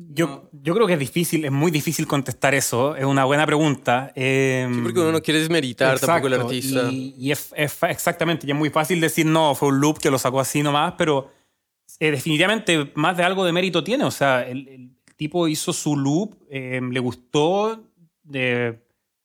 Yo, 0.00 0.48
yo 0.52 0.74
creo 0.76 0.86
que 0.86 0.92
es 0.92 0.98
difícil, 1.00 1.44
es 1.44 1.50
muy 1.50 1.72
difícil 1.72 2.06
contestar 2.06 2.54
eso, 2.54 2.94
es 2.94 3.04
una 3.04 3.24
buena 3.24 3.44
pregunta. 3.44 4.12
Eh, 4.14 4.68
Sí, 4.72 4.80
porque 4.80 5.00
uno 5.00 5.10
no 5.10 5.20
quiere 5.20 5.40
desmeritar 5.40 5.98
tampoco 5.98 6.28
al 6.28 6.32
Exacto, 6.34 6.48
artista. 6.54 6.88
Y, 6.92 7.14
y 7.18 7.32
es, 7.32 7.52
es 7.56 7.82
exactamente, 7.82 8.46
y 8.46 8.50
es 8.52 8.56
muy 8.56 8.70
fácil 8.70 9.00
decir, 9.00 9.26
no, 9.26 9.56
fue 9.56 9.70
un 9.70 9.80
loop 9.80 9.98
que 9.98 10.08
lo 10.10 10.18
sacó 10.18 10.38
así 10.38 10.62
nomás, 10.62 10.94
pero 10.96 11.32
eh, 11.98 12.12
definitivamente 12.12 12.92
más 12.94 13.16
de 13.16 13.24
algo 13.24 13.44
de 13.44 13.50
mérito 13.52 13.82
tiene. 13.82 14.04
O 14.04 14.12
sea, 14.12 14.46
el, 14.48 14.68
el 14.68 14.90
tipo 15.16 15.48
hizo 15.48 15.72
su 15.72 15.96
loop, 15.96 16.36
eh, 16.48 16.80
le 16.80 17.00
gustó, 17.00 17.82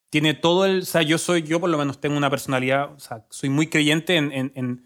tiene 0.09 0.33
todo 0.33 0.65
el... 0.65 0.79
O 0.79 0.85
sea, 0.85 1.01
yo 1.03 1.17
soy, 1.19 1.43
yo 1.43 1.59
por 1.59 1.69
lo 1.69 1.77
menos 1.77 1.99
tengo 2.01 2.17
una 2.17 2.29
personalidad, 2.29 2.91
o 2.93 2.99
sea, 2.99 3.25
soy 3.29 3.49
muy 3.49 3.67
creyente 3.67 4.15
en, 4.15 4.31
en- 4.31 4.51
en- 4.55 4.85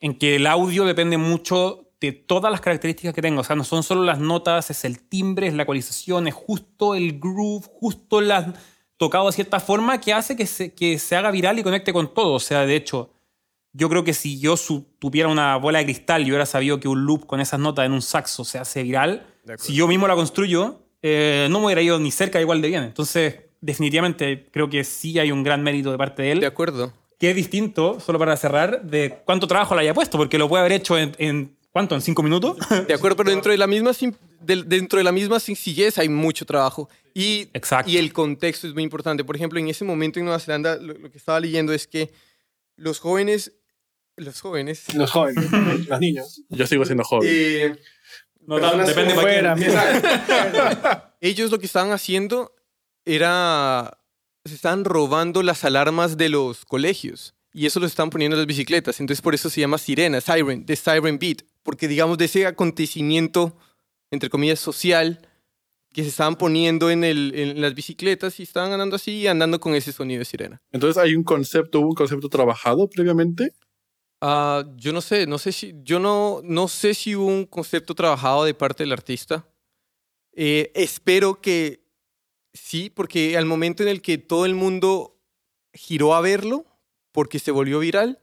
en 0.00 0.14
que 0.16 0.36
el 0.36 0.46
audio 0.46 0.84
depende 0.84 1.18
mucho 1.18 1.87
de 2.00 2.12
todas 2.12 2.50
las 2.52 2.60
características 2.60 3.14
que 3.14 3.22
tenga. 3.22 3.40
O 3.40 3.44
sea, 3.44 3.56
no 3.56 3.64
son 3.64 3.82
solo 3.82 4.04
las 4.04 4.18
notas, 4.20 4.70
es 4.70 4.84
el 4.84 5.00
timbre, 5.00 5.48
es 5.48 5.54
la 5.54 5.64
ecualización, 5.64 6.28
es 6.28 6.34
justo 6.34 6.94
el 6.94 7.18
groove, 7.18 7.66
justo 7.80 8.20
las 8.20 8.46
tocado 8.96 9.26
de 9.26 9.32
cierta 9.32 9.60
forma 9.60 10.00
que 10.00 10.12
hace 10.12 10.36
que 10.36 10.46
se, 10.46 10.74
que 10.74 10.98
se 10.98 11.16
haga 11.16 11.30
viral 11.30 11.58
y 11.58 11.62
conecte 11.62 11.92
con 11.92 12.12
todo. 12.12 12.34
O 12.34 12.40
sea, 12.40 12.66
de 12.66 12.76
hecho, 12.76 13.10
yo 13.72 13.88
creo 13.88 14.04
que 14.04 14.12
si 14.12 14.40
yo 14.40 14.56
tuviera 14.98 15.28
una 15.28 15.56
bola 15.56 15.78
de 15.78 15.84
cristal 15.84 16.22
y 16.22 16.30
hubiera 16.30 16.46
sabido 16.46 16.80
que 16.80 16.88
un 16.88 17.04
loop 17.04 17.26
con 17.26 17.40
esas 17.40 17.60
notas 17.60 17.86
en 17.86 17.92
un 17.92 18.02
saxo 18.02 18.44
se 18.44 18.58
hace 18.58 18.82
viral, 18.82 19.26
si 19.56 19.74
yo 19.74 19.86
mismo 19.86 20.08
la 20.08 20.14
construyo, 20.14 20.80
eh, 21.00 21.46
no 21.50 21.60
me 21.60 21.66
hubiera 21.66 21.80
ido 21.80 21.98
ni 21.98 22.10
cerca 22.10 22.40
igual 22.40 22.60
de 22.60 22.68
bien. 22.68 22.82
Entonces, 22.82 23.36
definitivamente 23.60 24.48
creo 24.50 24.68
que 24.68 24.84
sí 24.84 25.18
hay 25.18 25.32
un 25.32 25.42
gran 25.42 25.62
mérito 25.62 25.90
de 25.90 25.98
parte 25.98 26.22
de 26.22 26.32
él 26.32 26.40
De 26.40 26.46
acuerdo. 26.46 26.92
que 27.18 27.30
es 27.30 27.36
distinto, 27.36 28.00
solo 28.00 28.18
para 28.18 28.36
cerrar, 28.36 28.82
de 28.82 29.20
cuánto 29.24 29.46
trabajo 29.46 29.74
le 29.74 29.82
haya 29.82 29.94
puesto, 29.94 30.18
porque 30.18 30.38
lo 30.38 30.48
puede 30.48 30.60
haber 30.60 30.72
hecho 30.72 30.98
en, 30.98 31.12
en 31.18 31.57
¿cuánto? 31.78 31.94
¿En 31.94 32.00
cinco 32.02 32.22
minutos? 32.24 32.56
De 32.88 32.94
acuerdo, 32.94 33.16
pero 33.18 33.30
dentro 33.30 33.52
de 33.52 33.58
la 33.58 33.66
misma 33.68 33.92
del- 34.40 34.68
dentro 34.68 34.98
de 34.98 35.04
la 35.04 35.12
misma 35.12 35.38
sencillez 35.38 35.96
hay 35.98 36.08
mucho 36.08 36.44
trabajo 36.44 36.88
y 37.14 37.48
Exacto. 37.54 37.90
y 37.90 37.98
el 37.98 38.12
contexto 38.12 38.66
es 38.66 38.74
muy 38.74 38.82
importante. 38.82 39.22
Por 39.24 39.36
ejemplo, 39.36 39.58
en 39.60 39.68
ese 39.68 39.84
momento 39.84 40.18
en 40.18 40.24
Nueva 40.24 40.40
Zelanda 40.40 40.76
lo, 40.76 40.94
lo 40.94 41.10
que 41.10 41.18
estaba 41.18 41.38
leyendo 41.40 41.72
es 41.72 41.86
que 41.86 42.10
los 42.76 42.98
jóvenes 42.98 43.52
los 44.16 44.40
jóvenes 44.40 44.92
Los 44.94 45.12
jóvenes, 45.12 45.44
los 45.88 46.00
niños. 46.00 46.42
Yo 46.48 46.66
sigo 46.66 46.84
siendo 46.84 47.04
joven. 47.04 47.28
eh, 47.32 47.76
No, 48.40 48.58
depende 48.58 49.14
para 49.14 49.20
Fuera, 49.22 49.54
mira. 49.54 51.14
ellos 51.20 51.50
lo 51.52 51.58
que 51.60 51.66
estaban 51.66 51.92
haciendo 51.92 52.52
era 53.04 53.98
se 54.44 54.54
estaban 54.54 54.84
robando 54.84 55.42
las 55.44 55.64
alarmas 55.64 56.16
de 56.16 56.28
los 56.30 56.64
colegios 56.64 57.34
y 57.52 57.66
eso 57.66 57.80
lo 57.80 57.86
estaban 57.86 58.10
poniendo 58.10 58.34
en 58.36 58.40
las 58.40 58.46
bicicletas. 58.46 58.98
Entonces 59.00 59.20
por 59.22 59.34
eso 59.34 59.50
se 59.50 59.60
llama 59.60 59.78
sirena, 59.78 60.20
siren, 60.20 60.64
de 60.66 60.76
siren 60.76 61.18
beat, 61.18 61.42
porque 61.62 61.88
digamos 61.88 62.18
de 62.18 62.26
ese 62.26 62.46
acontecimiento 62.46 63.56
entre 64.10 64.30
comillas 64.30 64.58
social 64.58 65.20
que 65.92 66.02
se 66.02 66.08
estaban 66.10 66.36
poniendo 66.36 66.90
en, 66.90 67.02
el, 67.02 67.32
en 67.34 67.60
las 67.60 67.74
bicicletas 67.74 68.38
y 68.40 68.42
estaban 68.42 68.72
andando 68.72 68.96
así 68.96 69.12
y 69.12 69.26
andando 69.26 69.58
con 69.58 69.74
ese 69.74 69.92
sonido 69.92 70.20
de 70.20 70.24
sirena. 70.24 70.62
Entonces 70.70 71.02
hay 71.02 71.14
un 71.14 71.24
concepto, 71.24 71.80
hubo 71.80 71.88
un 71.88 71.94
concepto 71.94 72.28
trabajado 72.28 72.88
previamente. 72.88 73.52
Ah, 74.20 74.64
yo 74.76 74.92
no 74.92 75.00
sé, 75.00 75.26
no 75.26 75.38
sé 75.38 75.52
si, 75.52 75.74
yo 75.82 75.98
no, 75.98 76.40
no 76.44 76.68
sé 76.68 76.94
si 76.94 77.16
hubo 77.16 77.26
un 77.26 77.46
concepto 77.46 77.94
trabajado 77.94 78.44
de 78.44 78.54
parte 78.54 78.82
del 78.82 78.92
artista. 78.92 79.48
Eh, 80.34 80.70
espero 80.74 81.40
que 81.40 81.84
sí, 82.52 82.90
porque 82.90 83.36
al 83.36 83.46
momento 83.46 83.82
en 83.82 83.88
el 83.88 84.02
que 84.02 84.18
todo 84.18 84.44
el 84.44 84.54
mundo 84.54 85.18
giró 85.72 86.14
a 86.14 86.20
verlo, 86.20 86.66
porque 87.12 87.38
se 87.38 87.50
volvió 87.50 87.78
viral, 87.78 88.20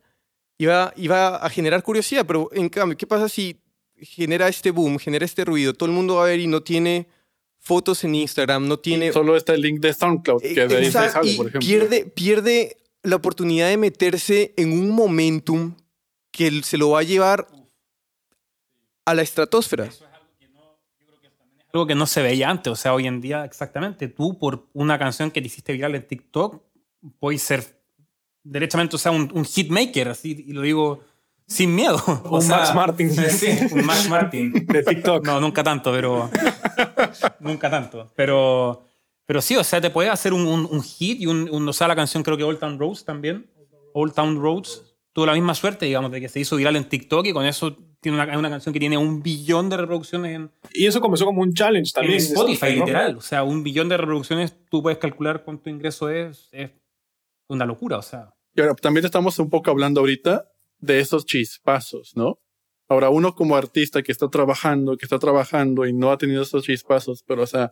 iba, 0.57 0.93
iba 0.95 1.35
a 1.37 1.49
generar 1.49 1.83
curiosidad. 1.83 2.25
Pero 2.25 2.49
en 2.53 2.69
cambio, 2.69 2.97
¿qué 2.97 3.07
pasa 3.07 3.29
si 3.29 3.59
genera 3.97 4.47
este 4.47 4.71
boom, 4.71 4.99
genera 4.99 5.25
este 5.25 5.45
ruido? 5.45 5.73
Todo 5.73 5.87
el 5.87 5.95
mundo 5.95 6.15
va 6.15 6.23
a 6.23 6.27
ver 6.27 6.39
y 6.39 6.47
no 6.47 6.61
tiene 6.61 7.07
fotos 7.59 8.03
en 8.03 8.15
Instagram, 8.15 8.67
no 8.67 8.77
tiene... 8.77 9.11
Solo 9.11 9.35
está 9.35 9.53
el 9.53 9.61
link 9.61 9.79
de 9.79 9.93
SoundCloud, 9.93 10.41
que 10.41 10.67
de 10.67 10.77
ahí 10.77 10.85
Exacto, 10.85 11.13
sale, 11.13 11.35
por 11.35 11.47
ejemplo. 11.47 11.67
Pierde, 11.67 12.05
pierde 12.05 12.77
la 13.01 13.15
oportunidad 13.15 13.69
de 13.69 13.77
meterse 13.77 14.53
en 14.55 14.71
un 14.71 14.91
momentum 14.91 15.75
que 16.31 16.61
se 16.63 16.77
lo 16.77 16.91
va 16.91 16.99
a 16.99 17.03
llevar 17.03 17.47
a 19.05 19.13
la 19.13 19.21
estratosfera. 19.21 19.89
Algo 21.73 21.87
que 21.87 21.95
no 21.95 22.05
se 22.05 22.21
veía 22.21 22.49
antes. 22.49 22.71
O 22.71 22.75
sea, 22.75 22.93
hoy 22.93 23.07
en 23.07 23.19
día, 23.19 23.45
exactamente, 23.45 24.07
tú 24.07 24.37
por 24.37 24.67
una 24.73 24.99
canción 24.99 25.31
que 25.31 25.41
te 25.41 25.47
hiciste 25.47 25.73
viral 25.73 25.95
en 25.95 26.07
TikTok, 26.07 26.61
puedes 27.19 27.41
ser 27.41 27.74
derechamente, 28.45 28.95
o 28.95 28.99
sea, 28.99 29.11
un, 29.11 29.29
un 29.33 29.43
hitmaker, 29.43 30.07
así, 30.07 30.45
y 30.47 30.53
lo 30.53 30.61
digo 30.61 31.01
sin 31.47 31.75
miedo. 31.75 32.01
O 32.25 32.37
Un 32.37 32.41
sea, 32.41 32.57
Max 32.59 32.73
Martin. 32.73 33.11
Sí, 33.11 33.47
un 33.71 33.85
Max 33.85 34.07
Martin. 34.09 34.53
De 34.53 34.83
TikTok. 34.83 35.25
No, 35.25 35.41
nunca 35.41 35.61
tanto, 35.63 35.91
pero. 35.91 36.29
nunca 37.39 37.69
tanto. 37.69 38.11
Pero. 38.15 38.85
Pero 39.27 39.41
sí, 39.41 39.55
o 39.55 39.63
sea, 39.63 39.81
te 39.81 39.89
puede 39.89 40.09
hacer 40.09 40.33
un, 40.33 40.45
un- 40.45 40.67
un 40.69 40.83
hit 40.83 41.19
y 41.19 41.25
un, 41.25 41.49
un- 41.51 41.67
O 41.67 41.73
sea, 41.73 41.87
la 41.87 41.95
canción 41.95 42.21
creo 42.23 42.37
que 42.37 42.43
Old 42.43 42.59
Town 42.59 42.77
Roads 42.79 43.05
también. 43.05 43.47
Old 43.93 44.13
Town 44.13 44.39
Roads 44.39 44.83
tuvo 45.13 45.25
la 45.25 45.33
misma 45.33 45.55
suerte, 45.55 45.85
digamos, 45.85 46.11
de 46.11 46.21
que 46.21 46.29
se 46.29 46.39
hizo 46.41 46.55
viral 46.57 46.75
en 46.75 46.83
TikTok 46.87 47.25
y 47.25 47.33
con 47.33 47.45
eso 47.45 47.75
tiene 48.01 48.21
una, 48.21 48.37
una 48.37 48.49
canción 48.49 48.71
que 48.73 48.79
tiene 48.79 48.97
un 48.97 49.23
billón 49.23 49.69
de 49.69 49.77
reproducciones 49.77 50.35
en, 50.35 50.51
Y 50.73 50.85
eso 50.85 50.99
comenzó 51.01 51.25
como 51.25 51.41
un 51.41 51.53
challenge 51.53 51.89
en 51.89 51.93
también. 51.93 52.17
de 52.19 52.23
Spotify, 52.25 52.73
literal. 52.75 53.15
O 53.17 53.21
sea, 53.21 53.43
un 53.43 53.63
billón 53.63 53.89
de 53.89 53.97
reproducciones, 53.97 54.53
tú 54.69 54.83
puedes 54.83 54.99
calcular 54.99 55.43
cuánto 55.43 55.69
ingreso 55.71 56.09
es. 56.09 56.49
Es 56.51 56.69
una 57.47 57.65
locura, 57.65 57.97
o 57.97 58.01
sea. 58.01 58.29
Y 58.53 58.61
ahora 58.61 58.75
también 58.75 59.05
estamos 59.05 59.37
un 59.39 59.49
poco 59.49 59.69
hablando 59.71 59.99
ahorita 60.01 60.45
de 60.79 60.99
esos 60.99 61.25
chispazos, 61.25 62.13
¿no? 62.15 62.39
Ahora, 62.87 63.09
uno 63.09 63.33
como 63.33 63.55
artista 63.55 64.03
que 64.03 64.11
está 64.11 64.27
trabajando, 64.29 64.95
que 64.97 65.05
está 65.05 65.17
trabajando 65.19 65.85
y 65.87 65.93
no 65.93 66.11
ha 66.11 66.17
tenido 66.17 66.43
esos 66.43 66.63
chispazos, 66.63 67.23
pero, 67.27 67.41
o 67.43 67.47
sea, 67.47 67.71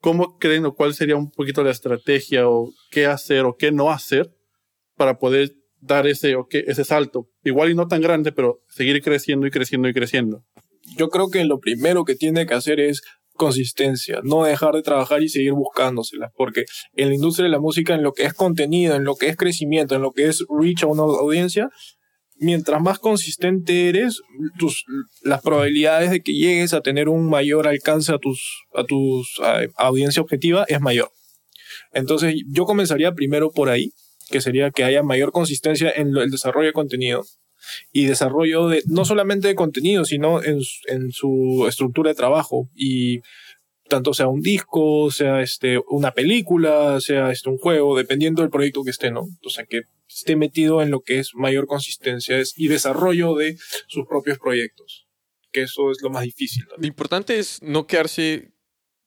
¿cómo 0.00 0.38
creen 0.38 0.66
o 0.66 0.74
cuál 0.74 0.94
sería 0.94 1.16
un 1.16 1.30
poquito 1.30 1.64
la 1.64 1.70
estrategia 1.72 2.48
o 2.48 2.72
qué 2.90 3.06
hacer 3.06 3.44
o 3.44 3.56
qué 3.56 3.72
no 3.72 3.90
hacer 3.90 4.30
para 4.96 5.18
poder 5.18 5.52
dar 5.80 6.06
ese, 6.06 6.36
o 6.36 6.46
qué- 6.46 6.64
ese 6.66 6.84
salto? 6.84 7.28
Igual 7.42 7.70
y 7.70 7.74
no 7.74 7.88
tan 7.88 8.00
grande, 8.00 8.30
pero 8.32 8.60
seguir 8.68 9.02
creciendo 9.02 9.46
y 9.46 9.50
creciendo 9.50 9.88
y 9.88 9.92
creciendo. 9.92 10.44
Yo 10.96 11.08
creo 11.08 11.28
que 11.28 11.44
lo 11.44 11.58
primero 11.58 12.04
que 12.04 12.14
tiene 12.14 12.46
que 12.46 12.54
hacer 12.54 12.78
es 12.80 13.02
consistencia, 13.40 14.20
no 14.22 14.44
dejar 14.44 14.74
de 14.74 14.82
trabajar 14.82 15.22
y 15.22 15.30
seguir 15.30 15.54
buscándoselas, 15.54 16.30
porque 16.36 16.66
en 16.94 17.08
la 17.08 17.14
industria 17.14 17.44
de 17.44 17.50
la 17.50 17.58
música, 17.58 17.94
en 17.94 18.02
lo 18.02 18.12
que 18.12 18.24
es 18.24 18.34
contenido, 18.34 18.94
en 18.96 19.04
lo 19.04 19.16
que 19.16 19.28
es 19.28 19.36
crecimiento, 19.36 19.94
en 19.94 20.02
lo 20.02 20.12
que 20.12 20.28
es 20.28 20.44
reach 20.50 20.82
a 20.82 20.86
una 20.86 21.04
audiencia, 21.04 21.70
mientras 22.36 22.82
más 22.82 22.98
consistente 22.98 23.88
eres, 23.88 24.20
tus, 24.58 24.84
las 25.22 25.40
probabilidades 25.40 26.10
de 26.10 26.20
que 26.20 26.34
llegues 26.34 26.74
a 26.74 26.82
tener 26.82 27.08
un 27.08 27.30
mayor 27.30 27.66
alcance 27.66 28.12
a 28.12 28.18
tus, 28.18 28.66
a 28.74 28.84
tus 28.84 29.40
audiencia 29.76 30.20
objetiva 30.20 30.66
es 30.68 30.82
mayor. 30.82 31.10
Entonces, 31.92 32.34
yo 32.46 32.66
comenzaría 32.66 33.14
primero 33.14 33.50
por 33.50 33.70
ahí, 33.70 33.92
que 34.30 34.42
sería 34.42 34.70
que 34.70 34.84
haya 34.84 35.02
mayor 35.02 35.32
consistencia 35.32 35.90
en 35.90 36.14
el 36.14 36.30
desarrollo 36.30 36.66
de 36.66 36.74
contenido 36.74 37.24
y 37.92 38.06
desarrollo 38.06 38.68
de 38.68 38.82
no 38.86 39.04
solamente 39.04 39.48
de 39.48 39.54
contenido, 39.54 40.04
sino 40.04 40.42
en, 40.42 40.58
en 40.88 41.12
su 41.12 41.66
estructura 41.68 42.10
de 42.10 42.16
trabajo 42.16 42.68
y 42.74 43.20
tanto 43.90 44.14
sea 44.14 44.28
un 44.28 44.40
disco, 44.40 45.10
sea 45.10 45.42
este, 45.42 45.78
una 45.88 46.12
película, 46.12 46.98
sea 47.00 47.30
este, 47.30 47.50
un 47.50 47.58
juego, 47.58 47.98
dependiendo 47.98 48.40
del 48.40 48.50
proyecto 48.50 48.82
que 48.82 48.90
esté, 48.90 49.10
¿no? 49.10 49.28
O 49.44 49.50
sea, 49.50 49.66
que 49.66 49.82
esté 50.08 50.36
metido 50.36 50.80
en 50.80 50.90
lo 50.90 51.00
que 51.00 51.18
es 51.18 51.34
mayor 51.34 51.66
consistencia 51.66 52.40
y 52.56 52.68
desarrollo 52.68 53.34
de 53.34 53.58
sus 53.88 54.06
propios 54.06 54.38
proyectos, 54.38 55.06
que 55.52 55.62
eso 55.62 55.90
es 55.90 55.98
lo 56.00 56.08
más 56.08 56.22
difícil. 56.22 56.64
¿no? 56.70 56.76
Lo 56.78 56.86
importante 56.86 57.38
es 57.38 57.60
no 57.62 57.86
quedarse 57.86 58.52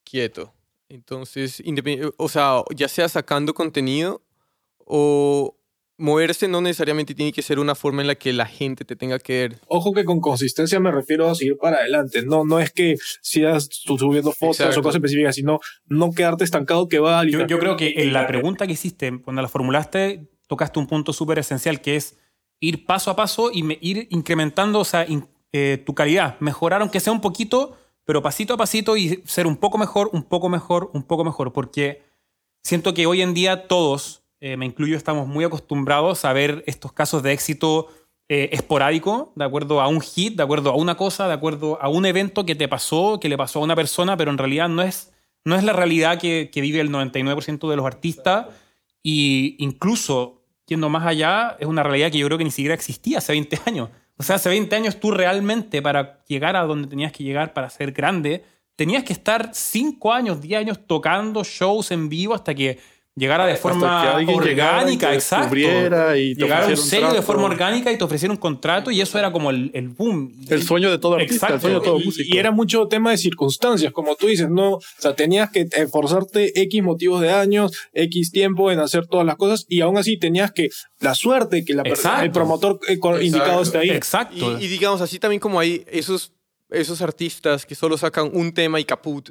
quieto. 0.04 0.54
Entonces, 0.89 1.63
o 2.18 2.30
sea, 2.30 2.62
ya 2.76 2.88
sea 2.88 3.10
sacando 3.10 3.56
contenido 3.56 4.24
o 4.78 5.58
moverse 5.98 6.48
no 6.48 6.60
necesariamente 6.62 7.14
tiene 7.14 7.32
que 7.32 7.42
ser 7.42 7.60
una 7.60 7.76
forma 7.76 8.02
en 8.02 8.08
la 8.08 8.16
que 8.16 8.34
la 8.34 8.46
gente 8.46 8.84
te 8.86 8.96
tenga 8.96 9.20
que 9.20 9.34
ver. 9.40 9.60
Ojo 9.68 9.94
que 9.94 10.04
con 10.06 10.20
consistencia 10.20 10.80
me 10.80 10.92
refiero 10.92 11.30
a 11.30 11.36
seguir 11.36 11.58
para 11.58 11.78
adelante. 11.78 12.24
No, 12.24 12.44
no 12.46 12.60
es 12.60 12.72
que 12.72 12.96
sigas 13.22 13.70
tú 13.86 13.98
subiendo 13.98 14.32
fotos 14.32 14.60
Exacto. 14.62 14.80
o 14.80 14.84
cosas 14.84 14.96
específicas, 14.96 15.36
sino 15.36 15.60
no 15.86 16.12
quedarte 16.12 16.44
estancado 16.44 16.88
que 16.88 17.00
va 17.00 17.20
a 17.20 17.26
Yo, 17.26 17.46
yo 17.46 17.60
creo 17.60 17.78
que 17.78 17.94
en 17.98 18.12
la 18.14 18.26
pregunta 18.28 18.66
que 18.66 18.74
hiciste, 18.74 19.20
cuando 19.22 19.42
la 19.42 19.48
formulaste, 19.48 20.28
tocaste 20.48 20.80
un 20.80 20.88
punto 20.88 21.14
súper 21.14 21.40
esencial 21.40 21.80
que 21.82 21.96
es 21.96 22.18
ir 22.60 22.86
paso 22.86 23.12
a 23.12 23.16
paso 23.16 23.52
y 23.54 23.64
me- 23.64 23.78
ir 23.82 24.08
incrementando 24.10 24.80
o 24.80 24.86
sea, 24.86 25.06
in- 25.08 25.28
eh, 25.52 25.82
tu 25.86 25.94
calidad. 25.94 26.40
Mejorar 26.40 26.82
aunque 26.82 27.00
sea 27.00 27.14
un 27.14 27.22
poquito, 27.22 27.78
pero 28.06 28.24
pasito 28.24 28.56
a 28.56 28.58
pasito 28.58 28.98
y 28.98 29.22
ser 29.26 29.46
un 29.46 29.58
poco 29.58 29.78
mejor, 29.78 30.10
un 30.12 30.24
poco 30.24 30.50
mejor, 30.50 30.90
un 30.94 31.04
poco 31.04 31.24
mejor. 31.24 31.54
Porque 31.54 32.02
siento 32.64 32.94
que 32.96 33.06
hoy 33.06 33.22
en 33.22 33.34
día 33.36 33.68
todos, 33.68 34.23
eh, 34.46 34.58
me 34.58 34.66
incluyo, 34.66 34.98
estamos 34.98 35.26
muy 35.26 35.46
acostumbrados 35.46 36.26
a 36.26 36.34
ver 36.34 36.66
estos 36.68 36.92
casos 36.92 37.24
de 37.24 37.32
éxito 37.32 37.88
eh, 38.28 38.50
esporádico, 38.52 39.32
de 39.38 39.46
acuerdo 39.46 39.80
a 39.80 39.88
un 39.88 40.02
hit, 40.02 40.36
de 40.36 40.44
acuerdo 40.44 40.72
a 40.72 40.76
una 40.76 40.98
cosa, 40.98 41.30
de 41.30 41.34
acuerdo 41.34 41.82
a 41.82 41.88
un 41.88 42.06
evento 42.06 42.46
que 42.46 42.54
te 42.54 42.68
pasó, 42.68 43.22
que 43.22 43.30
le 43.30 43.38
pasó 43.38 43.60
a 43.60 43.64
una 43.64 43.78
persona, 43.78 44.18
pero 44.18 44.32
en 44.32 44.38
realidad 44.38 44.68
no 44.68 44.82
es, 44.82 45.14
no 45.46 45.56
es 45.56 45.64
la 45.64 45.72
realidad 45.72 46.20
que, 46.20 46.50
vive 46.54 46.82
el 46.82 46.92
99% 46.92 47.70
de 47.70 47.76
los 47.78 47.86
artistas. 47.86 48.48
Y 49.02 49.56
incluso, 49.60 50.42
yendo 50.68 50.90
más 50.90 51.08
allá, 51.08 51.56
es 51.58 51.68
una 51.68 51.82
realidad 51.82 52.12
que 52.12 52.18
yo 52.18 52.26
creo 52.26 52.38
que 52.38 52.44
ni 52.44 52.52
siquiera 52.52 52.76
existía 52.76 53.20
hace 53.20 53.32
20 53.32 53.62
años. 53.66 53.92
O 54.18 54.24
sea, 54.24 54.36
hace 54.36 54.50
20 54.50 54.76
años 54.76 55.00
tú 55.00 55.12
realmente 55.12 55.82
para 55.82 56.22
llegar 56.26 56.58
a 56.58 56.64
donde 56.64 56.90
tenías 56.90 57.14
que 57.14 57.24
llegar 57.24 57.54
para 57.54 57.70
ser 57.70 57.94
grande, 57.94 58.44
tenías 58.76 59.06
que 59.06 59.14
estar 59.14 59.52
5 59.54 60.12
años, 60.12 60.42
10 60.42 60.60
años 60.60 60.80
tocando 60.86 61.46
shows 61.46 61.92
en 61.92 62.10
vivo 62.10 62.34
hasta 62.34 62.54
que 62.54 62.80
llegara 63.15 63.45
de 63.45 63.56
forma 63.56 64.19
llegara 64.21 64.78
orgánica, 64.80 65.13
exacto. 65.13 65.56
y 65.56 66.34
te 66.36 66.41
Llegar 66.41 66.63
a 66.63 66.65
un 66.67 66.73
ofreciera 66.73 66.73
un 66.73 66.78
sello 66.78 67.13
de 67.13 67.21
forma 67.21 67.43
orgánica 67.45 67.91
y 67.91 67.97
te 67.97 68.04
ofreciera 68.04 68.32
un 68.32 68.39
contrato 68.39 68.89
y 68.89 69.02
eso 69.02 69.19
era 69.19 69.32
como 69.32 69.52
el, 69.52 69.69
el 69.73 69.89
boom. 69.89 70.34
El 70.49 70.63
sueño 70.63 70.89
de 70.89 70.97
todo 70.97 71.15
artista, 71.15 71.36
Exacto. 71.47 71.56
el 71.56 71.62
sueño 71.62 71.80
de 71.80 71.86
todo 71.86 71.99
y, 71.99 72.06
músico. 72.06 72.36
y 72.36 72.39
era 72.39 72.52
mucho 72.52 72.88
tema 72.88 73.12
de 73.12 73.17
circunstancias, 73.17 73.91
como 73.93 74.15
tú 74.15 74.28
dices, 74.28 74.49
no, 74.49 74.73
o 74.73 74.82
sea, 74.97 75.15
tenías 75.15 75.52
que 75.52 75.67
esforzarte 75.71 76.60
X 76.63 76.82
motivos 76.84 77.21
de 77.21 77.32
años, 77.32 77.71
X 77.93 78.32
tiempo 78.32 78.71
en 78.71 78.80
hacer 78.80 79.06
todas 79.08 79.26
las 79.26 79.36
cosas 79.36 79.65
y 79.69 79.82
aún 79.82 79.97
así 79.97 80.17
tenías 80.17 80.52
que 80.52 80.69
la 80.99 81.13
suerte 81.13 81.63
que 81.65 81.73
la 81.73 81.84
per- 81.84 81.93
Exacto. 81.93 82.23
el 82.26 82.32
promotor 82.32 82.80
eh, 82.88 82.99
indicado 83.21 83.62
esté 83.62 83.78
ahí. 83.78 83.89
Exacto. 83.91 84.58
Y, 84.60 84.65
y 84.65 84.67
digamos, 84.67 85.02
así 85.02 85.19
también 85.19 85.39
como 85.39 85.60
hay 85.60 85.86
esos, 85.91 86.34
esos 86.71 87.02
artistas 87.02 87.65
que 87.65 87.76
solo 87.76 87.97
sacan 87.97 88.32
un 88.34 88.54
tema 88.54 88.80
y 88.80 88.86
caput, 88.86 89.30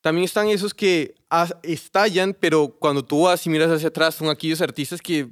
también 0.00 0.24
están 0.24 0.48
esos 0.48 0.72
que 0.74 1.14
estallan, 1.62 2.36
pero 2.38 2.68
cuando 2.78 3.04
tú 3.04 3.22
vas 3.22 3.46
y 3.46 3.50
miras 3.50 3.70
hacia 3.70 3.88
atrás, 3.88 4.14
son 4.14 4.28
aquellos 4.28 4.60
artistas 4.60 5.00
que 5.00 5.28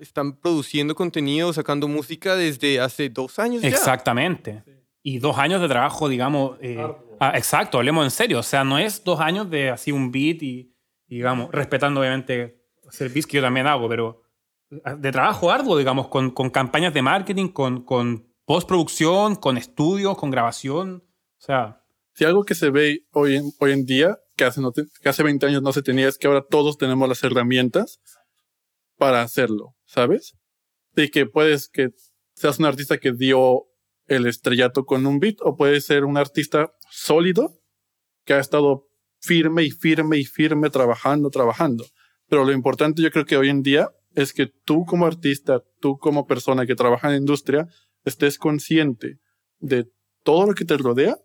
están 0.00 0.36
produciendo 0.36 0.94
contenido, 0.94 1.52
sacando 1.52 1.86
música 1.86 2.34
desde 2.34 2.80
hace 2.80 3.08
dos 3.08 3.38
años 3.38 3.62
ya. 3.62 3.68
Exactamente. 3.68 4.64
Y 5.02 5.18
dos 5.18 5.38
años 5.38 5.60
de 5.60 5.68
trabajo, 5.68 6.08
digamos. 6.08 6.58
eh, 6.60 6.84
ah, 7.20 7.32
exacto, 7.36 7.78
hablemos 7.78 8.04
en 8.04 8.10
serio. 8.10 8.40
O 8.40 8.42
sea, 8.42 8.64
no 8.64 8.78
es 8.78 9.04
dos 9.04 9.20
años 9.20 9.48
de 9.48 9.70
así 9.70 9.92
un 9.92 10.10
beat 10.10 10.42
y, 10.42 10.74
y, 11.06 11.16
digamos, 11.16 11.50
respetando 11.52 12.00
obviamente 12.00 12.64
hacer 12.88 13.10
beats 13.10 13.26
que 13.26 13.36
yo 13.36 13.42
también 13.42 13.66
hago, 13.66 13.88
pero 13.88 14.22
ah, 14.84 14.94
de 14.96 15.12
trabajo 15.12 15.50
arduo, 15.50 15.78
digamos, 15.78 16.08
con, 16.08 16.30
con 16.32 16.50
campañas 16.50 16.92
de 16.92 17.02
marketing, 17.02 17.48
con, 17.48 17.82
con 17.84 18.26
postproducción, 18.44 19.36
con 19.36 19.56
estudios, 19.56 20.18
con 20.18 20.30
grabación. 20.30 21.04
O 21.38 21.42
sea, 21.42 21.82
Si 22.14 22.24
algo 22.24 22.42
que 22.44 22.54
se 22.56 22.70
ve 22.70 23.06
hoy 23.12 23.36
en, 23.36 23.52
hoy 23.60 23.72
en 23.72 23.86
día, 23.86 24.18
que 24.40 24.46
hace, 24.46 24.62
no 24.62 24.72
que 24.72 25.08
hace 25.08 25.22
20 25.22 25.44
años 25.44 25.60
no 25.60 25.70
se 25.70 25.82
tenía, 25.82 26.08
es 26.08 26.16
que 26.16 26.26
ahora 26.26 26.42
todos 26.48 26.78
tenemos 26.78 27.06
las 27.06 27.22
herramientas 27.22 28.00
para 28.96 29.20
hacerlo, 29.20 29.74
¿sabes? 29.84 30.32
Y 30.96 31.10
que 31.10 31.26
puedes 31.26 31.68
que 31.68 31.90
seas 32.32 32.58
un 32.58 32.64
artista 32.64 32.96
que 32.96 33.12
dio 33.12 33.66
el 34.06 34.26
estrellato 34.26 34.86
con 34.86 35.04
un 35.04 35.18
beat, 35.18 35.36
o 35.42 35.56
puedes 35.56 35.84
ser 35.84 36.06
un 36.06 36.16
artista 36.16 36.72
sólido 36.90 37.60
que 38.24 38.32
ha 38.32 38.38
estado 38.38 38.86
firme 39.20 39.62
y 39.64 39.72
firme 39.72 40.16
y 40.16 40.24
firme 40.24 40.70
trabajando, 40.70 41.28
trabajando. 41.28 41.84
Pero 42.26 42.46
lo 42.46 42.52
importante 42.52 43.02
yo 43.02 43.10
creo 43.10 43.26
que 43.26 43.36
hoy 43.36 43.50
en 43.50 43.60
día 43.60 43.90
es 44.14 44.32
que 44.32 44.46
tú 44.46 44.86
como 44.86 45.04
artista, 45.04 45.62
tú 45.80 45.98
como 45.98 46.26
persona 46.26 46.64
que 46.64 46.76
trabaja 46.76 47.08
en 47.08 47.12
la 47.12 47.18
industria, 47.18 47.66
estés 48.06 48.38
consciente 48.38 49.18
de 49.58 49.84
todo 50.24 50.46
lo 50.46 50.54
que 50.54 50.64
te 50.64 50.78
rodea 50.78 51.18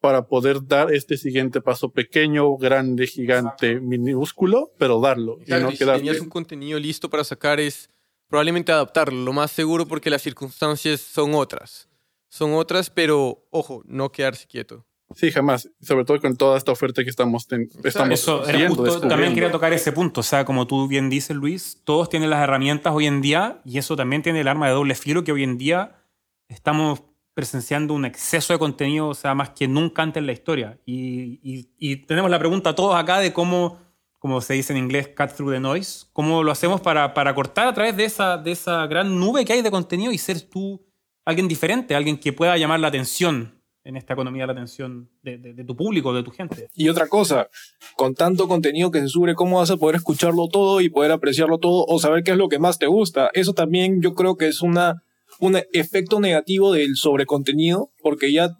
para 0.00 0.26
poder 0.26 0.64
dar 0.66 0.92
este 0.92 1.16
siguiente 1.16 1.60
paso 1.60 1.90
pequeño, 1.90 2.56
grande, 2.56 3.06
gigante, 3.06 3.80
minúsculo, 3.80 4.70
pero 4.78 5.00
darlo 5.00 5.38
y 5.40 5.42
Exacto, 5.42 5.64
no 5.64 5.70
y 5.70 5.72
si 5.72 5.78
quedarte. 5.78 5.98
tenías 6.00 6.20
un 6.20 6.28
contenido 6.28 6.78
listo 6.78 7.10
para 7.10 7.24
sacar 7.24 7.58
es 7.60 7.90
probablemente 8.28 8.70
adaptarlo, 8.72 9.24
lo 9.24 9.32
más 9.32 9.50
seguro 9.50 9.86
porque 9.86 10.10
las 10.10 10.22
circunstancias 10.22 11.00
son 11.00 11.34
otras. 11.34 11.88
Son 12.28 12.52
otras, 12.54 12.90
pero 12.90 13.46
ojo, 13.50 13.82
no 13.86 14.12
quedarse 14.12 14.46
quieto. 14.46 14.84
Sí, 15.14 15.30
jamás. 15.32 15.70
Sobre 15.80 16.04
todo 16.04 16.20
con 16.20 16.36
toda 16.36 16.58
esta 16.58 16.70
oferta 16.70 17.02
que 17.02 17.08
estamos, 17.08 17.46
ten- 17.46 17.70
estamos 17.82 18.20
Eso 18.20 18.46
era 18.46 18.58
viendo, 18.58 18.84
justo, 18.84 19.08
también 19.08 19.32
quería 19.32 19.50
tocar 19.50 19.72
ese 19.72 19.90
punto. 19.92 20.20
O 20.20 20.22
sea, 20.22 20.44
como 20.44 20.66
tú 20.66 20.86
bien 20.86 21.08
dices, 21.08 21.34
Luis, 21.34 21.80
todos 21.84 22.10
tienen 22.10 22.28
las 22.28 22.42
herramientas 22.44 22.92
hoy 22.94 23.06
en 23.06 23.22
día 23.22 23.62
y 23.64 23.78
eso 23.78 23.96
también 23.96 24.22
tiene 24.22 24.42
el 24.42 24.48
arma 24.48 24.66
de 24.68 24.74
doble 24.74 24.94
filo 24.94 25.24
que 25.24 25.32
hoy 25.32 25.42
en 25.44 25.56
día 25.56 26.02
estamos 26.48 27.00
presenciando 27.38 27.94
un 27.94 28.04
exceso 28.04 28.52
de 28.52 28.58
contenido, 28.58 29.06
o 29.06 29.14
sea, 29.14 29.32
más 29.32 29.50
que 29.50 29.68
nunca 29.68 30.02
antes 30.02 30.20
en 30.20 30.26
la 30.26 30.32
historia. 30.32 30.76
Y, 30.84 31.96
tenemos 32.08 32.28
la 32.32 32.38
pregunta 32.40 32.74
todos 32.74 32.96
acá 32.96 33.20
de 33.20 33.32
cómo, 33.32 33.78
como 34.18 34.40
se 34.40 34.54
dice 34.54 34.72
en 34.72 34.80
inglés, 34.80 35.10
cut 35.16 35.30
through 35.36 35.52
the 35.52 35.60
noise, 35.60 36.06
cómo 36.12 36.42
lo 36.42 36.50
hacemos 36.50 36.80
para, 36.80 37.14
para 37.14 37.32
cortar 37.36 37.68
a 37.68 37.74
través 37.74 37.96
de 37.96 38.06
esa, 38.06 38.38
de 38.38 38.50
esa 38.50 38.84
gran 38.88 39.16
nube 39.20 39.44
que 39.44 39.52
hay 39.52 39.62
de 39.62 39.70
contenido 39.70 40.10
y 40.10 40.18
ser 40.18 40.40
tú 40.40 40.84
alguien 41.24 41.46
diferente, 41.46 41.94
alguien 41.94 42.18
que 42.18 42.32
pueda 42.32 42.56
llamar 42.56 42.80
la 42.80 42.88
atención 42.88 43.54
en 43.84 43.96
esta 43.96 44.14
economía, 44.14 44.44
la 44.44 44.54
atención 44.54 45.08
de, 45.22 45.38
de- 45.38 45.54
de 45.54 45.64
tu 45.64 45.76
público, 45.76 46.12
de 46.12 46.24
tu 46.24 46.32
gente. 46.32 46.68
Y 46.74 46.88
otra 46.88 47.06
cosa, 47.06 47.48
con 47.94 48.14
tanto 48.14 48.48
contenido 48.48 48.90
que 48.90 49.00
se 49.00 49.06
sube, 49.06 49.36
¿cómo 49.36 49.58
vas 49.58 49.70
a 49.70 49.76
poder 49.76 49.94
escucharlo 49.94 50.48
todo 50.48 50.80
y 50.80 50.88
poder 50.88 51.12
apreciarlo 51.12 51.58
todo 51.58 51.84
o 51.86 52.00
saber 52.00 52.24
qué 52.24 52.32
es 52.32 52.36
lo 52.36 52.48
que 52.48 52.58
más 52.58 52.80
te 52.80 52.88
gusta? 52.88 53.30
Eso 53.32 53.52
también 53.54 54.02
yo 54.02 54.16
creo 54.16 54.36
que 54.36 54.48
es 54.48 54.60
una, 54.60 55.04
un 55.40 55.58
efecto 55.72 56.20
negativo 56.20 56.72
del 56.72 56.96
sobrecontenido, 56.96 57.90
porque 58.02 58.32
ya, 58.32 58.56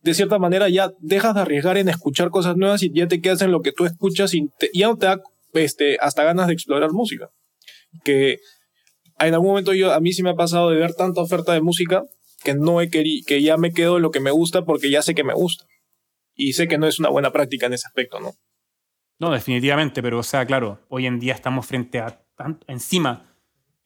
de 0.00 0.14
cierta 0.14 0.38
manera, 0.38 0.68
ya 0.68 0.90
dejas 1.00 1.34
de 1.34 1.40
arriesgar 1.42 1.78
en 1.78 1.88
escuchar 1.88 2.30
cosas 2.30 2.56
nuevas 2.56 2.82
y 2.82 2.92
ya 2.92 3.06
te 3.08 3.20
quedas 3.20 3.42
en 3.42 3.52
lo 3.52 3.60
que 3.60 3.72
tú 3.72 3.84
escuchas 3.84 4.34
y 4.34 4.48
ya 4.74 4.88
no 4.88 4.96
te 4.96 5.06
da 5.06 5.20
este, 5.54 5.96
hasta 6.00 6.24
ganas 6.24 6.46
de 6.48 6.52
explorar 6.54 6.92
música. 6.92 7.30
Que 8.04 8.38
en 9.18 9.34
algún 9.34 9.48
momento 9.48 9.72
yo, 9.72 9.92
a 9.92 10.00
mí 10.00 10.12
sí 10.12 10.22
me 10.22 10.30
ha 10.30 10.34
pasado 10.34 10.70
de 10.70 10.76
ver 10.76 10.94
tanta 10.94 11.20
oferta 11.20 11.52
de 11.52 11.60
música 11.62 12.02
que 12.44 12.54
no 12.54 12.80
he 12.80 12.90
querido, 12.90 13.24
que 13.26 13.42
ya 13.42 13.56
me 13.56 13.72
quedo 13.72 13.96
en 13.96 14.02
lo 14.02 14.10
que 14.10 14.20
me 14.20 14.30
gusta 14.30 14.64
porque 14.64 14.90
ya 14.90 15.02
sé 15.02 15.14
que 15.14 15.24
me 15.24 15.34
gusta. 15.34 15.64
Y 16.34 16.52
sé 16.52 16.68
que 16.68 16.76
no 16.76 16.86
es 16.86 16.98
una 16.98 17.08
buena 17.08 17.32
práctica 17.32 17.66
en 17.66 17.72
ese 17.72 17.86
aspecto, 17.86 18.20
¿no? 18.20 18.34
No, 19.18 19.30
definitivamente, 19.32 20.02
pero 20.02 20.18
o 20.18 20.22
sea, 20.22 20.44
claro, 20.44 20.80
hoy 20.90 21.06
en 21.06 21.18
día 21.18 21.32
estamos 21.32 21.66
frente 21.66 21.98
a 21.98 22.20
tan- 22.36 22.60
encima. 22.68 23.25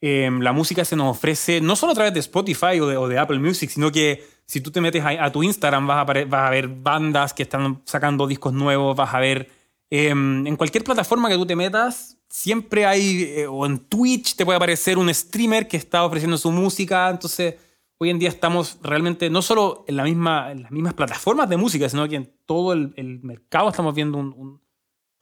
Eh, 0.00 0.30
la 0.40 0.52
música 0.52 0.84
se 0.84 0.96
nos 0.96 1.16
ofrece 1.16 1.60
no 1.60 1.76
solo 1.76 1.92
a 1.92 1.94
través 1.94 2.14
de 2.14 2.20
Spotify 2.20 2.80
o 2.80 2.86
de, 2.86 2.96
o 2.96 3.06
de 3.08 3.18
Apple 3.18 3.38
Music, 3.38 3.70
sino 3.70 3.92
que 3.92 4.24
si 4.46 4.60
tú 4.60 4.70
te 4.70 4.80
metes 4.80 5.04
a, 5.04 5.24
a 5.24 5.30
tu 5.32 5.42
Instagram 5.42 5.86
vas 5.86 5.98
a, 6.08 6.24
vas 6.24 6.46
a 6.46 6.50
ver 6.50 6.68
bandas 6.68 7.32
que 7.34 7.42
están 7.42 7.82
sacando 7.84 8.26
discos 8.26 8.52
nuevos, 8.52 8.96
vas 8.96 9.12
a 9.14 9.20
ver 9.20 9.48
eh, 9.90 10.08
en 10.10 10.56
cualquier 10.56 10.84
plataforma 10.84 11.28
que 11.28 11.34
tú 11.36 11.44
te 11.46 11.56
metas, 11.56 12.16
siempre 12.28 12.86
hay, 12.86 13.22
eh, 13.24 13.46
o 13.48 13.66
en 13.66 13.78
Twitch 13.78 14.36
te 14.36 14.44
puede 14.44 14.56
aparecer 14.56 14.96
un 14.98 15.12
streamer 15.12 15.66
que 15.68 15.76
está 15.76 16.04
ofreciendo 16.04 16.38
su 16.38 16.50
música, 16.52 17.10
entonces 17.10 17.56
hoy 17.98 18.08
en 18.10 18.18
día 18.18 18.28
estamos 18.30 18.78
realmente 18.82 19.28
no 19.28 19.42
solo 19.42 19.84
en, 19.86 19.96
la 19.96 20.04
misma, 20.04 20.50
en 20.52 20.62
las 20.62 20.70
mismas 20.70 20.94
plataformas 20.94 21.48
de 21.50 21.56
música, 21.58 21.88
sino 21.88 22.08
que 22.08 22.16
en 22.16 22.32
todo 22.46 22.72
el, 22.72 22.94
el 22.96 23.20
mercado 23.22 23.68
estamos 23.68 23.94
viendo 23.94 24.16
un, 24.16 24.32
un- 24.36 24.60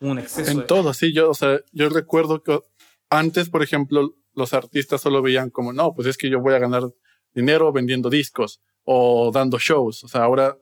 un 0.01 0.18
exceso. 0.20 0.53
En 0.53 0.59
de- 0.59 0.62
todo, 0.64 0.95
sí. 0.95 1.12
Yo, 1.12 1.29
o 1.31 1.35
sea, 1.35 1.59
yo 1.72 1.89
recuerdo 1.89 2.43
que 2.45 2.61
antes, 3.11 3.49
por 3.51 3.64
ejemplo, 3.64 4.14
los 4.39 4.55
artistas 4.55 5.01
solo 5.01 5.20
veían 5.20 5.51
como, 5.51 5.72
no, 5.72 5.93
pues 5.95 6.09
es 6.09 6.16
que 6.16 6.30
yo 6.30 6.41
voy 6.41 6.55
a 6.55 6.59
ganar 6.59 6.84
dinero 7.34 7.72
vendiendo 7.72 8.09
discos 8.09 8.61
o 8.84 9.30
dando 9.32 9.59
shows. 9.59 10.05
O 10.05 10.09
sea, 10.09 10.22
ahora 10.22 10.57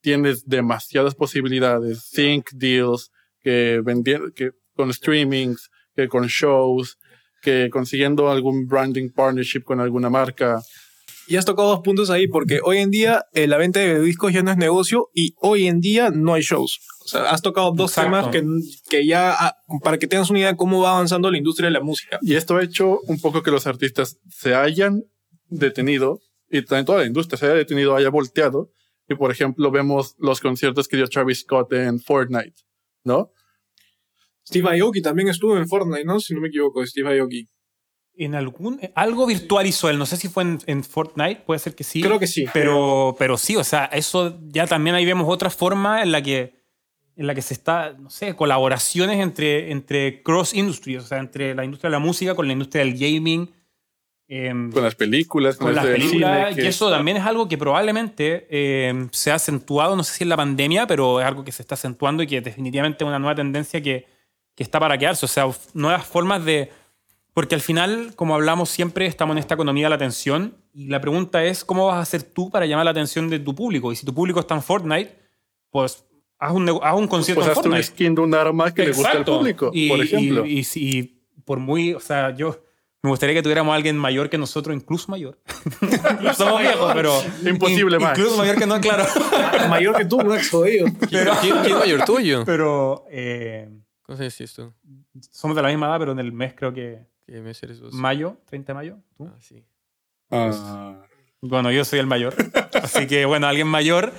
tienes 0.00 0.46
demasiadas 0.46 1.14
posibilidades, 1.14 2.04
sync 2.04 2.50
deals, 2.52 3.10
que 3.40 3.80
vendiendo, 3.82 4.30
que 4.32 4.50
con 4.76 4.92
streamings, 4.92 5.70
que 5.96 6.08
con 6.08 6.26
shows, 6.26 6.98
que 7.40 7.70
consiguiendo 7.70 8.30
algún 8.30 8.66
branding 8.66 9.10
partnership 9.10 9.62
con 9.64 9.80
alguna 9.80 10.10
marca. 10.10 10.60
Y 11.26 11.36
has 11.36 11.44
tocado 11.44 11.68
dos 11.68 11.80
puntos 11.80 12.10
ahí, 12.10 12.28
porque 12.28 12.60
hoy 12.62 12.78
en 12.78 12.90
día 12.90 13.24
eh, 13.32 13.46
la 13.46 13.56
venta 13.56 13.80
de 13.80 14.00
discos 14.00 14.32
ya 14.32 14.42
no 14.42 14.50
es 14.50 14.56
negocio 14.56 15.08
y 15.14 15.34
hoy 15.40 15.66
en 15.66 15.80
día 15.80 16.10
no 16.10 16.34
hay 16.34 16.42
shows. 16.42 16.80
O 17.04 17.08
sea, 17.08 17.30
has 17.30 17.40
tocado 17.40 17.72
dos 17.72 17.92
Exacto. 17.92 18.30
temas 18.30 18.32
que, 18.32 18.90
que 18.90 19.06
ya, 19.06 19.34
ah, 19.38 19.56
para 19.82 19.98
que 19.98 20.06
tengas 20.06 20.30
una 20.30 20.40
idea 20.40 20.52
de 20.52 20.56
cómo 20.56 20.80
va 20.80 20.92
avanzando 20.92 21.30
la 21.30 21.38
industria 21.38 21.68
de 21.68 21.72
la 21.72 21.80
música. 21.80 22.18
Y 22.22 22.34
esto 22.34 22.56
ha 22.56 22.62
hecho 22.62 23.00
un 23.06 23.20
poco 23.20 23.42
que 23.42 23.50
los 23.50 23.66
artistas 23.66 24.18
se 24.28 24.54
hayan 24.54 25.04
detenido 25.48 26.20
y 26.50 26.62
también 26.62 26.84
toda 26.84 27.00
la 27.00 27.06
industria 27.06 27.38
se 27.38 27.46
haya 27.46 27.54
detenido, 27.54 27.96
haya 27.96 28.10
volteado. 28.10 28.70
Y 29.08 29.14
por 29.14 29.30
ejemplo, 29.30 29.70
vemos 29.70 30.14
los 30.18 30.40
conciertos 30.40 30.88
que 30.88 30.96
dio 30.96 31.06
Travis 31.08 31.40
Scott 31.40 31.72
en 31.72 32.00
Fortnite, 32.00 32.54
¿no? 33.02 33.30
Steve 34.46 34.78
Aoki 34.78 35.00
también 35.00 35.28
estuvo 35.28 35.56
en 35.56 35.66
Fortnite, 35.66 36.04
¿no? 36.04 36.20
Si 36.20 36.34
no 36.34 36.40
me 36.40 36.48
equivoco, 36.48 36.84
Steve 36.86 37.18
Aoki. 37.18 37.48
En 38.16 38.34
algún. 38.36 38.80
Algo 38.94 39.26
virtual 39.26 39.66
hizo 39.66 39.90
él. 39.90 39.98
No 39.98 40.06
sé 40.06 40.16
si 40.16 40.28
fue 40.28 40.44
en, 40.44 40.58
en 40.66 40.84
Fortnite, 40.84 41.42
puede 41.44 41.58
ser 41.58 41.74
que 41.74 41.82
sí. 41.82 42.00
Creo 42.00 42.18
que 42.20 42.28
sí. 42.28 42.44
Pero, 42.52 43.16
pero 43.18 43.36
sí, 43.36 43.56
o 43.56 43.64
sea, 43.64 43.86
eso 43.86 44.38
ya 44.46 44.66
también 44.66 44.94
ahí 44.94 45.04
vemos 45.04 45.26
otra 45.28 45.50
forma 45.50 46.00
en 46.02 46.12
la 46.12 46.22
que, 46.22 46.54
en 47.16 47.26
la 47.26 47.34
que 47.34 47.42
se 47.42 47.54
está, 47.54 47.92
no 47.98 48.10
sé, 48.10 48.36
colaboraciones 48.36 49.18
entre, 49.20 49.72
entre 49.72 50.22
cross 50.22 50.54
industries, 50.54 51.02
o 51.02 51.06
sea, 51.06 51.18
entre 51.18 51.54
la 51.56 51.64
industria 51.64 51.88
de 51.90 51.92
la 51.92 51.98
música 51.98 52.34
con 52.36 52.46
la 52.46 52.52
industria 52.52 52.84
del 52.84 52.96
gaming. 52.96 53.50
em, 54.28 54.70
Con 54.70 54.84
las 54.84 54.94
películas, 54.94 55.56
con, 55.56 55.66
con 55.66 55.74
las 55.74 55.84
películas, 55.84 56.50
cine, 56.50 56.64
y 56.64 56.68
eso 56.68 56.90
también 56.90 57.16
es 57.16 57.24
algo 57.24 57.48
que 57.48 57.58
probablemente 57.58 58.46
eh, 58.48 59.08
se 59.10 59.32
ha 59.32 59.34
acentuado, 59.34 59.96
no 59.96 60.04
sé 60.04 60.14
si 60.14 60.22
en 60.22 60.28
la 60.28 60.36
pandemia, 60.36 60.86
pero 60.86 61.20
es 61.20 61.26
algo 61.26 61.44
que 61.44 61.50
se 61.52 61.62
está 61.62 61.74
acentuando 61.74 62.22
y 62.22 62.28
que 62.28 62.40
definitivamente 62.40 63.02
es 63.02 63.08
una 63.08 63.18
nueva 63.18 63.34
tendencia 63.34 63.80
que, 63.82 64.06
que 64.54 64.62
está 64.62 64.78
para 64.78 64.96
quedarse. 64.96 65.24
O 65.24 65.28
sea, 65.28 65.46
nuevas 65.72 66.06
formas 66.06 66.44
de... 66.44 66.70
Porque 67.34 67.54
al 67.56 67.60
final, 67.60 68.12
como 68.16 68.34
hablamos 68.34 68.70
siempre, 68.70 69.06
estamos 69.06 69.34
en 69.34 69.38
esta 69.38 69.54
economía 69.54 69.86
de 69.86 69.90
la 69.90 69.96
atención 69.96 70.54
y 70.72 70.86
la 70.88 71.00
pregunta 71.00 71.44
es, 71.44 71.64
¿cómo 71.64 71.86
vas 71.88 71.96
a 71.96 72.00
hacer 72.00 72.22
tú 72.22 72.48
para 72.50 72.64
llamar 72.66 72.84
la 72.84 72.92
atención 72.92 73.28
de 73.28 73.40
tu 73.40 73.54
público? 73.54 73.92
Y 73.92 73.96
si 73.96 74.06
tu 74.06 74.14
público 74.14 74.38
está 74.40 74.54
en 74.54 74.62
Fortnite, 74.62 75.18
pues 75.70 76.04
haz 76.38 76.52
un, 76.52 76.68
haz 76.82 76.94
un 76.96 77.08
concierto 77.08 77.40
Pues 77.40 77.46
en 77.46 77.50
hazte 77.52 77.68
un 77.68 77.72
Fortnite. 77.74 77.82
skin 77.92 78.14
de 78.14 78.20
un 78.20 78.34
arma 78.34 78.72
que 78.72 78.82
le 78.84 78.88
gusta 78.92 79.08
al 79.10 79.16
Exacto. 79.18 79.38
público, 79.38 79.70
Y- 79.74 79.88
por 79.88 80.00
ejemplo. 80.00 80.46
Y, 80.46 80.60
y 80.60 80.64
si 80.64 81.20
por 81.44 81.58
muy, 81.58 81.92
o 81.94 82.00
sea, 82.00 82.34
yo 82.36 82.62
me 83.02 83.10
gustaría 83.10 83.34
que 83.34 83.42
tuviéramos 83.42 83.72
a 83.72 83.76
alguien 83.76 83.98
mayor 83.98 84.30
que 84.30 84.38
nosotros, 84.38 84.74
incluso 84.74 85.10
mayor. 85.10 85.38
Somos 86.36 86.60
viejos, 86.60 86.92
pero. 86.94 87.12
Imposible, 87.44 87.98
Max. 87.98 88.16
Incluso 88.18 88.38
mayor 88.38 88.56
que 88.58 88.66
no, 88.66 88.80
claro. 88.80 89.04
Mayor 89.68 89.96
que 89.96 90.04
tú, 90.04 90.18
Max, 90.24 90.50
jodido. 90.50 90.86
¿Quién, 91.08 91.26
quién- 91.40 91.56
quién 91.62 91.66
es 91.74 91.78
mayor 91.80 92.04
tuyo? 92.04 92.44
pero 92.46 93.04
eh, 93.10 93.68
¿Cómo 94.02 94.16
se 94.16 94.24
dice 94.24 94.44
esto? 94.44 94.72
somos 95.30 95.54
de 95.56 95.62
la 95.62 95.68
misma 95.68 95.86
edad, 95.88 95.98
pero 95.98 96.12
en 96.12 96.18
el 96.20 96.32
mes 96.32 96.54
creo 96.56 96.72
que 96.72 97.00
¿Qué 97.26 97.40
mes 97.40 97.62
eres 97.62 97.80
vos? 97.80 97.92
mayo, 97.94 98.36
30 98.46 98.72
de 98.72 98.74
mayo. 98.74 98.96
¿tú? 99.16 99.24
Ah, 99.26 99.36
sí. 99.40 99.64
Ah, 100.30 101.02
Bueno, 101.40 101.70
yo 101.72 101.84
soy 101.84 101.98
el 101.98 102.06
mayor. 102.06 102.34
Así 102.82 103.06
que, 103.06 103.24
bueno, 103.24 103.46
alguien 103.46 103.66
mayor. 103.68 104.12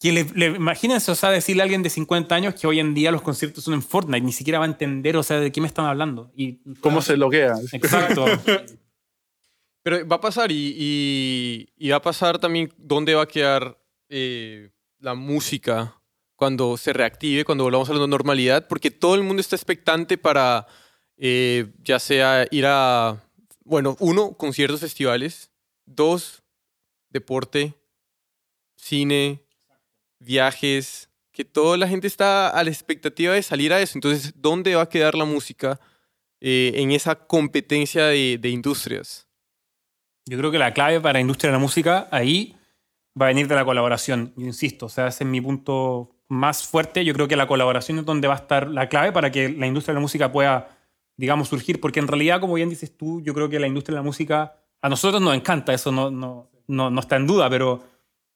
Que 0.00 0.12
le, 0.12 0.24
le- 0.34 0.46
imagínense, 0.56 1.10
o 1.10 1.14
sea, 1.16 1.30
decirle 1.30 1.62
a 1.62 1.64
alguien 1.64 1.82
de 1.82 1.90
50 1.90 2.32
años 2.34 2.54
que 2.54 2.66
hoy 2.68 2.78
en 2.78 2.94
día 2.94 3.10
los 3.10 3.20
conciertos 3.22 3.64
son 3.64 3.74
en 3.74 3.82
Fortnite, 3.82 4.24
ni 4.24 4.32
siquiera 4.32 4.60
va 4.60 4.64
a 4.64 4.68
entender, 4.68 5.16
o 5.16 5.22
sea, 5.24 5.40
de 5.40 5.50
qué 5.50 5.60
me 5.60 5.66
están 5.66 5.86
hablando. 5.86 6.30
Y, 6.36 6.60
¿Cómo 6.80 7.02
se 7.02 7.16
loguea? 7.16 7.54
Exacto. 7.72 8.24
Pero 9.82 10.06
va 10.06 10.16
a 10.16 10.20
pasar 10.20 10.52
y, 10.52 10.74
y- 10.78 11.68
y 11.76 11.90
va 11.90 11.96
a 11.96 12.02
pasar 12.02 12.38
también 12.38 12.72
dónde 12.76 13.14
va 13.14 13.22
a 13.22 13.26
quedar 13.28 13.78
eh, 14.08 14.70
la 15.00 15.14
música 15.14 15.94
cuando 16.36 16.76
se 16.76 16.92
reactive, 16.92 17.44
cuando 17.44 17.64
volvamos 17.64 17.88
a 17.90 17.94
la 17.94 18.06
normalidad, 18.06 18.68
porque 18.68 18.90
todo 18.90 19.14
el 19.16 19.22
mundo 19.22 19.40
está 19.40 19.56
expectante 19.56 20.16
para 20.18 20.66
eh, 21.18 21.66
ya 21.82 21.98
sea 21.98 22.46
ir 22.50 22.64
a, 22.66 23.22
bueno, 23.64 23.96
uno, 24.00 24.32
conciertos, 24.32 24.80
festivales, 24.80 25.50
dos, 25.84 26.42
deporte, 27.10 27.74
cine, 28.76 29.42
viajes, 30.18 31.08
que 31.32 31.44
toda 31.44 31.76
la 31.76 31.86
gente 31.88 32.06
está 32.06 32.48
a 32.48 32.64
la 32.64 32.70
expectativa 32.70 33.34
de 33.34 33.42
salir 33.42 33.72
a 33.72 33.80
eso. 33.80 33.96
Entonces, 33.96 34.32
¿dónde 34.36 34.74
va 34.74 34.82
a 34.82 34.88
quedar 34.88 35.14
la 35.14 35.24
música 35.24 35.78
eh, 36.40 36.72
en 36.76 36.90
esa 36.92 37.14
competencia 37.14 38.06
de- 38.06 38.40
industrias? 38.44 39.26
Yo 40.26 40.36
creo 40.36 40.50
que 40.50 40.58
la 40.58 40.74
clave 40.74 41.00
para 41.00 41.14
la 41.14 41.20
industria 41.20 41.50
de 41.50 41.56
la 41.56 41.60
música 41.60 42.08
ahí 42.10 42.56
va 43.20 43.26
a 43.26 43.28
venir 43.28 43.48
de 43.48 43.54
la 43.54 43.64
colaboración. 43.64 44.34
Insisto, 44.36 44.86
o 44.86 44.88
sea, 44.88 45.08
ese 45.08 45.24
es 45.24 45.30
mi 45.30 45.40
punto 45.40 46.10
más 46.28 46.66
fuerte. 46.66 47.04
Yo 47.04 47.14
creo 47.14 47.28
que 47.28 47.36
la 47.36 47.46
colaboración 47.46 47.98
es 47.98 48.04
donde 48.04 48.28
va 48.28 48.34
a 48.34 48.38
estar 48.38 48.68
la 48.68 48.88
clave 48.88 49.12
para 49.12 49.30
que 49.30 49.48
la 49.48 49.66
industria 49.66 49.92
de 49.92 49.96
la 49.96 50.02
música 50.02 50.30
pueda, 50.30 50.77
digamos, 51.18 51.48
surgir. 51.48 51.80
Porque 51.80 52.00
en 52.00 52.08
realidad, 52.08 52.40
como 52.40 52.54
bien 52.54 52.70
dices 52.70 52.96
tú, 52.96 53.20
yo 53.20 53.34
creo 53.34 53.50
que 53.50 53.60
la 53.60 53.66
industria 53.66 53.96
de 53.96 53.98
la 54.00 54.06
música 54.06 54.56
a 54.80 54.88
nosotros 54.88 55.20
nos 55.20 55.34
encanta, 55.34 55.74
eso 55.74 55.92
no, 55.92 56.10
no, 56.10 56.50
no, 56.66 56.88
no 56.88 57.00
está 57.00 57.16
en 57.16 57.26
duda, 57.26 57.50
pero, 57.50 57.82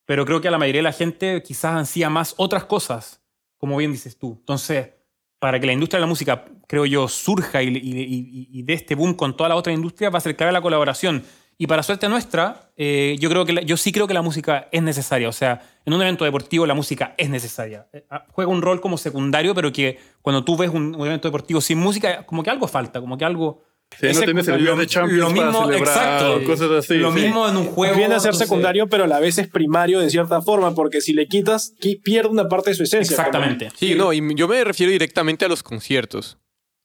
pero 0.04 0.26
creo 0.26 0.40
que 0.40 0.48
a 0.48 0.50
la 0.50 0.58
mayoría 0.58 0.80
de 0.80 0.84
la 0.84 0.92
gente 0.92 1.42
quizás 1.42 1.76
ansía 1.76 2.10
más 2.10 2.34
otras 2.36 2.64
cosas, 2.64 3.22
como 3.56 3.76
bien 3.76 3.92
dices 3.92 4.18
tú. 4.18 4.36
Entonces, 4.40 4.90
para 5.38 5.58
que 5.58 5.66
la 5.66 5.72
industria 5.72 5.98
de 5.98 6.02
la 6.02 6.08
música, 6.08 6.44
creo 6.66 6.84
yo, 6.84 7.08
surja 7.08 7.62
y, 7.62 7.68
y, 7.68 8.62
dé 8.62 8.74
este 8.74 8.94
boom 8.94 9.14
con 9.14 9.36
toda 9.36 9.48
la 9.48 9.56
otra 9.56 9.72
industria, 9.72 10.10
va 10.10 10.18
a 10.18 10.20
ser 10.20 10.36
clave 10.36 10.52
la 10.52 10.62
colaboración. 10.62 11.24
Y 11.62 11.68
para 11.68 11.84
suerte 11.84 12.08
nuestra, 12.08 12.72
eh, 12.76 13.14
yo, 13.20 13.30
creo 13.30 13.44
que 13.44 13.52
la- 13.52 13.62
yo 13.62 13.76
sí 13.76 13.92
creo 13.92 14.08
que 14.08 14.14
la 14.14 14.22
música 14.22 14.66
es 14.72 14.82
necesaria. 14.82 15.28
O 15.28 15.32
sea, 15.32 15.60
en 15.86 15.92
un 15.92 16.02
evento 16.02 16.24
deportivo 16.24 16.66
la 16.66 16.74
música 16.74 17.14
es 17.16 17.30
necesaria. 17.30 17.86
Eh, 17.92 18.04
ah, 18.10 18.24
Juega 18.32 18.50
un 18.50 18.62
rol 18.62 18.80
como 18.80 18.98
secundario, 18.98 19.54
pero 19.54 19.70
que 19.72 19.96
cuando 20.22 20.42
tú 20.42 20.56
ves 20.56 20.70
un, 20.70 20.96
un 20.96 21.06
evento 21.06 21.28
deportivo 21.28 21.60
sin 21.60 21.78
música, 21.78 22.26
como 22.26 22.42
que 22.42 22.50
algo 22.50 22.66
falta, 22.66 23.00
como 23.00 23.16
que 23.16 23.24
algo, 23.24 23.62
Sí, 24.00 24.06
Es 24.08 24.16
no 24.18 24.22
tienes 24.24 24.48
el 24.48 24.64
de 24.64 24.86
Champions 24.86 25.20
Lo 25.20 25.30
mismo, 25.30 25.52
para 25.52 25.66
celebrar 25.66 25.96
exacto. 25.96 26.36
o 26.36 26.44
cosas 26.44 26.70
así. 26.72 26.94
lo 26.94 27.12
sí. 27.12 27.20
mismo 27.20 27.46
en 27.48 27.56
un 27.58 27.66
juego. 27.66 27.94
Viene 27.94 28.14
a 28.16 28.20
ser 28.20 28.32
no 28.32 28.38
sé. 28.38 28.44
secundario, 28.46 28.88
pero 28.88 29.04
a 29.04 29.06
la 29.06 29.20
vez 29.20 29.38
es 29.38 29.46
primario 29.48 30.00
de 30.00 30.10
cierta 30.10 30.40
forma, 30.42 30.74
porque 30.74 31.00
si 31.00 31.12
le 31.12 31.28
quitas, 31.28 31.74
qui- 31.78 32.02
pierde 32.02 32.30
una 32.30 32.48
parte 32.48 32.70
de 32.70 32.74
su 32.76 32.82
esencia. 32.82 33.14
Exactamente. 33.14 33.68
Sí, 33.76 33.94
no, 33.94 34.12
y 34.14 34.34
yo 34.34 34.48
me 34.48 34.64
refiero 34.64 34.90
directamente 34.90 35.44
a 35.44 35.48
los 35.48 35.62
conciertos. 35.62 36.38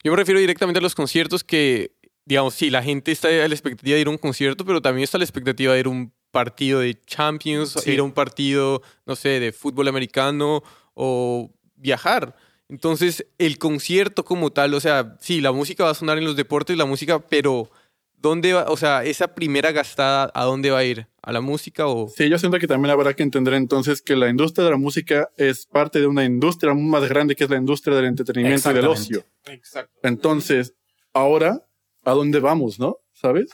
Yo 0.04 0.12
me 0.12 0.18
refiero 0.18 0.40
directamente 0.40 0.78
a 0.78 0.82
los 0.84 0.94
conciertos 0.96 1.44
que, 1.44 1.94
digamos, 2.28 2.56
sí, 2.56 2.70
la 2.70 2.84
gente 2.84 3.12
está 3.14 3.30
a 3.30 3.48
la 3.48 3.56
expectativa 3.56 3.96
de 3.96 4.02
ir 4.02 4.08
a 4.08 4.10
un 4.10 4.18
concierto, 4.18 4.66
pero 4.66 4.82
también 4.82 5.06
está 5.06 5.18
a 5.18 5.20
la 5.20 5.24
expectativa 5.26 5.74
de 5.74 5.80
ir 5.80 5.86
a 5.86 5.90
un 5.90 6.12
partido 6.32 6.82
de 6.82 6.94
Champions, 7.06 7.72
Sí. 7.82 7.92
ir 7.92 8.00
a 8.00 8.04
un 8.04 8.12
partido, 8.12 8.82
no 9.06 9.16
sé, 9.16 9.40
de 9.40 9.54
fútbol 9.54 9.88
americano 9.88 10.62
o 10.94 11.50
viajar. 11.78 12.36
Entonces, 12.68 13.26
el 13.38 13.58
concierto 13.58 14.26
como 14.26 14.52
tal, 14.52 14.74
o 14.74 14.80
sea, 14.82 15.16
sí, 15.22 15.40
la 15.40 15.54
música 15.54 15.86
va 15.86 15.92
a 15.92 15.94
sonar 15.94 16.18
en 16.18 16.26
los 16.26 16.36
deportes, 16.36 16.76
la 16.78 16.84
música, 16.86 17.20
pero 17.20 17.72
¿dónde 18.18 18.52
va? 18.52 18.66
O 18.68 18.76
sea, 18.76 19.06
esa 19.06 19.34
primera 19.34 19.72
gastada, 19.72 20.30
¿a 20.34 20.44
dónde 20.44 20.70
va 20.70 20.80
a 20.80 20.84
ir? 20.84 21.08
¿A 21.22 21.32
la 21.32 21.40
música 21.40 21.88
o...? 21.88 22.10
Sí, 22.10 22.28
yo 22.30 22.38
siento 22.38 22.60
que 22.60 22.68
también 22.68 22.92
habrá 22.92 23.14
que 23.14 23.24
entender 23.24 23.54
entonces 23.54 24.02
que 24.02 24.18
la 24.18 24.28
industria 24.28 24.66
de 24.66 24.72
la 24.72 24.78
música 24.78 25.30
es 25.38 25.66
parte 25.66 26.00
de 26.02 26.08
una 26.08 26.26
industria 26.26 26.74
más 26.74 27.08
grande 27.08 27.36
que 27.36 27.46
es 27.46 27.50
la 27.50 27.56
industria 27.58 27.96
del 27.96 28.06
entretenimiento 28.06 28.70
y 28.70 28.74
del 28.74 28.84
Exactamente. 28.86 29.18
ocio. 29.22 29.54
Exacto. 29.54 30.00
Entonces, 30.04 30.74
ahora, 31.14 31.64
¿a 32.08 32.14
dónde 32.14 32.40
vamos, 32.40 32.80
no? 32.80 32.98
¿Sabes? 33.14 33.50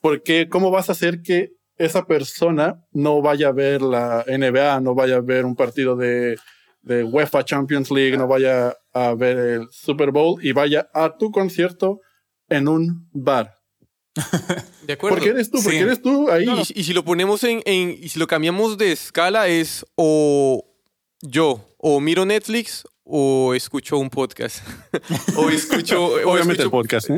Porque, 0.00 0.48
¿cómo 0.48 0.70
vas 0.70 0.88
a 0.88 0.92
hacer 0.92 1.22
que 1.22 1.50
esa 1.78 2.06
persona 2.06 2.80
no 2.92 3.20
vaya 3.20 3.48
a 3.48 3.52
ver 3.52 3.82
la 3.82 4.24
NBA, 4.26 4.80
no 4.80 4.94
vaya 4.94 5.16
a 5.16 5.20
ver 5.20 5.44
un 5.44 5.56
partido 5.56 5.96
de, 5.96 6.36
de 6.82 7.04
UEFA 7.04 7.44
Champions 7.44 7.90
League, 7.90 8.16
no 8.16 8.26
vaya 8.26 8.74
a 8.92 9.14
ver 9.14 9.36
el 9.36 9.68
Super 9.70 10.10
Bowl 10.10 10.42
y 10.44 10.52
vaya 10.52 10.88
a 10.94 11.16
tu 11.18 11.30
concierto 11.30 12.00
en 12.48 12.68
un 12.68 13.08
bar? 13.12 13.54
¿De 14.86 14.92
acuerdo? 14.94 15.16
Porque 15.16 15.30
eres 15.30 15.50
tú, 15.50 15.58
porque 15.62 15.78
Sí. 15.78 15.84
eres 15.84 16.00
tú 16.00 16.30
ahí. 16.30 16.46
Y, 16.74 16.80
y 16.80 16.84
si 16.84 16.92
lo 16.94 17.04
ponemos 17.04 17.42
en, 17.44 17.60
en- 17.66 17.90
y 17.90 18.08
si 18.08 18.18
lo 18.18 18.26
cambiamos 18.26 18.78
de 18.78 18.92
escala 18.92 19.48
es 19.48 19.84
o 19.96 20.64
yo 21.20 21.60
o 21.78 22.00
miro 22.00 22.24
Netflix 22.24 22.84
o 23.08 23.54
escucho 23.54 23.98
un 23.98 24.10
podcast 24.10 24.66
o 25.36 25.48
escucho 25.48 26.04
o 26.06 26.32
Obviamente 26.32 26.62
el 26.62 26.68
escucho- 26.68 26.70
podcast, 26.70 27.10
¿eh? 27.10 27.16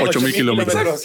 8000 0.02 0.32
kilómetros. 0.34 1.04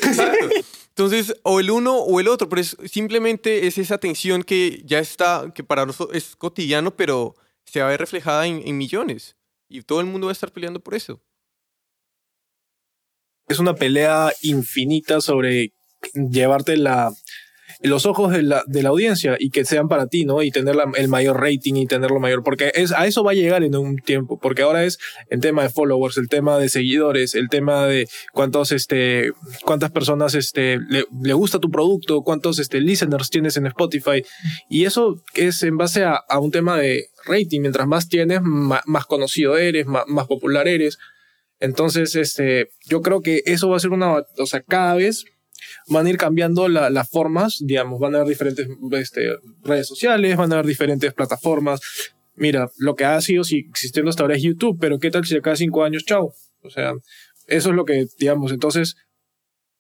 entonces 0.90 1.36
o 1.44 1.60
el 1.60 1.70
uno 1.72 1.98
o 1.98 2.20
el 2.22 2.28
otro 2.30 2.48
pero 2.48 2.62
es, 2.62 2.78
simplemente 2.90 3.68
es 3.68 3.78
esa 3.78 3.98
tensión 3.98 4.44
que 4.44 4.82
ya 4.86 5.00
está 5.00 5.52
que 5.54 5.64
para 5.66 5.86
nosotros 5.86 6.16
es 6.18 6.36
cotidiano 6.38 6.96
pero 6.96 7.36
se 7.66 7.82
va 7.82 7.88
a 7.88 7.90
ver 7.90 8.00
reflejada 8.00 8.48
en, 8.48 8.62
en 8.66 8.78
millones 8.78 9.36
y 9.68 9.82
todo 9.82 10.00
el 10.00 10.06
mundo 10.06 10.28
va 10.28 10.32
a 10.32 10.34
estar 10.34 10.52
peleando 10.54 10.80
por 10.80 10.96
eso 10.96 11.20
Es 13.50 13.60
una 13.60 13.76
pelea 13.76 14.32
infinita 14.42 15.20
sobre 15.20 15.74
llevarte 16.14 16.78
la, 16.78 17.12
los 17.84 18.06
ojos 18.06 18.32
de 18.32 18.44
la, 18.44 18.64
de 18.68 18.84
la 18.84 18.90
audiencia 18.90 19.36
y 19.40 19.50
que 19.50 19.66
sean 19.66 19.88
para 19.88 20.08
ti, 20.08 20.26
¿no? 20.26 20.44
Y 20.44 20.52
tener 20.52 20.76
la- 20.76 20.92
el 20.96 21.08
mayor 21.08 21.40
rating 21.42 21.76
y 21.76 21.88
tenerlo 21.88 22.20
mayor. 22.20 22.44
Porque 22.44 22.72
es, 22.76 22.92
a 22.92 23.08
eso 23.08 23.24
va 23.24 23.32
a 23.32 23.34
llegar 23.34 23.64
en 23.64 23.76
un 23.76 23.98
tiempo. 23.98 24.38
Porque 24.40 24.62
ahora 24.62 24.84
es 24.86 25.00
el 25.30 25.40
tema 25.40 25.64
de 25.64 25.70
followers, 25.70 26.18
el 26.18 26.28
tema 26.30 26.58
de 26.60 26.70
seguidores, 26.70 27.34
el 27.36 27.50
tema 27.50 27.86
de 27.88 28.08
cuántos, 28.34 28.72
este, 28.72 29.32
cuántas 29.64 29.92
personas, 29.92 30.36
este, 30.36 30.78
le, 30.90 31.06
le 31.24 31.34
gusta 31.34 31.60
tu 31.60 31.72
producto, 31.72 32.22
cuántos, 32.22 32.60
este, 32.60 32.82
listeners 32.82 33.30
tienes 33.30 33.58
en 33.58 33.66
Spotify. 33.68 34.24
Y 34.70 34.86
eso 34.86 35.22
es 35.34 35.64
en 35.64 35.78
base 35.78 36.04
a, 36.04 36.16
a 36.16 36.40
un 36.40 36.52
tema 36.52 36.78
de 36.78 37.08
rating. 37.26 37.62
Mientras 37.62 37.88
más 37.88 38.08
tienes, 38.10 38.42
ma- 38.42 38.82
más, 38.86 39.06
conocido 39.06 39.58
eres, 39.58 39.86
ma- 39.88 40.06
más 40.08 40.28
popular 40.28 40.68
eres. 40.68 40.98
Entonces, 41.60 42.16
este, 42.16 42.70
yo 42.88 43.02
creo 43.02 43.22
que 43.22 43.44
eso 43.46 43.70
va 43.70 43.78
a 43.78 43.80
ser 43.80 43.92
una, 43.92 44.14
o 44.38 44.46
sea, 44.46 44.62
cada 44.62 44.96
vez 44.96 45.26
van 45.88 46.06
a 46.06 46.10
ir 46.10 46.18
cambiando 46.18 46.68
la- 46.68 46.90
las 46.90 47.10
formas, 47.10 47.58
digamos, 47.62 48.00
van 48.00 48.14
a 48.16 48.20
haber 48.20 48.30
diferentes 48.30 48.68
este, 48.94 49.30
redes 49.64 49.88
sociales, 49.88 50.38
van 50.38 50.52
a 50.52 50.56
haber 50.56 50.66
diferentes 50.68 51.14
plataformas. 51.14 51.80
Mira, 52.36 52.70
lo 52.78 52.96
que 52.96 53.06
ha 53.06 53.20
sido 53.22 53.44
si 53.44 53.60
existiendo 53.70 54.10
hasta 54.10 54.24
ahora 54.24 54.36
es 54.36 54.44
YouTube, 54.44 54.78
pero 54.80 55.00
¿qué 55.00 55.12
tal 55.12 55.26
si 55.26 55.36
de 55.36 55.42
cada 55.42 55.56
cinco 55.56 55.84
años, 55.84 56.04
chao? 56.06 56.34
O 56.62 56.70
sea, 56.70 56.94
eso 57.48 57.70
es 57.70 57.76
lo 57.76 57.86
que, 57.86 58.06
digamos, 58.18 58.52
entonces, 58.52 58.96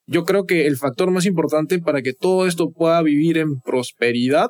yo 0.07 0.25
creo 0.25 0.45
que 0.45 0.67
el 0.67 0.77
factor 0.77 1.09
más 1.11 1.25
importante 1.25 1.79
para 1.79 2.01
que 2.01 2.13
todo 2.13 2.45
esto 2.47 2.71
pueda 2.71 3.01
vivir 3.01 3.37
en 3.37 3.61
prosperidad 3.61 4.49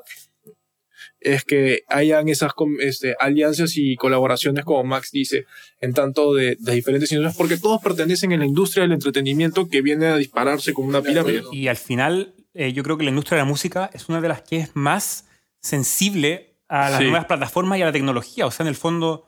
es 1.19 1.43
que 1.43 1.83
hayan 1.87 2.29
esas 2.29 2.51
este, 2.79 3.15
alianzas 3.19 3.73
y 3.77 3.95
colaboraciones, 3.95 4.65
como 4.65 4.83
Max 4.83 5.11
dice, 5.11 5.45
en 5.79 5.93
tanto 5.93 6.33
de, 6.33 6.57
de 6.59 6.73
diferentes 6.73 7.11
industrias, 7.11 7.37
porque 7.37 7.57
todos 7.57 7.81
pertenecen 7.81 8.33
a 8.33 8.37
la 8.37 8.45
industria 8.45 8.83
del 8.83 8.93
entretenimiento 8.93 9.67
que 9.69 9.81
viene 9.81 10.07
a 10.07 10.15
dispararse 10.17 10.73
como 10.73 10.87
una 10.89 11.01
pirámide. 11.01 11.43
Y 11.51 11.67
al 11.67 11.77
final, 11.77 12.33
eh, 12.53 12.73
yo 12.73 12.83
creo 12.83 12.97
que 12.97 13.03
la 13.03 13.09
industria 13.11 13.37
de 13.37 13.43
la 13.43 13.49
música 13.49 13.89
es 13.93 14.09
una 14.09 14.21
de 14.21 14.27
las 14.27 14.41
que 14.41 14.57
es 14.57 14.71
más 14.75 15.27
sensible 15.59 16.57
a 16.67 16.89
las 16.89 16.99
Sí. 16.99 17.03
nuevas 17.05 17.25
plataformas 17.25 17.77
y 17.79 17.81
a 17.81 17.85
la 17.85 17.91
tecnología. 17.91 18.45
O 18.45 18.51
sea, 18.51 18.63
en 18.63 18.67
el 18.69 18.75
fondo, 18.75 19.27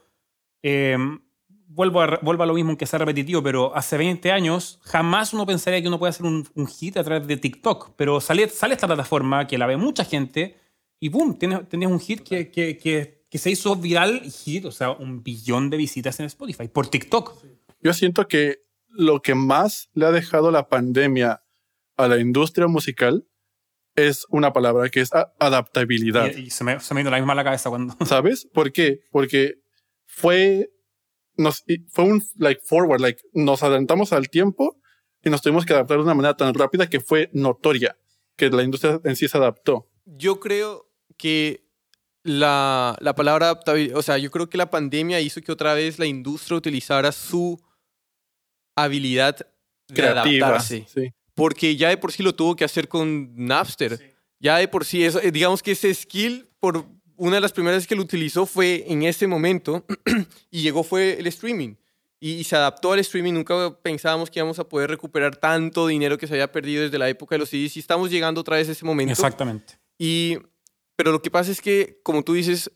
eh, 0.64 0.98
vuelvo, 1.68 2.02
a, 2.02 2.20
vuelvo 2.22 2.44
a 2.44 2.46
lo 2.46 2.54
mismo, 2.54 2.70
aunque 2.72 2.86
sea 2.86 3.00
repetitivo, 3.00 3.42
pero 3.44 3.76
hace 3.76 3.98
20 3.98 4.32
años 4.32 4.80
jamás 4.84 5.34
uno 5.34 5.46
pensaría 5.46 5.82
que 5.82 5.88
uno 5.88 6.00
puede 6.00 6.12
hacer 6.12 6.26
un, 6.26 6.48
un 6.56 6.68
hit 6.68 6.98
a 6.98 7.04
través 7.04 7.28
de 7.28 7.38
TikTok. 7.38 7.94
Pero 7.96 8.22
sale, 8.22 8.48
sale 8.50 8.74
esta 8.76 8.88
plataforma 8.88 9.48
que 9.48 9.58
la 9.58 9.66
ve 9.68 9.78
mucha 9.78 10.06
gente 10.06 10.58
y 11.04 11.10
¡boom! 11.10 11.38
Tienes, 11.38 11.68
tienes 11.68 11.90
un 11.90 12.00
hit 12.00 12.22
que, 12.22 12.50
que, 12.50 12.78
que, 12.78 13.26
que 13.30 13.38
se 13.38 13.52
hizo 13.52 13.76
viral 13.76 14.22
hit, 14.22 14.64
o 14.64 14.72
sea, 14.72 14.92
un 14.92 15.22
billón 15.22 15.70
de 15.70 15.76
visitas 15.76 16.18
en 16.22 16.28
Spotify 16.28 16.70
por 16.70 16.88
TikTok. 16.88 17.44
Yo 17.82 17.92
siento 17.92 18.30
que 18.30 18.62
lo 18.88 19.22
que 19.22 19.36
más 19.36 19.90
le 19.96 20.06
ha 20.06 20.12
dejado 20.12 20.50
la 20.50 20.70
pandemia 20.70 21.44
a 21.98 22.08
la 22.08 22.20
industria 22.20 22.68
musical 22.68 23.28
es 23.98 24.26
una 24.30 24.54
palabra 24.54 24.88
que 24.88 25.02
es 25.02 25.10
adaptabilidad. 25.42 26.32
Y, 26.38 26.44
y 26.44 26.50
se, 26.52 26.64
me, 26.64 26.80
se 26.80 26.94
me 26.94 27.02
vino 27.02 27.12
la 27.12 27.18
misma 27.18 27.34
a 27.34 27.36
la 27.36 27.44
cabeza 27.44 27.70
cuando... 27.70 27.98
¿Sabes? 28.06 28.48
¿Por 28.54 28.72
qué? 28.72 29.02
Porque 29.12 29.56
fue, 30.06 30.72
nos, 31.36 31.66
fue 31.90 32.06
un 32.06 32.24
like 32.38 32.62
forward, 32.64 33.02
like 33.02 33.22
nos 33.34 33.62
adelantamos 33.62 34.14
al 34.14 34.30
tiempo 34.30 34.80
y 35.22 35.30
nos 35.30 35.42
tuvimos 35.42 35.66
que 35.66 35.74
adaptar 35.74 35.98
de 35.98 36.04
una 36.04 36.14
manera 36.14 36.38
tan 36.38 36.54
rápida 36.54 36.90
que 36.90 37.02
fue 37.02 37.30
notoria 37.34 37.98
que 38.38 38.50
la 38.50 38.64
industria 38.64 39.02
en 39.04 39.18
sí 39.18 39.28
se 39.28 39.38
adaptó. 39.38 39.90
Yo 40.06 40.40
creo 40.40 40.93
que 41.18 41.64
la, 42.24 42.98
la 43.02 43.16
palabra 43.16 43.48
adaptabilidad, 43.48 43.98
o 43.98 44.02
sea, 44.02 44.18
yo 44.18 44.32
creo 44.32 44.50
que 44.50 44.58
la 44.58 44.70
pandemia 44.70 45.20
hizo 45.20 45.42
que 45.42 45.52
otra 45.52 45.74
vez 45.74 46.00
la 46.00 46.06
industria 46.06 46.58
utilizara 46.58 47.12
su 47.12 47.62
habilidad 48.76 49.38
de 49.88 49.94
Creativa. 49.94 50.48
adaptarse. 50.48 50.88
Sí. 50.94 51.14
Porque 51.36 51.76
ya 51.76 51.90
de 51.90 51.98
por 51.98 52.12
sí 52.12 52.24
lo 52.24 52.34
tuvo 52.34 52.56
que 52.56 52.64
hacer 52.64 52.88
con 52.88 53.34
Napster. 53.36 54.16
Ya 54.40 54.58
de 54.58 54.68
por 54.68 54.86
sí, 54.86 55.04
eso, 55.04 55.22
eh, 55.22 55.32
digamos 55.32 55.64
que 55.64 55.72
ese 55.72 55.94
skill, 55.94 56.48
por 56.60 56.86
una 57.16 57.36
de 57.36 57.42
las 57.42 57.52
primeras 57.52 57.78
veces 57.78 57.88
que 57.88 57.96
lo 57.96 58.02
utilizó 58.02 58.46
fue 58.46 58.84
en 58.88 59.04
ese 59.04 59.28
momento 59.28 59.86
y 60.52 60.62
llegó 60.62 60.84
fue 60.84 61.20
el 61.20 61.28
streaming. 61.28 61.76
Y, 62.20 62.34
y 62.34 62.44
se 62.44 62.56
adaptó 62.56 62.94
al 62.94 63.00
streaming. 63.00 63.34
Nunca 63.34 63.78
pensábamos 63.82 64.30
que 64.30 64.40
íbamos 64.40 64.60
a 64.60 64.68
poder 64.68 64.90
recuperar 64.90 65.36
tanto 65.36 65.88
dinero 65.88 66.18
que 66.18 66.28
se 66.28 66.34
había 66.34 66.52
perdido 66.52 66.84
desde 66.84 66.98
la 66.98 67.10
época 67.10 67.36
de 67.36 67.40
los 67.40 67.50
CDs. 67.50 67.76
Y 67.76 67.80
estamos 67.80 68.10
llegando 68.10 68.42
otra 68.42 68.58
vez 68.58 68.70
a 68.70 68.72
ese 68.72 68.86
momento. 68.86 69.12
Exactamente. 69.12 69.78
Y, 69.98 70.38
pero 70.96 71.12
lo 71.12 71.22
que 71.22 71.32
pasa 71.32 71.52
es 71.52 71.62
que, 71.62 72.00
como 72.04 72.24
tú 72.24 72.34
dices, 72.34 72.72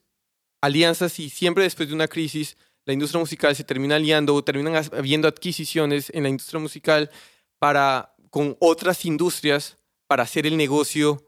alianzas 0.61 1.19
y 1.19 1.29
siempre 1.29 1.63
después 1.63 1.87
de 1.89 1.95
una 1.95 2.07
crisis, 2.07 2.57
la 2.85 2.93
industria 2.93 3.19
musical 3.19 3.55
se 3.55 3.63
termina 3.63 3.95
aliando 3.97 4.33
o 4.33 4.43
terminan 4.43 4.75
habiendo 4.93 5.27
adquisiciones 5.27 6.09
en 6.13 6.23
la 6.23 6.29
industria 6.29 6.59
musical 6.59 7.11
para, 7.59 8.15
con 8.29 8.55
otras 8.59 9.05
industrias 9.05 9.77
para 10.07 10.23
hacer 10.23 10.47
el 10.47 10.55
negocio 10.57 11.23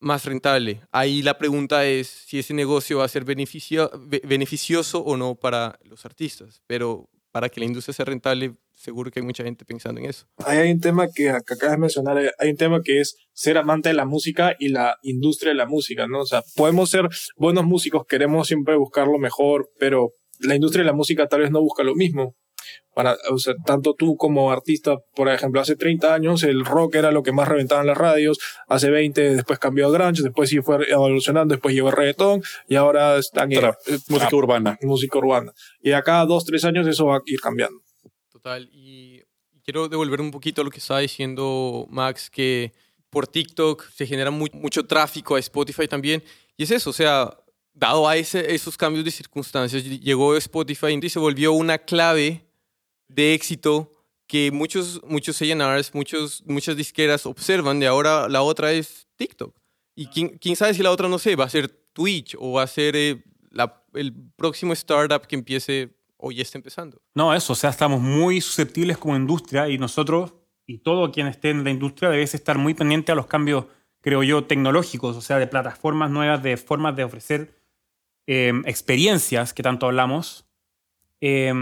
más 0.00 0.26
rentable. 0.26 0.82
Ahí 0.92 1.22
la 1.22 1.38
pregunta 1.38 1.86
es 1.86 2.06
si 2.06 2.38
ese 2.38 2.52
negocio 2.52 2.98
va 2.98 3.06
a 3.06 3.08
ser 3.08 3.24
beneficio, 3.24 3.90
be- 3.98 4.20
beneficioso 4.24 5.00
o 5.00 5.16
no 5.16 5.34
para 5.34 5.78
los 5.84 6.04
artistas. 6.04 6.60
Pero 6.66 7.08
para 7.32 7.48
que 7.48 7.60
la 7.60 7.66
industria 7.66 7.94
sea 7.94 8.04
rentable, 8.04 8.54
seguro 8.86 9.10
que 9.10 9.20
hay 9.20 9.26
mucha 9.26 9.44
gente 9.44 9.64
pensando 9.64 10.00
en 10.00 10.06
eso. 10.06 10.26
Hay 10.44 10.70
un 10.70 10.80
tema 10.80 11.08
que, 11.08 11.24
que 11.24 11.54
acabas 11.54 11.72
de 11.72 11.78
mencionar, 11.78 12.18
eh, 12.18 12.30
hay 12.38 12.50
un 12.50 12.56
tema 12.56 12.80
que 12.82 13.00
es 13.00 13.16
ser 13.32 13.58
amante 13.58 13.88
de 13.88 13.94
la 13.94 14.06
música 14.06 14.54
y 14.58 14.68
la 14.68 14.96
industria 15.02 15.50
de 15.50 15.56
la 15.56 15.66
música, 15.66 16.06
¿no? 16.06 16.20
O 16.20 16.26
sea, 16.26 16.42
podemos 16.54 16.88
ser 16.88 17.08
buenos 17.36 17.64
músicos, 17.64 18.06
queremos 18.08 18.46
siempre 18.46 18.76
buscar 18.76 19.08
lo 19.08 19.18
mejor, 19.18 19.68
pero 19.78 20.12
la 20.40 20.54
industria 20.54 20.82
de 20.84 20.86
la 20.86 20.92
música 20.92 21.26
tal 21.26 21.40
vez 21.40 21.50
no 21.50 21.60
busca 21.60 21.82
lo 21.82 21.94
mismo. 21.94 22.34
Para, 22.94 23.16
o 23.30 23.38
sea, 23.38 23.54
tanto 23.64 23.94
tú 23.94 24.16
como 24.16 24.50
artista, 24.50 24.96
por 25.14 25.28
ejemplo, 25.28 25.60
hace 25.60 25.76
30 25.76 26.14
años 26.14 26.42
el 26.42 26.64
rock 26.64 26.94
era 26.96 27.10
lo 27.10 27.22
que 27.22 27.30
más 27.30 27.46
reventaba 27.46 27.82
en 27.82 27.88
las 27.88 27.98
radios, 27.98 28.38
hace 28.68 28.90
20 28.90 29.36
después 29.36 29.58
cambió 29.58 29.86
a 29.86 29.90
grunge, 29.90 30.22
después 30.22 30.48
sí 30.48 30.60
fue 30.62 30.78
evolucionando, 30.90 31.52
después 31.54 31.74
llegó 31.74 31.90
el 31.90 31.96
reggaetón 31.96 32.42
y 32.68 32.76
ahora 32.76 33.18
están 33.18 33.52
en 33.52 33.60
Trap, 33.60 33.74
eh, 33.86 33.98
música 34.08 34.28
trap, 34.28 34.32
urbana. 34.34 34.78
música 34.82 35.18
urbana. 35.18 35.52
Y 35.80 35.92
acá 35.92 36.24
dos, 36.24 36.44
tres 36.44 36.64
años 36.64 36.86
eso 36.86 37.06
va 37.06 37.16
a 37.16 37.22
ir 37.26 37.40
cambiando. 37.40 37.78
Total. 38.46 38.70
Y 38.72 39.24
quiero 39.64 39.88
devolver 39.88 40.20
un 40.20 40.30
poquito 40.30 40.60
a 40.60 40.64
lo 40.64 40.70
que 40.70 40.78
estaba 40.78 41.00
diciendo 41.00 41.84
Max, 41.90 42.30
que 42.30 42.72
por 43.10 43.26
TikTok 43.26 43.90
se 43.90 44.06
genera 44.06 44.30
mu- 44.30 44.46
mucho 44.52 44.86
tráfico 44.86 45.34
a 45.34 45.40
Spotify 45.40 45.88
también. 45.88 46.22
Y 46.56 46.62
es 46.62 46.70
eso, 46.70 46.90
o 46.90 46.92
sea, 46.92 47.36
dado 47.74 48.06
a 48.08 48.16
ese- 48.16 48.54
esos 48.54 48.76
cambios 48.76 49.04
de 49.04 49.10
circunstancias, 49.10 49.84
ll- 49.84 49.98
llegó 50.00 50.36
Spotify 50.36 50.96
y 51.02 51.08
se 51.10 51.18
volvió 51.18 51.54
una 51.54 51.78
clave 51.78 52.46
de 53.08 53.34
éxito 53.34 53.90
que 54.28 54.52
muchos, 54.52 55.02
muchos 55.02 55.42
A&Rs, 55.42 55.92
muchos, 55.92 56.44
muchas 56.46 56.76
disqueras 56.76 57.26
observan 57.26 57.80
de 57.80 57.88
ahora 57.88 58.28
la 58.28 58.42
otra 58.42 58.72
es 58.72 59.08
TikTok. 59.16 59.56
Y 59.96 60.06
quién, 60.06 60.38
quién 60.38 60.54
sabe 60.54 60.72
si 60.74 60.84
la 60.84 60.92
otra, 60.92 61.08
no 61.08 61.18
sé, 61.18 61.34
va 61.34 61.46
a 61.46 61.50
ser 61.50 61.68
Twitch 61.92 62.36
o 62.38 62.52
va 62.52 62.62
a 62.62 62.66
ser 62.68 62.94
eh, 62.94 63.24
la- 63.50 63.82
el 63.94 64.14
próximo 64.36 64.72
startup 64.72 65.26
que 65.26 65.34
empiece 65.34 65.95
o 66.18 66.32
ya 66.32 66.42
está 66.42 66.58
empezando. 66.58 67.00
No, 67.14 67.34
eso, 67.34 67.52
o 67.52 67.56
sea, 67.56 67.70
estamos 67.70 68.00
muy 68.00 68.40
susceptibles 68.40 68.98
como 68.98 69.16
industria 69.16 69.68
y 69.68 69.78
nosotros 69.78 70.34
y 70.66 70.78
todo 70.78 71.12
quien 71.12 71.26
esté 71.26 71.50
en 71.50 71.62
la 71.64 71.70
industria 71.70 72.10
debe 72.10 72.22
estar 72.24 72.58
muy 72.58 72.74
pendiente 72.74 73.12
a 73.12 73.14
los 73.14 73.26
cambios, 73.26 73.66
creo 74.00 74.22
yo, 74.22 74.44
tecnológicos, 74.44 75.16
o 75.16 75.20
sea, 75.20 75.38
de 75.38 75.46
plataformas 75.46 76.10
nuevas, 76.10 76.42
de 76.42 76.56
formas 76.56 76.96
de 76.96 77.04
ofrecer 77.04 77.60
eh, 78.26 78.52
experiencias 78.64 79.52
que 79.54 79.62
tanto 79.62 79.86
hablamos. 79.86 80.44
Eh, 81.20 81.52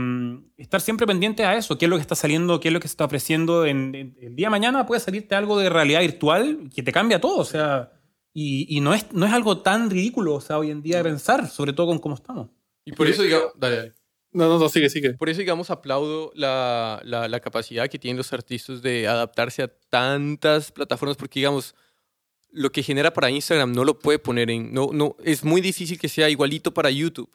estar 0.56 0.80
siempre 0.80 1.06
pendiente 1.06 1.44
a 1.44 1.56
eso, 1.56 1.78
qué 1.78 1.84
es 1.84 1.88
lo 1.90 1.96
que 1.96 2.02
está 2.02 2.14
saliendo, 2.16 2.58
qué 2.60 2.68
es 2.68 2.74
lo 2.74 2.80
que 2.80 2.88
se 2.88 2.92
está 2.92 3.04
ofreciendo. 3.04 3.64
En, 3.66 3.94
en- 3.94 4.16
el 4.20 4.34
día 4.36 4.46
de 4.46 4.50
mañana 4.50 4.84
puede 4.86 5.00
salirte 5.00 5.34
algo 5.34 5.58
de 5.58 5.68
realidad 5.70 6.00
virtual 6.00 6.70
que 6.74 6.82
te 6.82 6.92
cambia 6.92 7.20
todo, 7.20 7.38
o 7.38 7.44
sea, 7.44 7.92
y, 8.32 8.66
y 8.76 8.80
no, 8.80 8.94
es, 8.94 9.12
no 9.12 9.26
es 9.26 9.32
algo 9.32 9.58
tan 9.62 9.90
ridículo, 9.90 10.34
o 10.34 10.40
sea, 10.40 10.58
hoy 10.58 10.70
en 10.70 10.82
día 10.82 10.98
de 10.98 11.04
pensar, 11.04 11.46
sobre 11.48 11.72
todo 11.72 11.86
con 11.88 11.98
cómo 11.98 12.14
estamos. 12.16 12.48
Y 12.84 12.92
por 12.92 13.06
eso, 13.06 13.22
digamos, 13.22 13.52
dale, 13.56 13.76
dale. 13.76 13.92
No, 14.34 14.48
no, 14.48 14.58
no, 14.58 14.68
sigue, 14.68 14.90
sigue. 14.90 15.14
Por 15.14 15.28
eso, 15.28 15.38
digamos, 15.38 15.70
aplaudo 15.70 16.32
la, 16.34 17.00
la, 17.04 17.28
la 17.28 17.40
capacidad 17.40 17.88
que 17.88 18.00
tienen 18.00 18.16
los 18.16 18.32
artistas 18.32 18.82
de 18.82 19.06
adaptarse 19.06 19.62
a 19.62 19.68
tantas 19.68 20.72
plataformas, 20.72 21.16
porque, 21.16 21.38
digamos, 21.38 21.74
lo 22.50 22.70
que 22.70 22.82
genera 22.82 23.12
para 23.12 23.30
Instagram 23.30 23.72
no 23.72 23.84
lo 23.84 23.98
puede 23.98 24.18
poner 24.18 24.50
en... 24.50 24.74
No, 24.74 24.90
no, 24.92 25.16
es 25.24 25.44
muy 25.44 25.60
difícil 25.60 25.98
que 25.98 26.08
sea 26.08 26.28
igualito 26.28 26.74
para 26.74 26.90
YouTube. 26.90 27.30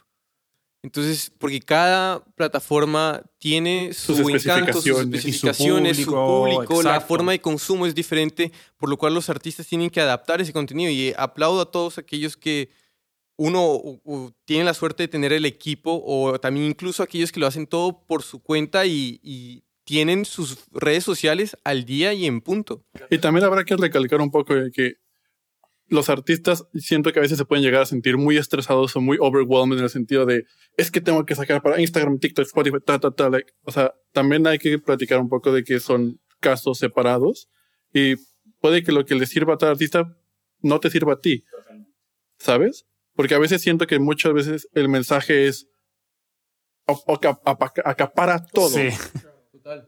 Entonces, 0.81 1.31
porque 1.37 1.59
cada 1.59 2.23
plataforma 2.35 3.21
tiene 3.37 3.93
su 3.93 4.15
Sus 4.15 4.29
encanto, 4.29 4.81
sus 4.81 4.99
especificaciones. 4.99 5.97
su 5.97 6.01
Y 6.01 6.05
su 6.05 6.11
público, 6.11 6.65
público, 6.65 6.83
la 6.83 7.01
forma 7.01 7.33
de 7.33 7.41
consumo 7.41 7.85
es 7.85 7.95
diferente, 7.95 8.51
por 8.77 8.89
lo 8.89 8.97
cual 8.97 9.13
los 9.13 9.29
artistas 9.29 9.67
tienen 9.67 9.89
que 9.89 9.99
adaptar 9.99 10.39
ese 10.39 10.53
contenido. 10.53 10.89
Y 10.91 11.13
aplaudo 11.17 11.61
a 11.61 11.71
todos 11.71 11.97
aquellos 11.97 12.37
que 12.37 12.69
uno 13.39 13.81
tiene 14.43 14.65
la 14.65 14.73
suerte 14.73 15.03
de 15.03 15.07
tener 15.07 15.31
el 15.31 15.45
equipo 15.45 16.03
o 16.05 16.37
también 16.39 16.65
incluso 16.65 17.01
aquellos 17.01 17.31
que 17.31 17.39
lo 17.39 17.47
hacen 17.47 17.67
todo 17.67 18.05
por 18.05 18.21
su 18.21 18.43
cuenta 18.43 18.85
y, 18.85 19.21
y 19.23 19.63
tienen 19.85 20.25
sus 20.25 20.65
redes 20.71 21.05
sociales 21.05 21.55
al 21.63 21.85
día 21.85 22.13
y 22.13 22.25
en 22.25 22.41
punto. 22.41 22.83
Y 23.09 23.17
también 23.19 23.45
habrá 23.45 23.63
que 23.63 23.77
recalcar 23.77 24.19
un 24.19 24.29
poco 24.29 24.55
de 24.55 24.71
que 24.71 24.95
los 25.87 26.09
artistas 26.09 26.67
siento 26.75 27.13
que 27.13 27.19
a 27.19 27.21
veces 27.21 27.37
se 27.37 27.45
pueden 27.45 27.63
llegar 27.63 27.81
a 27.81 27.85
sentir 27.85 28.17
muy 28.17 28.35
estresados 28.35 28.93
o 28.97 29.01
muy 29.01 29.17
overwhelmed 29.21 29.77
en 29.77 29.85
el 29.85 29.89
sentido 29.89 30.25
de 30.25 30.43
es 30.75 30.91
que 30.91 30.99
tengo 30.99 31.25
que 31.25 31.33
sacar 31.33 31.61
para 31.61 31.79
Instagram, 31.79 32.19
TikTok, 32.19 32.45
Spotify, 32.45 32.77
ta, 32.85 32.99
ta, 32.99 33.11
ta. 33.11 33.29
like, 33.29 33.53
o 33.63 33.71
sea, 33.71 33.93
también 34.11 34.45
hay 34.47 34.59
que 34.59 34.77
platicar 34.79 35.19
un 35.21 35.29
poco 35.29 35.53
de 35.53 35.63
que 35.63 35.79
son 35.79 36.19
casos 36.41 36.77
separados 36.77 37.49
y 37.93 38.15
puede 38.59 38.83
que 38.83 38.91
lo 38.91 39.05
que 39.05 39.15
le 39.15 39.25
sirva 39.25 39.53
a 39.53 39.57
tal 39.57 39.69
artista 39.69 40.13
no 40.61 40.81
te 40.81 40.89
sirva 40.89 41.13
a 41.13 41.21
ti. 41.21 41.45
¿Sabes? 42.37 42.85
Porque 43.19 43.35
a 43.35 43.39
veces 43.39 43.61
siento 43.61 43.85
que 43.85 43.99
muchas 43.99 44.31
veces 44.31 44.69
el 44.71 44.87
mensaje 44.87 45.47
es 45.47 45.67
acapara 47.83 48.45
todo. 48.45 48.69
Sí. 48.69 48.87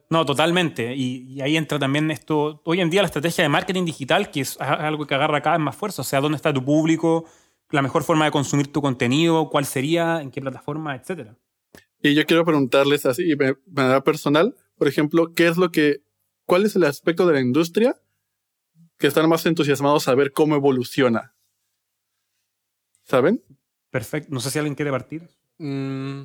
No, 0.09 0.25
totalmente. 0.25 0.93
Y, 0.93 1.23
y 1.29 1.39
ahí 1.39 1.55
entra 1.55 1.79
también 1.79 2.11
esto, 2.11 2.61
hoy 2.65 2.81
en 2.81 2.89
día 2.89 3.01
la 3.01 3.05
estrategia 3.05 3.45
de 3.45 3.47
marketing 3.47 3.85
digital, 3.85 4.31
que 4.31 4.41
es 4.41 4.59
algo 4.59 5.07
que 5.07 5.15
agarra 5.15 5.41
cada 5.41 5.55
vez 5.55 5.63
más 5.63 5.77
fuerza, 5.77 6.01
o 6.01 6.03
sea, 6.03 6.19
dónde 6.19 6.35
está 6.35 6.51
tu 6.51 6.65
público, 6.65 7.23
la 7.69 7.81
mejor 7.81 8.03
forma 8.03 8.25
de 8.25 8.31
consumir 8.31 8.69
tu 8.69 8.81
contenido, 8.81 9.47
cuál 9.49 9.63
sería, 9.63 10.21
en 10.21 10.29
qué 10.29 10.41
plataforma, 10.41 10.97
etcétera. 10.97 11.37
Y 12.01 12.13
yo 12.15 12.25
quiero 12.25 12.43
preguntarles 12.43 13.05
así, 13.05 13.33
de 13.33 13.55
manera 13.65 14.03
personal, 14.03 14.57
por 14.75 14.89
ejemplo, 14.89 15.33
¿qué 15.33 15.47
es 15.47 15.55
lo 15.55 15.71
que, 15.71 16.03
cuál 16.45 16.65
es 16.65 16.75
el 16.75 16.83
aspecto 16.83 17.25
de 17.25 17.35
la 17.35 17.39
industria 17.39 17.95
que 18.97 19.07
están 19.07 19.29
más 19.29 19.45
entusiasmados 19.45 20.09
a 20.09 20.15
ver 20.15 20.33
cómo 20.33 20.55
evoluciona? 20.55 21.33
¿Saben? 23.03 23.43
Perfecto. 23.89 24.29
No 24.31 24.39
sé 24.39 24.51
si 24.51 24.59
alguien 24.59 24.75
quiere 24.75 24.91
partir. 24.91 25.27
Mm, 25.57 26.23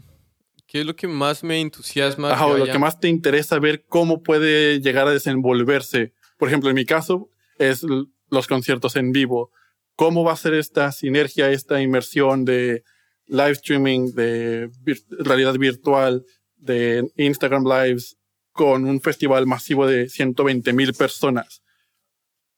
¿Qué 0.66 0.80
es 0.80 0.86
lo 0.86 0.96
que 0.96 1.08
más 1.08 1.42
me 1.44 1.60
entusiasma? 1.60 2.32
Ajá, 2.32 2.46
que 2.46 2.52
o 2.52 2.58
lo 2.58 2.66
que 2.66 2.78
más 2.78 2.98
te 3.00 3.08
interesa 3.08 3.58
ver 3.58 3.84
cómo 3.86 4.22
puede 4.22 4.80
llegar 4.80 5.06
a 5.08 5.12
desenvolverse. 5.12 6.12
Por 6.38 6.48
ejemplo, 6.48 6.68
en 6.70 6.76
mi 6.76 6.84
caso, 6.84 7.30
es 7.58 7.84
los 8.30 8.46
conciertos 8.46 8.96
en 8.96 9.12
vivo. 9.12 9.50
¿Cómo 9.94 10.24
va 10.24 10.32
a 10.32 10.36
ser 10.36 10.54
esta 10.54 10.92
sinergia, 10.92 11.50
esta 11.50 11.80
inmersión 11.80 12.44
de 12.44 12.82
live 13.26 13.52
streaming, 13.52 14.12
de 14.12 14.68
vir- 14.84 15.04
realidad 15.20 15.54
virtual, 15.54 16.24
de 16.56 17.10
Instagram 17.16 17.64
Lives 17.64 18.16
con 18.52 18.84
un 18.86 19.00
festival 19.00 19.46
masivo 19.46 19.86
de 19.86 20.08
120 20.08 20.72
mil 20.72 20.92
personas? 20.94 21.62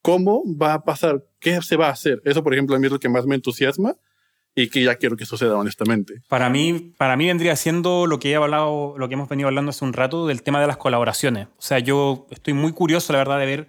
¿Cómo 0.03 0.43
va 0.57 0.75
a 0.75 0.85
pasar? 0.85 1.25
¿Qué 1.41 1.61
se 1.63 1.77
va 1.77 1.89
a 1.89 1.93
hacer? 1.93 2.21
Eso, 2.25 2.43
por 2.43 2.55
ejemplo, 2.55 2.75
a 2.75 2.79
mí 2.79 2.87
es 2.87 2.93
lo 2.93 3.01
que 3.01 3.09
más 3.09 3.27
me 3.27 3.35
entusiasma 3.35 3.97
y 4.55 4.69
que 4.71 4.83
ya 4.83 4.97
quiero 4.97 5.17
que 5.17 5.25
suceda, 5.25 5.57
honestamente. 5.57 6.23
Para 6.29 6.51
mí, 6.51 6.93
para 6.97 7.17
mí 7.17 7.27
vendría 7.27 7.55
siendo 7.57 8.07
lo 8.07 8.19
que 8.19 8.31
he 8.31 8.37
hablado, 8.37 8.95
lo 8.99 9.09
que 9.09 9.15
hemos 9.15 9.29
venido 9.29 9.49
hablando 9.49 9.71
hace 9.71 9.85
un 9.85 9.93
rato 9.93 10.27
del 10.27 10.43
tema 10.43 10.61
de 10.61 10.67
las 10.67 10.77
colaboraciones. 10.77 11.47
O 11.59 11.63
sea, 11.63 11.79
yo 11.79 12.27
estoy 12.31 12.55
muy 12.55 12.73
curioso, 12.73 13.13
la 13.13 13.21
verdad, 13.21 13.39
de 13.39 13.47
ver 13.47 13.69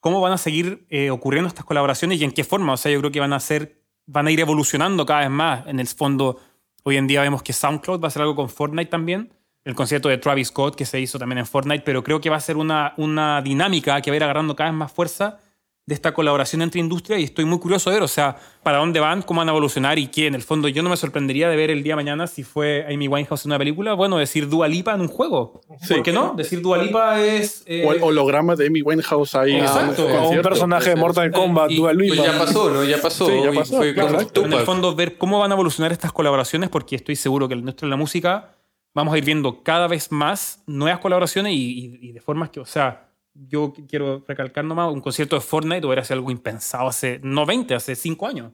cómo 0.00 0.20
van 0.20 0.32
a 0.32 0.38
seguir 0.38 0.86
eh, 0.90 1.10
ocurriendo 1.10 1.48
estas 1.48 1.64
colaboraciones 1.64 2.20
y 2.20 2.24
en 2.24 2.32
qué 2.32 2.44
forma. 2.44 2.72
O 2.72 2.76
sea, 2.76 2.90
yo 2.90 2.98
creo 2.98 3.12
que 3.12 3.20
van 3.20 3.32
a 3.32 3.40
ser, 3.40 3.80
van 4.06 4.26
a 4.26 4.32
ir 4.32 4.40
evolucionando 4.40 5.06
cada 5.06 5.20
vez 5.20 5.30
más. 5.30 5.66
En 5.66 5.78
el 5.78 5.86
fondo, 5.86 6.40
hoy 6.82 6.96
en 6.96 7.06
día 7.06 7.22
vemos 7.22 7.42
que 7.42 7.52
SoundCloud 7.52 8.00
va 8.00 8.06
a 8.06 8.08
hacer 8.08 8.22
algo 8.22 8.34
con 8.34 8.48
Fortnite 8.48 8.90
también. 8.90 9.32
El 9.64 9.74
concierto 9.74 10.08
de 10.08 10.18
Travis 10.18 10.48
Scott 10.48 10.74
que 10.74 10.84
se 10.84 11.00
hizo 11.00 11.18
también 11.18 11.38
en 11.38 11.46
Fortnite, 11.46 11.84
pero 11.84 12.02
creo 12.02 12.20
que 12.20 12.28
va 12.28 12.36
a 12.36 12.40
ser 12.40 12.56
una, 12.56 12.92
una 12.96 13.40
dinámica 13.40 14.00
que 14.02 14.10
va 14.10 14.14
a 14.14 14.16
ir 14.16 14.24
agarrando 14.24 14.54
cada 14.56 14.70
vez 14.70 14.78
más 14.78 14.92
fuerza 14.92 15.40
de 15.86 15.94
esta 15.94 16.14
colaboración 16.14 16.62
entre 16.62 16.80
industrias 16.80 17.20
y 17.20 17.24
estoy 17.24 17.44
muy 17.44 17.58
curioso 17.58 17.90
de 17.90 17.96
ver, 17.96 18.02
o 18.02 18.08
sea, 18.08 18.36
para 18.62 18.78
dónde 18.78 19.00
van, 19.00 19.20
cómo 19.20 19.40
van 19.40 19.48
a 19.48 19.52
evolucionar 19.52 19.98
y 19.98 20.06
qué. 20.06 20.26
En 20.26 20.34
el 20.34 20.42
fondo, 20.42 20.66
yo 20.68 20.82
no 20.82 20.88
me 20.88 20.96
sorprendería 20.96 21.50
de 21.50 21.56
ver 21.56 21.70
el 21.70 21.82
día 21.82 21.92
de 21.92 21.96
mañana 21.96 22.26
si 22.26 22.42
fue 22.42 22.86
Amy 22.88 23.06
Winehouse 23.06 23.44
en 23.44 23.50
una 23.50 23.58
película, 23.58 23.92
bueno, 23.92 24.16
decir 24.16 24.48
Dua 24.48 24.66
Lipa 24.66 24.94
en 24.94 25.02
un 25.02 25.08
juego. 25.08 25.60
Sí. 25.82 25.92
¿Por 25.94 26.02
qué 26.02 26.12
no? 26.12 26.32
Decir 26.34 26.62
Dua 26.62 26.78
Lipa 26.78 27.20
es... 27.22 27.64
eh, 27.66 27.84
O 27.86 27.92
el 27.92 28.02
holograma 28.02 28.56
de 28.56 28.66
Amy 28.68 28.80
Winehouse 28.80 29.34
ahí. 29.34 29.56
Exacto. 29.56 30.06
O 30.06 30.30
un 30.30 30.40
personaje 30.40 30.88
de 30.90 30.96
Mortal 30.96 31.30
Kombat, 31.30 31.70
y- 31.70 31.76
Dua 31.76 31.92
Pues 31.94 32.16
ya 32.16 32.38
pasó, 32.38 32.70
¿no? 32.70 32.82
Ya 32.84 32.98
pasó. 33.02 33.26
Sí, 33.26 33.32
ya 33.44 33.52
y 33.52 33.54
pasó, 33.54 33.76
Fue 33.76 33.92
claro. 33.92 34.18
en 34.20 34.52
el 34.54 34.60
fondo, 34.60 34.94
ver 34.94 35.18
cómo 35.18 35.38
van 35.40 35.50
a 35.50 35.54
evolucionar 35.54 35.92
estas 35.92 36.12
colaboraciones, 36.12 36.70
porque 36.70 36.96
estoy 36.96 37.16
seguro 37.16 37.46
que 37.46 37.52
en 37.52 37.58
la 37.58 37.62
industria 37.62 37.88
de 37.88 37.90
la 37.90 37.96
música 37.98 38.54
vamos 38.94 39.12
a 39.12 39.18
ir 39.18 39.24
viendo 39.26 39.62
cada 39.62 39.86
vez 39.86 40.10
más 40.10 40.62
nuevas 40.66 41.00
colaboraciones 41.00 41.52
y, 41.52 41.56
y- 41.56 42.08
y 42.08 42.12
de 42.12 42.20
formas 42.22 42.48
que, 42.48 42.60
o 42.60 42.64
sea, 42.64 43.03
yo 43.34 43.72
quiero 43.88 44.24
recalcar 44.26 44.64
nomás, 44.64 44.92
un 44.92 45.00
concierto 45.00 45.36
de 45.36 45.42
Fortnite 45.42 45.86
hubiera 45.86 46.04
sido 46.04 46.14
algo 46.18 46.30
impensado 46.30 46.88
hace, 46.88 47.20
no 47.22 47.44
20, 47.46 47.74
hace 47.74 47.94
5 47.96 48.26
años. 48.26 48.52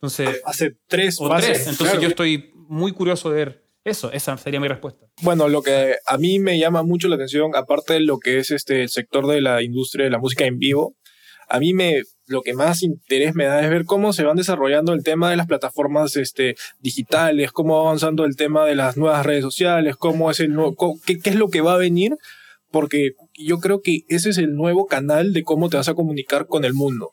Entonces, 0.00 0.40
Hace 0.44 0.76
tres 0.86 1.16
o 1.20 1.28
fases. 1.28 1.48
tres. 1.52 1.60
Entonces 1.68 1.86
Claro. 1.92 2.02
yo 2.02 2.08
estoy 2.08 2.52
muy 2.54 2.92
curioso 2.92 3.30
de 3.30 3.36
ver 3.36 3.64
eso. 3.84 4.12
Esa 4.12 4.36
sería 4.36 4.60
mi 4.60 4.68
respuesta. 4.68 5.06
Bueno, 5.22 5.48
lo 5.48 5.62
que 5.62 5.96
a 6.06 6.18
mí 6.18 6.38
me 6.38 6.58
llama 6.58 6.82
mucho 6.82 7.08
la 7.08 7.14
atención, 7.16 7.52
aparte 7.56 7.94
de 7.94 8.00
lo 8.00 8.18
que 8.18 8.38
es 8.38 8.50
este 8.50 8.82
el 8.82 8.88
sector 8.90 9.26
de 9.26 9.40
la 9.40 9.62
industria 9.62 10.04
de 10.04 10.10
la 10.10 10.18
música 10.18 10.44
en 10.44 10.58
vivo, 10.58 10.94
a 11.48 11.58
mí 11.58 11.72
me 11.74 12.02
lo 12.26 12.40
que 12.42 12.54
más 12.54 12.82
interés 12.82 13.34
me 13.34 13.44
da 13.44 13.62
es 13.62 13.68
ver 13.70 13.84
cómo 13.84 14.12
se 14.14 14.24
van 14.24 14.36
desarrollando 14.36 14.94
el 14.94 15.02
tema 15.04 15.28
de 15.30 15.36
las 15.36 15.46
plataformas 15.46 16.16
este, 16.16 16.54
digitales, 16.80 17.52
cómo 17.52 17.76
va 17.76 17.82
avanzando 17.88 18.24
el 18.24 18.36
tema 18.36 18.64
de 18.64 18.74
las 18.74 18.96
nuevas 18.96 19.24
redes 19.26 19.42
sociales, 19.42 19.96
cómo 19.96 20.30
es 20.30 20.40
el 20.40 20.52
nuevo, 20.54 20.98
qué, 21.04 21.18
qué 21.18 21.30
es 21.30 21.36
lo 21.36 21.48
que 21.48 21.60
va 21.60 21.74
a 21.74 21.78
venir, 21.78 22.16
porque 22.70 23.12
yo 23.36 23.58
creo 23.58 23.80
que 23.80 24.04
ese 24.08 24.30
es 24.30 24.38
el 24.38 24.54
nuevo 24.54 24.86
canal 24.86 25.32
de 25.32 25.42
cómo 25.42 25.68
te 25.68 25.76
vas 25.76 25.88
a 25.88 25.94
comunicar 25.94 26.46
con 26.46 26.64
el 26.64 26.74
mundo. 26.74 27.10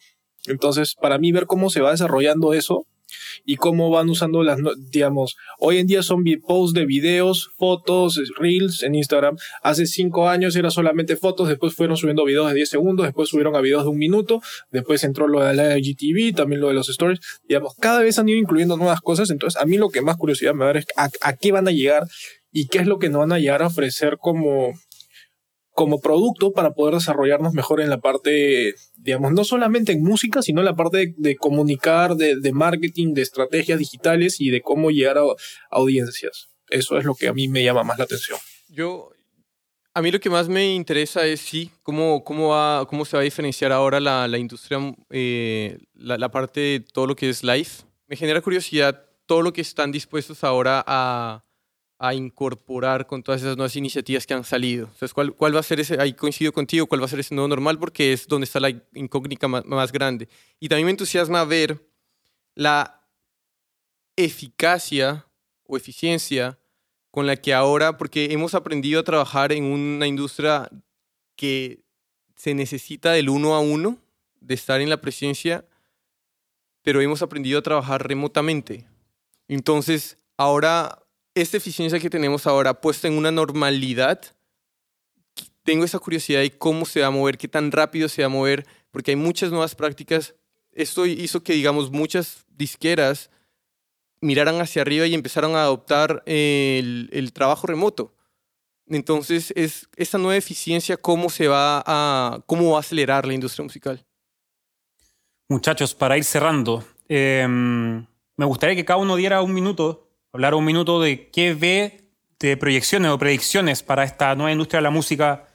Entonces, 0.48 0.96
para 1.00 1.18
mí 1.18 1.32
ver 1.32 1.46
cómo 1.46 1.70
se 1.70 1.82
va 1.82 1.92
desarrollando 1.92 2.54
eso 2.54 2.86
y 3.46 3.58
cómo 3.58 3.90
van 3.90 4.10
usando 4.10 4.44
las, 4.44 4.58
digamos, 4.90 5.36
hoy 5.60 5.78
en 5.78 5.88
día 5.88 6.04
son 6.04 6.24
posts 6.46 6.74
de 6.74 6.86
videos, 6.86 7.52
fotos, 7.58 8.20
reels 8.38 8.84
en 8.84 8.96
Instagram. 8.96 9.38
Hace 9.64 9.86
cinco 9.86 10.30
años 10.30 10.56
era 10.56 10.72
solamente 10.72 11.16
fotos, 11.18 11.50
después 11.50 11.74
fueron 11.74 11.98
subiendo 11.98 12.24
videos 12.26 12.48
de 12.50 12.56
10 12.56 12.70
segundos, 12.70 13.06
después 13.06 13.30
subieron 13.30 13.56
a 13.56 13.62
videos 13.62 13.84
de 13.84 13.90
un 13.90 13.98
minuto, 13.98 14.42
después 14.72 15.04
entró 15.04 15.28
lo 15.28 15.44
de 15.44 15.54
la 15.54 15.78
IGTV, 15.78 16.36
también 16.36 16.62
lo 16.62 16.70
de 16.70 16.74
los 16.74 16.90
stories. 16.90 17.20
Digamos, 17.48 17.76
cada 17.80 18.02
vez 18.02 18.18
han 18.20 18.30
ido 18.30 18.40
incluyendo 18.40 18.78
nuevas 18.78 19.02
cosas, 19.02 19.30
entonces 19.30 19.62
a 19.62 19.66
mí 19.66 19.78
lo 19.78 19.90
que 19.90 20.02
más 20.02 20.18
curiosidad 20.18 20.54
me 20.54 20.60
va 20.60 20.66
a 20.66 20.74
dar 20.74 20.78
es 20.78 20.86
a, 20.96 21.10
a 21.22 21.36
qué 21.36 21.52
van 21.52 21.68
a 21.68 21.72
llegar 21.72 22.08
y 22.52 22.68
qué 22.68 22.80
es 22.80 22.88
lo 22.88 23.00
que 23.00 23.10
nos 23.10 23.20
van 23.20 23.32
a 23.32 23.40
llegar 23.40 23.62
a 23.62 23.68
ofrecer 23.68 24.18
como 24.20 24.74
como 25.82 26.00
producto 26.00 26.52
para 26.52 26.76
poder 26.76 26.94
desarrollarnos 26.94 27.56
mejor 27.56 27.82
en 27.82 27.90
la 27.90 28.00
parte, 28.00 28.76
digamos, 28.98 29.32
no 29.32 29.44
solamente 29.44 29.92
en 29.92 30.04
música, 30.04 30.44
sino 30.44 30.62
en 30.62 30.66
la 30.66 30.76
parte 30.76 31.16
de, 31.18 31.36
comunicar, 31.38 32.16
de, 32.16 32.52
marketing, 32.54 33.16
de 33.16 33.24
estrategias 33.24 33.80
digitales 33.80 34.40
y 34.40 34.52
de 34.52 34.62
cómo 34.62 34.92
llegar 34.92 35.18
a, 35.18 35.24
audiencias. 35.72 36.50
Eso 36.70 37.00
es 37.00 37.04
lo 37.04 37.16
que 37.16 37.30
a 37.30 37.34
mí 37.34 37.48
me 37.48 37.64
llama 37.64 37.82
más 37.82 37.98
la 37.98 38.04
atención. 38.04 38.38
Yo, 38.70 39.10
a 39.96 40.04
mí 40.04 40.12
lo 40.12 40.20
que 40.20 40.30
más 40.30 40.48
me 40.50 40.72
interesa 40.72 41.26
es, 41.26 41.42
sí, 41.42 41.72
cómo, 41.82 42.24
cómo, 42.24 42.50
va, 42.50 42.86
cómo 42.86 43.04
se 43.04 43.18
va 43.18 43.22
a 43.22 43.24
diferenciar 43.24 43.72
ahora 43.72 44.00
la, 44.00 44.28
la 44.28 44.38
industria, 44.38 44.78
eh, 45.10 45.80
la, 45.96 46.20
la 46.20 46.30
parte 46.30 46.60
de 46.60 46.80
todo 46.82 47.08
lo 47.08 47.16
que 47.16 47.28
es 47.28 47.44
live. 47.44 47.70
Me 48.06 48.16
genera 48.16 48.40
curiosidad 48.42 49.04
todo 49.26 49.42
lo 49.42 49.52
que 49.52 49.62
están 49.62 49.92
dispuestos 49.92 50.44
ahora 50.44 50.84
a, 50.86 51.44
a 52.04 52.16
incorporar 52.16 53.06
con 53.06 53.22
todas 53.22 53.42
esas 53.42 53.56
nuevas 53.56 53.76
iniciativas 53.76 54.26
que 54.26 54.34
han 54.34 54.44
salido? 54.44 54.86
Entonces, 54.86 55.14
¿cuál, 55.14 55.34
¿cuál 55.34 55.56
va 55.56 55.60
a 55.60 55.64
ser 55.64 55.80
ese, 55.80 56.02
ahí 56.02 56.14
coincido 56.14 56.52
contigo, 56.52 56.88
cuál 56.88 57.00
va 57.00 57.06
a 57.06 57.10
ser 57.10 57.20
ese 57.20 57.36
nuevo 57.36 57.48
normal? 57.48 57.78
Porque 57.78 58.12
es 58.12 58.28
donde 58.28 58.46
está 58.46 58.60
la 58.60 58.70
incógnita 58.94 59.48
más, 59.48 59.64
más 59.66 59.92
grande. 59.92 60.28
Y 60.60 60.68
también 60.68 60.86
me 60.86 60.92
entusiasma 60.92 61.46
ver 61.46 61.88
la 62.56 63.08
eficacia 64.16 65.28
o 65.64 65.78
eficiencia 65.78 66.58
con 67.12 67.28
la 67.28 67.36
que 67.36 67.54
ahora, 67.54 67.98
porque 67.98 68.30
hemos 68.32 68.56
aprendido 68.56 69.02
a 69.02 69.04
trabajar 69.04 69.52
en 69.52 69.66
una 69.66 70.08
industria 70.08 70.70
que 71.36 71.84
se 72.36 72.56
necesita 72.56 73.12
del 73.12 73.30
uno 73.30 73.54
a 73.54 73.60
uno, 73.60 74.00
de 74.40 74.56
estar 74.56 74.82
en 74.82 74.90
la 74.90 75.02
presencia, 75.02 75.66
pero 76.82 77.00
hemos 77.00 77.22
aprendido 77.22 77.60
a 77.60 77.62
trabajar 77.62 78.08
remotamente. 78.08 78.88
Entonces, 79.48 80.18
ahora 80.38 81.01
esta 81.36 81.58
eficiencia 81.58 82.00
que 82.00 82.10
tenemos 82.10 82.48
ahora 82.48 82.82
puesta 82.82 83.08
en 83.08 83.18
una 83.18 83.32
normalidad, 83.32 84.22
tengo 85.64 85.86
esa 85.86 86.00
curiosidad 86.00 86.42
de 86.42 86.58
cómo 86.58 86.86
se 86.86 87.02
va 87.02 87.08
a 87.08 87.12
mover, 87.12 87.38
qué 87.38 87.48
tan 87.48 87.72
rápido 87.72 88.10
se 88.10 88.22
va 88.22 88.28
a 88.28 88.30
mover, 88.30 88.66
porque 88.92 89.12
hay 89.12 89.18
muchas 89.18 89.52
nuevas 89.52 89.76
prácticas. 89.76 90.36
Esto 90.74 91.06
hizo 91.06 91.44
que, 91.44 91.54
digamos, 91.54 91.92
muchas 91.92 92.46
disqueras 92.50 93.30
miraran 94.22 94.60
hacia 94.62 94.82
arriba 94.82 95.08
y 95.08 95.14
empezaron 95.14 95.56
a 95.56 95.64
adoptar 95.64 96.24
el, 96.26 97.32
trabajo 97.34 97.68
remoto. 97.68 98.14
Entonces, 98.88 99.54
es 99.56 99.88
esta 99.96 100.18
nueva 100.18 100.38
eficiencia, 100.38 100.98
¿cómo 100.98 101.30
se 101.30 101.48
va 101.48 101.84
a, 101.86 102.42
cómo 102.46 102.72
va 102.72 102.78
a 102.78 102.82
acelerar 102.82 103.26
la 103.26 103.34
industria 103.34 103.64
musical? 103.64 104.06
Muchachos, 105.48 105.96
para 105.96 106.18
ir 106.18 106.24
cerrando, 106.24 106.84
eh, 107.08 107.46
me 107.48 108.46
gustaría 108.46 108.76
que 108.76 108.86
cada 108.86 108.98
uno 108.98 109.16
diera 109.16 109.42
un 109.42 109.54
minuto 109.54 110.11
hablar 110.34 110.54
un 110.54 110.66
minuto 110.66 111.02
de 111.02 111.30
qué 111.30 111.54
ve 111.54 112.02
de 112.40 112.58
proyecciones 112.58 113.12
o 113.12 113.20
predicciones 113.20 113.84
para 113.84 114.04
esta 114.04 114.34
nueva 114.36 114.52
industria 114.52 114.80
de 114.80 114.84
la 114.84 114.90
música. 114.90 115.48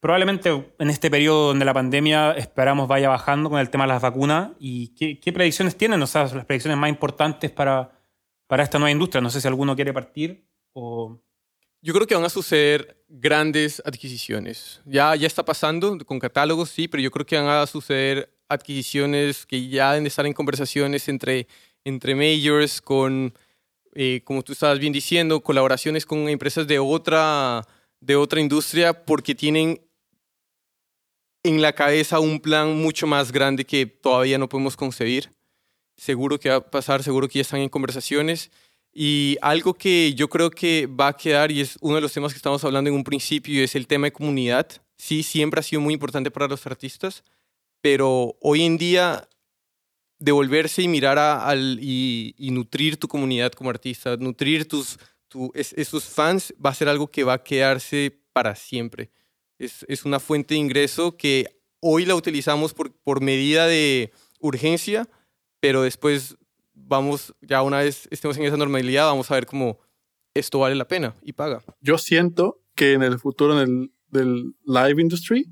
Probablemente 0.00 0.74
en 0.78 0.90
este 0.90 1.10
periodo 1.10 1.48
donde 1.48 1.64
la 1.64 1.74
pandemia 1.74 2.32
esperamos 2.32 2.86
vaya 2.86 3.08
bajando 3.08 3.50
con 3.50 3.58
el 3.58 3.70
tema 3.70 3.84
de 3.84 3.88
las 3.88 4.02
vacunas. 4.02 4.50
¿Y 4.58 4.88
qué, 5.16 5.32
predicciones 5.32 5.76
tienen? 5.76 6.00
O 6.02 6.06
sea, 6.06 6.22
las 6.22 6.44
predicciones 6.44 6.78
más 6.78 6.90
importantes 6.90 7.50
para, 7.50 7.90
para 8.46 8.62
esta 8.62 8.78
nueva 8.78 8.90
industria. 8.90 9.20
No 9.20 9.30
sé 9.30 9.40
si 9.40 9.48
alguno 9.48 9.74
quiere 9.74 9.92
partir 9.92 10.46
o... 10.72 11.20
Yo 11.80 11.94
creo 11.94 12.08
que 12.08 12.16
van 12.16 12.24
a 12.24 12.28
suceder 12.28 13.04
grandes 13.08 13.80
adquisiciones. 13.86 14.80
Ya, 14.84 15.14
ya 15.14 15.28
está 15.28 15.44
pasando 15.44 15.96
con 16.04 16.18
catálogos, 16.18 16.70
sí, 16.70 16.88
pero 16.88 17.00
yo 17.00 17.12
creo 17.12 17.24
que 17.24 17.36
van 17.36 17.46
a 17.46 17.66
suceder 17.68 18.36
adquisiciones 18.48 19.46
que 19.46 19.68
ya 19.68 19.92
deben 19.92 20.06
estar 20.06 20.26
en 20.26 20.32
conversaciones 20.32 21.08
entre, 21.08 21.46
entre 21.84 22.16
majors 22.16 22.80
con 22.80 23.32
eh, 24.00 24.22
como 24.22 24.44
tú 24.44 24.52
estabas 24.52 24.78
bien 24.78 24.92
diciendo, 24.92 25.40
colaboraciones 25.40 26.06
con 26.06 26.28
empresas 26.28 26.68
de 26.68 26.78
otra, 26.78 27.66
de 27.98 28.14
otra 28.14 28.40
industria 28.40 29.04
porque 29.04 29.34
tienen 29.34 29.80
en 31.42 31.60
la 31.60 31.72
cabeza 31.72 32.20
un 32.20 32.38
plan 32.38 32.76
mucho 32.76 33.08
más 33.08 33.32
grande 33.32 33.64
que 33.64 33.86
todavía 33.86 34.38
no 34.38 34.48
podemos 34.48 34.76
concebir. 34.76 35.32
Seguro 35.96 36.38
que 36.38 36.48
va 36.48 36.56
a 36.56 36.70
pasar, 36.70 37.02
seguro 37.02 37.26
que 37.26 37.40
ya 37.40 37.42
están 37.42 37.58
en 37.58 37.68
conversaciones. 37.68 38.52
Y 38.92 39.36
algo 39.42 39.74
que 39.74 40.14
yo 40.14 40.28
creo 40.28 40.50
que 40.52 40.86
va 40.86 41.08
a 41.08 41.16
quedar, 41.16 41.50
y 41.50 41.60
es 41.60 41.76
uno 41.80 41.96
de 41.96 42.02
los 42.02 42.12
temas 42.12 42.32
que 42.32 42.38
estamos 42.38 42.62
hablando 42.62 42.90
en 42.90 42.94
un 42.94 43.02
principio, 43.02 43.64
es 43.64 43.74
el 43.74 43.88
tema 43.88 44.06
de 44.06 44.12
comunidad. 44.12 44.68
Sí, 44.96 45.24
siempre 45.24 45.58
ha 45.58 45.64
sido 45.64 45.80
muy 45.80 45.94
importante 45.94 46.30
para 46.30 46.46
los 46.46 46.64
artistas, 46.68 47.24
pero 47.82 48.36
hoy 48.42 48.62
en 48.62 48.78
día 48.78 49.28
devolverse 50.18 50.82
y 50.82 50.88
mirar 50.88 51.18
al, 51.18 51.78
y, 51.80 52.34
nutrir 52.50 52.96
tu 52.96 53.08
comunidad 53.08 53.52
como 53.52 53.70
artista, 53.70 54.16
nutrir 54.16 54.66
tus, 54.66 54.98
tu, 55.28 55.50
esos 55.54 56.04
fans 56.04 56.54
va 56.64 56.70
a 56.70 56.74
ser 56.74 56.88
algo 56.88 57.08
que 57.08 57.24
va 57.24 57.34
a 57.34 57.42
quedarse 57.42 58.20
para 58.32 58.54
siempre. 58.54 59.10
Es, 59.58 59.84
es, 59.88 60.04
una 60.04 60.20
fuente 60.20 60.54
de 60.54 60.60
ingreso 60.60 61.16
que 61.16 61.46
hoy 61.80 62.04
la 62.04 62.14
utilizamos 62.14 62.74
por, 62.74 62.92
por 62.92 63.20
medida 63.20 63.66
de 63.66 64.12
urgencia, 64.40 65.08
pero 65.60 65.82
después 65.82 66.36
vamos, 66.72 67.34
ya 67.40 67.62
una 67.62 67.78
vez 67.78 68.08
estemos 68.10 68.36
en 68.36 68.44
esa 68.44 68.56
normalidad, 68.56 69.06
vamos 69.06 69.30
a 69.30 69.34
ver 69.34 69.46
cómo 69.46 69.78
esto 70.34 70.60
vale 70.60 70.74
la 70.74 70.86
pena 70.86 71.14
y 71.22 71.32
paga. 71.32 71.62
Yo 71.80 71.98
siento 71.98 72.62
que 72.74 72.92
en 72.92 73.02
el 73.02 73.18
futuro 73.18 73.60
en 73.60 73.68
el, 73.68 73.92
del 74.08 74.54
live 74.64 75.02
industry 75.02 75.46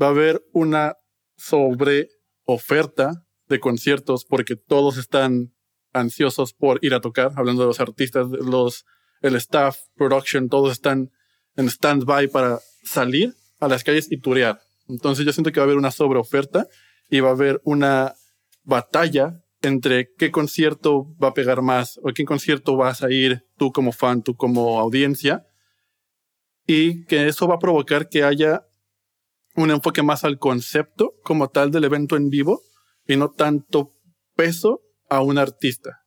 va 0.00 0.06
a 0.06 0.10
haber 0.10 0.44
una 0.52 0.96
sobre 1.36 2.08
oferta 2.44 3.27
de 3.48 3.60
conciertos 3.60 4.24
porque 4.24 4.56
todos 4.56 4.96
están 4.98 5.52
ansiosos 5.92 6.52
por 6.52 6.78
ir 6.82 6.94
a 6.94 7.00
tocar, 7.00 7.32
hablando 7.36 7.62
de 7.62 7.68
los 7.68 7.80
artistas, 7.80 8.28
los, 8.28 8.84
el 9.20 9.34
staff, 9.36 9.78
production, 9.96 10.48
todos 10.48 10.72
están 10.72 11.10
en 11.56 11.68
stand-by 11.68 12.28
para 12.28 12.60
salir 12.84 13.34
a 13.60 13.68
las 13.68 13.84
calles 13.84 14.10
y 14.10 14.18
turear. 14.18 14.60
Entonces 14.88 15.26
yo 15.26 15.32
siento 15.32 15.52
que 15.52 15.60
va 15.60 15.64
a 15.64 15.66
haber 15.66 15.76
una 15.76 15.90
sobreoferta 15.90 16.68
y 17.10 17.20
va 17.20 17.28
a 17.28 17.32
haber 17.32 17.60
una 17.64 18.14
batalla 18.62 19.42
entre 19.62 20.14
qué 20.16 20.30
concierto 20.30 21.14
va 21.22 21.28
a 21.28 21.34
pegar 21.34 21.62
más 21.62 21.98
o 22.02 22.12
qué 22.14 22.24
concierto 22.24 22.76
vas 22.76 23.02
a 23.02 23.10
ir 23.10 23.44
tú 23.56 23.72
como 23.72 23.92
fan, 23.92 24.22
tú 24.22 24.36
como 24.36 24.78
audiencia 24.78 25.46
y 26.66 27.04
que 27.06 27.26
eso 27.26 27.48
va 27.48 27.56
a 27.56 27.58
provocar 27.58 28.08
que 28.08 28.22
haya 28.22 28.66
un 29.56 29.70
enfoque 29.70 30.02
más 30.02 30.22
al 30.24 30.38
concepto 30.38 31.14
como 31.24 31.48
tal 31.48 31.70
del 31.70 31.84
evento 31.84 32.16
en 32.16 32.30
vivo 32.30 32.62
y 33.08 33.16
no 33.16 33.30
tanto 33.30 33.94
peso 34.36 34.82
a 35.08 35.22
un 35.22 35.38
artista. 35.38 36.04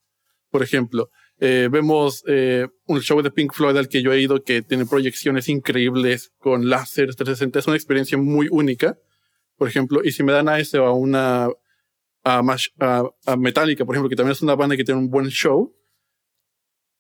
Por 0.49 0.63
ejemplo, 0.63 1.09
eh, 1.39 1.67
vemos 1.71 2.23
eh, 2.27 2.67
un 2.85 3.01
show 3.01 3.21
de 3.21 3.31
Pink 3.31 3.53
Floyd 3.53 3.75
al 3.75 3.89
que 3.89 4.03
yo 4.03 4.13
he 4.13 4.21
ido 4.21 4.43
que 4.43 4.61
tiene 4.61 4.85
proyecciones 4.85 5.49
increíbles 5.49 6.31
con 6.37 6.69
láser 6.69 7.15
360. 7.15 7.59
Es 7.59 7.67
una 7.67 7.75
experiencia 7.75 8.17
muy 8.17 8.47
única. 8.51 8.97
Por 9.57 9.67
ejemplo, 9.67 10.01
y 10.03 10.11
si 10.11 10.23
me 10.23 10.31
dan 10.31 10.47
a 10.47 10.59
ese 10.59 10.77
o 10.77 10.85
a 10.85 10.93
una 10.93 11.49
a, 12.23 12.41
a, 13.25 13.37
Metallica, 13.37 13.85
por 13.85 13.95
ejemplo, 13.95 14.09
que 14.09 14.15
también 14.15 14.33
es 14.33 14.43
una 14.43 14.55
banda 14.55 14.77
que 14.77 14.83
tiene 14.83 14.99
un 14.99 15.09
buen 15.09 15.29
show, 15.29 15.75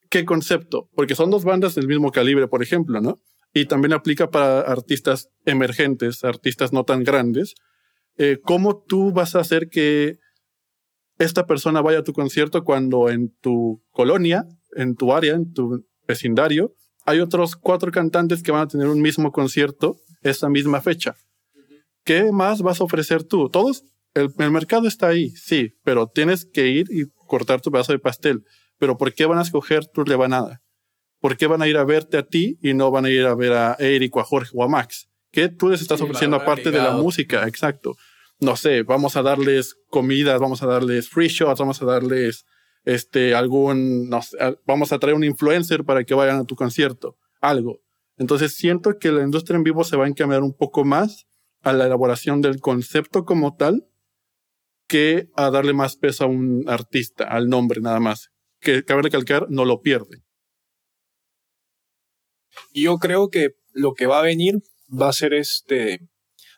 ¿qué 0.09 0.25
concepto? 0.25 0.89
Porque 0.95 1.13
son 1.13 1.29
dos 1.29 1.43
bandas 1.43 1.75
del 1.75 1.87
mismo 1.87 2.11
calibre, 2.11 2.47
por 2.47 2.63
ejemplo, 2.63 2.99
¿no? 2.99 3.19
Y 3.53 3.65
también 3.65 3.93
aplica 3.93 4.31
para 4.31 4.61
artistas 4.61 5.29
emergentes, 5.45 6.23
artistas 6.23 6.73
no 6.73 6.83
tan 6.83 7.03
grandes, 7.03 7.53
eh, 8.17 8.39
¿cómo 8.43 8.83
tú 8.83 9.11
vas 9.11 9.35
a 9.35 9.39
hacer 9.39 9.69
que 9.69 10.17
esta 11.17 11.45
persona 11.45 11.81
vaya 11.81 11.99
a 11.99 12.03
tu 12.03 12.13
concierto 12.13 12.63
cuando 12.63 13.09
en 13.09 13.33
tu 13.41 13.83
colonia, 13.91 14.45
en 14.75 14.95
tu 14.95 15.13
área, 15.13 15.35
en 15.35 15.51
tu 15.53 15.85
vecindario, 16.07 16.73
hay 17.05 17.19
otros 17.19 17.55
cuatro 17.55 17.91
cantantes 17.91 18.43
que 18.43 18.51
van 18.51 18.61
a 18.61 18.67
tener 18.67 18.87
un 18.87 19.01
mismo 19.01 19.31
concierto 19.31 19.97
esa 20.21 20.49
misma 20.49 20.81
fecha? 20.81 21.15
¿Qué 22.03 22.31
más 22.31 22.61
vas 22.61 22.81
a 22.81 22.83
ofrecer 22.83 23.23
tú? 23.23 23.49
Todos, 23.49 23.83
el, 24.13 24.31
mercado 24.51 24.87
está 24.87 25.07
ahí, 25.07 25.29
sí, 25.29 25.75
pero 25.83 26.07
tienes 26.07 26.45
que 26.45 26.67
ir 26.67 26.87
y 26.89 27.05
cortar 27.27 27.61
tu 27.61 27.71
pedazo 27.71 27.93
de 27.93 27.99
pastel. 27.99 28.43
Pero 28.77 28.97
¿por 28.97 29.13
qué 29.13 29.25
van 29.25 29.37
a 29.37 29.43
escoger 29.43 29.85
tu 29.85 30.03
rebanada? 30.03 30.61
¿Por 31.19 31.37
qué 31.37 31.45
van 31.45 31.61
a 31.61 31.67
ir 31.67 31.77
a 31.77 31.83
verte 31.83 32.17
a 32.17 32.23
ti 32.23 32.57
y 32.63 32.73
no 32.73 32.89
van 32.89 33.05
a 33.05 33.09
ir 33.11 33.25
a 33.25 33.35
ver 33.35 33.53
a 33.53 33.75
Eric 33.79 34.15
o 34.15 34.19
a 34.19 34.23
Jorge 34.23 34.49
o 34.55 34.63
a 34.63 34.67
Max? 34.67 35.10
¿Qué 35.31 35.49
tú 35.49 35.69
les 35.69 35.81
estás 35.81 36.01
ofreciendo 36.01 36.35
aparte 36.37 36.71
de 36.71 36.79
la 36.79 36.91
música? 36.91 37.47
Exacto. 37.47 37.95
No 38.39 38.55
sé, 38.55 38.83
vamos 38.83 39.15
a 39.15 39.21
darles 39.21 39.75
comidas, 39.87 40.39
vamos 40.39 40.63
a 40.63 40.65
darles 40.65 41.09
free 41.09 41.27
shots, 41.27 41.59
vamos 41.59 41.81
a 41.81 41.85
darles 41.85 42.45
este, 42.83 43.35
algún, 43.35 44.09
no 44.09 44.21
sé, 44.21 44.37
vamos 44.65 44.91
a 44.91 44.99
traer 44.99 45.15
un 45.15 45.23
influencer 45.23 45.83
para 45.83 46.03
que 46.03 46.15
vayan 46.15 46.37
a 46.37 46.45
tu 46.45 46.55
concierto, 46.55 47.17
algo. 47.39 47.81
Entonces 48.17 48.55
siento 48.55 48.97
que 48.99 49.11
la 49.11 49.23
industria 49.23 49.57
en 49.57 49.63
vivo 49.63 49.83
se 49.83 49.95
va 49.95 50.05
a 50.05 50.07
encaminar 50.07 50.41
un 50.41 50.53
poco 50.53 50.83
más 50.83 51.27
a 51.61 51.73
la 51.73 51.85
elaboración 51.85 52.41
del 52.41 52.59
concepto 52.59 53.25
como 53.25 53.55
tal 53.55 53.87
que 54.87 55.29
a 55.35 55.49
darle 55.51 55.73
más 55.73 55.95
peso 55.95 56.25
a 56.25 56.27
un 56.27 56.65
artista, 56.67 57.23
al 57.23 57.47
nombre 57.47 57.79
nada 57.79 57.99
más. 57.99 58.31
Que 58.59 58.83
cabe 58.83 59.03
recalcar, 59.03 59.47
no 59.49 59.63
lo 59.65 59.81
pierde. 59.81 60.23
Yo 62.73 62.97
creo 62.97 63.29
que 63.29 63.55
lo 63.71 63.93
que 63.93 64.05
va 64.05 64.19
a 64.19 64.23
venir 64.23 64.61
va 64.91 65.09
a 65.09 65.13
ser 65.13 65.33
este 65.33 65.99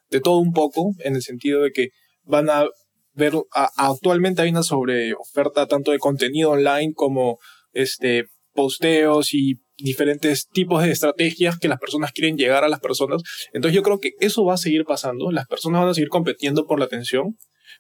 de 0.09 0.21
todo 0.21 0.38
un 0.38 0.53
poco, 0.53 0.91
en 0.99 1.15
el 1.15 1.21
sentido 1.21 1.61
de 1.61 1.71
que 1.71 1.89
van 2.23 2.49
a 2.49 2.65
ver, 3.13 3.34
actualmente 3.75 4.41
hay 4.41 4.49
una 4.49 4.63
sobre 4.63 5.13
oferta 5.13 5.67
tanto 5.67 5.91
de 5.91 5.99
contenido 5.99 6.51
online 6.51 6.93
como 6.93 7.39
este 7.71 8.25
posteos 8.53 9.34
y 9.34 9.55
diferentes 9.77 10.47
tipos 10.47 10.84
de 10.84 10.91
estrategias 10.91 11.57
que 11.57 11.67
las 11.67 11.79
personas 11.79 12.11
quieren 12.11 12.38
llegar 12.38 12.63
a 12.63 12.69
las 12.69 12.79
personas. 12.79 13.23
Entonces 13.53 13.75
yo 13.75 13.81
creo 13.81 13.99
que 13.99 14.11
eso 14.19 14.45
va 14.45 14.53
a 14.53 14.57
seguir 14.57 14.86
pasando, 14.86 15.31
las 15.31 15.47
personas 15.47 15.81
van 15.81 15.89
a 15.89 15.93
seguir 15.93 16.09
compitiendo 16.09 16.65
por 16.65 16.79
la 16.79 16.86
atención, 16.86 17.38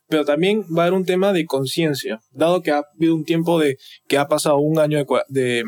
pero 0.07 0.25
también 0.25 0.63
va 0.75 0.83
a 0.83 0.85
haber 0.87 0.97
un 0.97 1.05
tema 1.05 1.33
de 1.33 1.45
conciencia, 1.45 2.19
dado 2.31 2.61
que 2.61 2.71
ha 2.71 2.81
habido 2.95 3.15
un 3.15 3.23
tiempo 3.23 3.59
de 3.59 3.77
que 4.07 4.17
ha 4.17 4.27
pasado 4.27 4.57
un 4.57 4.79
año 4.79 4.97
de 4.97 5.05
de 5.29 5.63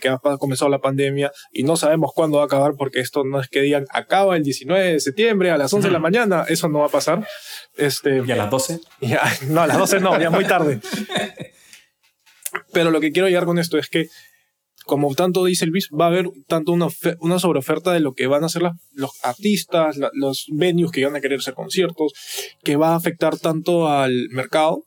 que 0.00 0.08
ha 0.08 0.18
comenzado 0.38 0.70
la 0.70 0.80
pandemia 0.80 1.32
y 1.52 1.62
no 1.64 1.76
sabemos 1.76 2.12
cuándo 2.14 2.36
va 2.38 2.44
a 2.44 2.46
acabar 2.46 2.72
porque 2.76 3.00
esto 3.00 3.24
no 3.24 3.40
es 3.40 3.48
que 3.48 3.60
digan 3.62 3.86
acaba 3.90 4.36
el 4.36 4.42
19 4.42 4.92
de 4.94 5.00
septiembre 5.00 5.50
a 5.50 5.56
las 5.56 5.72
11 5.72 5.88
de 5.88 5.92
la 5.92 5.98
mañana, 5.98 6.44
eso 6.48 6.68
no 6.68 6.80
va 6.80 6.86
a 6.86 6.90
pasar. 6.90 7.26
Este, 7.76 8.22
¿Y 8.26 8.30
a 8.30 8.36
las 8.36 8.50
12? 8.50 8.80
Ya, 9.00 9.22
no, 9.48 9.62
a 9.62 9.66
las 9.66 9.78
12 9.78 10.00
no, 10.00 10.20
ya 10.20 10.30
muy 10.30 10.44
tarde. 10.46 10.80
Pero 12.72 12.90
lo 12.90 13.00
que 13.00 13.12
quiero 13.12 13.28
llegar 13.28 13.44
con 13.44 13.58
esto 13.58 13.78
es 13.78 13.88
que 13.88 14.06
como 14.84 15.14
tanto 15.14 15.44
dice 15.44 15.64
Luis, 15.66 15.88
va 15.98 16.06
a 16.06 16.08
haber 16.08 16.26
tanto 16.48 16.72
una, 16.72 16.88
una 17.20 17.38
sobreoferta 17.38 17.92
de 17.92 18.00
lo 18.00 18.14
que 18.14 18.26
van 18.26 18.42
a 18.42 18.46
hacer 18.46 18.62
las- 18.62 18.74
los 18.92 19.12
artistas, 19.22 19.96
la- 19.96 20.10
los 20.12 20.46
venues 20.50 20.90
que 20.90 21.04
van 21.04 21.14
a 21.14 21.20
querer 21.20 21.38
hacer 21.38 21.54
conciertos, 21.54 22.12
que 22.64 22.74
va 22.74 22.88
a 22.88 22.96
afectar 22.96 23.38
tanto 23.38 23.88
al 23.88 24.26
mercado, 24.30 24.82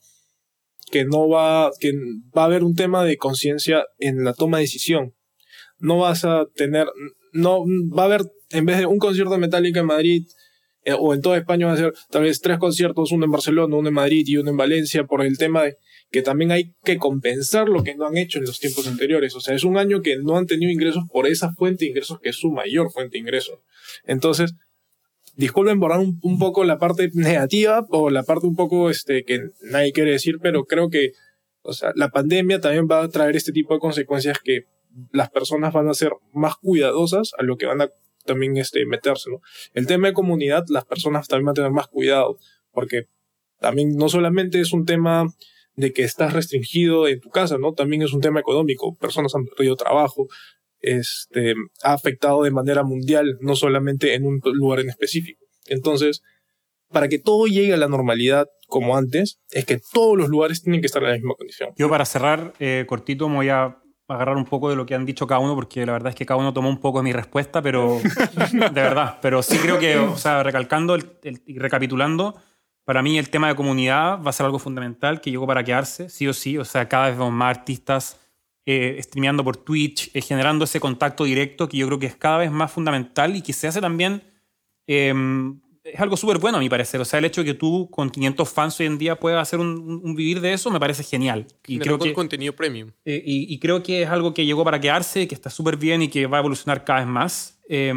que 0.92 1.06
no 1.06 1.28
va, 1.28 1.72
que 1.80 1.94
va 2.36 2.44
a 2.44 2.46
haber 2.46 2.64
un 2.64 2.76
tema 2.76 3.04
de 3.04 3.18
conciencia 3.18 3.86
en 3.98 4.24
la 4.24 4.34
toma 4.34 4.58
de 4.58 4.64
decisión. 4.64 5.16
No 5.78 6.00
vas 6.00 6.26
a 6.26 6.46
tener, 6.56 6.88
no, 7.34 7.64
va 7.66 8.04
a 8.04 8.06
haber, 8.06 8.22
en 8.52 8.66
vez 8.66 8.78
de 8.78 8.86
un 8.86 9.00
concierto 9.00 9.34
de 9.34 9.40
Metallica 9.40 9.82
en 9.82 9.88
Madrid, 9.88 10.26
eh, 10.84 10.94
o 10.98 11.16
en 11.16 11.22
toda 11.22 11.38
España 11.38 11.66
van 11.66 11.76
a 11.76 11.80
ser 11.80 11.94
tal 12.12 12.24
vez 12.24 12.40
tres 12.42 12.60
conciertos, 12.60 13.12
uno 13.12 13.26
en 13.26 13.32
Barcelona, 13.32 13.76
uno 13.76 13.88
en 13.88 13.96
Madrid 13.96 14.24
y 14.28 14.38
uno 14.38 14.52
en 14.52 14.58
Valencia, 14.58 15.06
por 15.06 15.26
el 15.26 15.38
tema 15.38 15.64
de 15.64 15.78
que 16.12 16.22
también 16.22 16.52
hay 16.52 16.76
que 16.84 16.98
compensar 16.98 17.68
lo 17.68 17.84
que 17.84 17.96
no 17.96 18.06
han 18.06 18.18
hecho 18.18 18.38
en 18.38 18.46
los 18.46 18.60
tiempos 18.60 18.88
anteriores. 18.88 19.36
O 19.36 19.42
sea, 19.42 19.56
es 19.56 19.64
un 19.64 19.78
año 19.78 20.02
que 20.02 20.18
no 20.18 20.38
han 20.38 20.46
tenido 20.46 20.72
ingresos 20.72 21.04
por 21.12 21.28
esa 21.28 21.52
fuente 21.54 21.86
de 21.86 21.90
ingresos 21.90 22.20
que 22.22 22.30
es 22.30 22.36
su 22.36 22.52
mayor 22.52 22.92
fuente 22.92 23.14
de 23.14 23.20
ingresos. 23.20 23.60
Entonces, 24.06 24.54
disculpen 25.36 25.80
por 25.80 25.92
dar 25.92 26.00
un, 26.00 26.20
un 26.24 26.40
poco 26.40 26.64
la 26.64 26.78
parte 26.78 27.10
negativa 27.14 27.86
o 27.90 28.10
la 28.10 28.24
parte 28.24 28.48
un 28.48 28.56
poco 28.56 28.90
este, 28.90 29.24
que 29.24 29.50
nadie 29.62 29.92
quiere 29.92 30.12
decir, 30.12 30.40
pero 30.42 30.66
creo 30.66 30.90
que 30.90 31.12
o 31.66 31.74
sea, 31.74 31.92
la 31.96 32.10
pandemia 32.10 32.62
también 32.62 32.88
va 32.90 33.02
a 33.02 33.10
traer 33.10 33.36
este 33.36 33.52
tipo 33.52 33.74
de 33.74 33.80
consecuencias 33.80 34.38
que 34.44 34.68
las 35.12 35.30
personas 35.32 35.74
van 35.74 35.90
a 35.90 35.94
ser 35.94 36.12
más 36.32 36.56
cuidadosas 36.56 37.32
a 37.38 37.44
lo 37.44 37.58
que 37.58 37.66
van 37.66 37.82
a 37.82 37.90
también 38.24 38.58
este, 38.58 38.86
meterse. 38.86 39.30
El 39.74 39.88
tema 39.88 40.08
de 40.08 40.14
comunidad, 40.14 40.66
las 40.70 40.86
personas 40.86 41.28
también 41.28 41.46
van 41.46 41.52
a 41.52 41.56
tener 41.56 41.72
más 41.72 41.88
cuidado, 41.88 42.38
porque 42.72 43.08
también 43.60 43.96
no 43.96 44.10
solamente 44.10 44.60
es 44.62 44.74
un 44.74 44.86
tema 44.86 45.28
de 45.76 45.92
que 45.92 46.04
estás 46.04 46.34
restringido 46.34 47.08
en 47.08 47.20
tu 47.20 47.30
casa, 47.30 47.58
¿no? 47.58 47.74
También 47.74 48.02
es 48.02 48.14
un 48.14 48.22
tema 48.22 48.40
económico. 48.40 48.96
Personas 48.96 49.36
han 49.36 49.46
perdido 49.46 49.76
trabajo, 49.76 50.28
este, 50.82 51.54
ha 51.84 51.94
afectado 51.94 52.44
de 52.44 52.52
manera 52.52 52.84
mundial, 52.84 53.38
no 53.42 53.56
solamente 53.56 54.14
en 54.14 54.26
un 54.26 54.40
lugar 54.44 54.80
en 54.82 54.90
específico. 54.90 55.44
Entonces, 55.68 56.22
para 56.90 57.08
que 57.10 57.20
todo 57.20 57.48
llegue 57.48 57.74
a 57.74 57.78
la 57.78 57.88
normalidad 57.88 58.48
como 58.68 58.96
antes, 58.98 59.40
es 59.52 59.66
que 59.66 59.80
todos 59.94 60.18
los 60.18 60.30
lugares 60.30 60.62
tienen 60.62 60.82
que 60.82 60.88
estar 60.88 61.02
en 61.04 61.10
la 61.10 61.16
misma 61.16 61.34
condición. 61.36 61.70
Yo 61.78 61.90
para 61.90 62.06
cerrar, 62.06 62.54
eh, 62.60 62.86
cortito, 62.88 63.28
me 63.30 63.36
voy 63.36 63.50
a 63.50 63.78
agarrar 64.08 64.38
un 64.38 64.46
poco 64.46 64.70
de 64.70 64.76
lo 64.76 64.86
que 64.86 64.94
han 64.94 65.06
dicho 65.06 65.26
cada 65.26 65.40
uno, 65.40 65.56
porque 65.56 65.84
la 65.86 65.94
verdad 65.94 66.10
es 66.10 66.16
que 66.16 66.26
cada 66.28 66.40
uno 66.40 66.54
tomó 66.54 66.70
un 66.70 66.80
poco 66.80 67.00
de 67.00 67.04
mi 67.06 67.14
respuesta, 67.14 67.62
pero 67.64 67.98
de 68.54 68.70
verdad, 68.82 69.18
pero 69.22 69.42
sí 69.42 69.58
creo 69.58 69.80
que, 69.80 69.98
o 69.98 70.16
sea, 70.18 70.44
recalcando 70.44 70.94
el- 70.96 71.10
el- 71.24 71.42
y 71.48 71.58
recapitulando, 71.58 72.36
para 72.86 73.02
mí 73.02 73.18
el 73.18 73.30
tema 73.32 73.48
de 73.48 73.56
comunidad 73.56 74.22
va 74.22 74.30
a 74.30 74.34
ser 74.34 74.46
algo 74.46 74.60
fundamental 74.60 75.22
que 75.22 75.32
llegó 75.32 75.48
para 75.48 75.64
quedarse, 75.64 76.08
sí 76.10 76.28
o 76.28 76.34
sí, 76.34 76.56
o 76.60 76.66
sea, 76.66 76.88
cada 76.88 77.08
vez 77.08 77.18
vemos 77.18 77.34
más 77.34 77.58
artistas 77.58 78.20
eh, 78.66 78.98
streameando 79.02 79.44
por 79.44 79.58
Twitch, 79.58 80.10
eh, 80.14 80.22
generando 80.22 80.66
ese 80.66 80.80
contacto 80.80 81.24
directo 81.24 81.68
que 81.70 81.78
yo 81.78 81.86
creo 81.88 82.00
que 82.00 82.08
es 82.08 82.16
cada 82.16 82.40
vez 82.40 82.52
más 82.52 82.72
fundamental 82.72 83.36
y 83.36 83.42
que 83.42 83.54
se 83.54 83.68
hace 83.68 83.80
también 83.82 84.24
eh, 84.88 85.14
es 85.84 86.00
algo 86.00 86.18
súper 86.18 86.40
bueno 86.40 86.58
a 86.58 86.62
mi 86.62 86.68
parecer. 86.70 87.00
O 87.00 87.06
sea, 87.06 87.20
el 87.20 87.26
hecho 87.26 87.42
de 87.42 87.46
que 87.46 87.54
tú 87.54 87.88
con 87.92 88.10
500 88.10 88.50
fans 88.50 88.80
hoy 88.80 88.88
en 88.88 88.98
día 88.98 89.20
puedas 89.20 89.40
hacer 89.42 89.60
un, 89.60 90.02
un- 90.04 90.16
vivir 90.16 90.42
de 90.42 90.54
eso 90.54 90.72
me 90.72 90.80
parece 90.80 91.04
genial. 91.04 91.46
Y 91.68 91.78
creo 91.78 92.00
que, 92.00 92.14
contenido 92.14 92.56
premium. 92.56 92.90
eh, 93.06 93.22
y, 93.24 93.54
y 93.54 93.60
creo 93.60 93.84
que 93.84 94.02
es 94.02 94.10
algo 94.10 94.34
que 94.34 94.46
llegó 94.48 94.64
para 94.64 94.80
quedarse, 94.82 95.28
que 95.28 95.36
está 95.36 95.52
súper 95.52 95.78
bien 95.78 96.02
y 96.02 96.08
que 96.08 96.26
va 96.26 96.38
a 96.38 96.40
evolucionar 96.40 96.84
cada 96.86 97.00
vez 97.02 97.08
más. 97.08 97.60
Eh, 97.70 97.94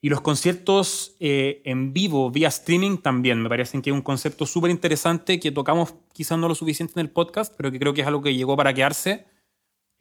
y 0.00 0.08
los 0.10 0.20
conciertos 0.22 1.16
eh, 1.20 1.62
en 1.64 1.92
vivo, 1.92 2.30
vía 2.30 2.48
streaming, 2.48 2.98
también 2.98 3.40
me 3.42 3.48
parecen 3.50 3.80
que 3.82 3.88
es 3.90 3.94
un 3.94 4.02
concepto 4.02 4.44
súper 4.46 4.70
interesante 4.70 5.40
que 5.40 5.50
tocamos 5.50 5.94
quizás 6.12 6.38
no 6.38 6.46
lo 6.48 6.54
suficiente 6.54 6.92
en 6.96 7.06
el 7.06 7.10
podcast, 7.10 7.54
pero 7.56 7.70
que 7.72 7.78
creo 7.78 7.92
que 7.94 8.02
es 8.02 8.06
algo 8.06 8.20
que 8.22 8.34
llegó 8.34 8.54
para 8.56 8.72
quedarse 8.74 9.24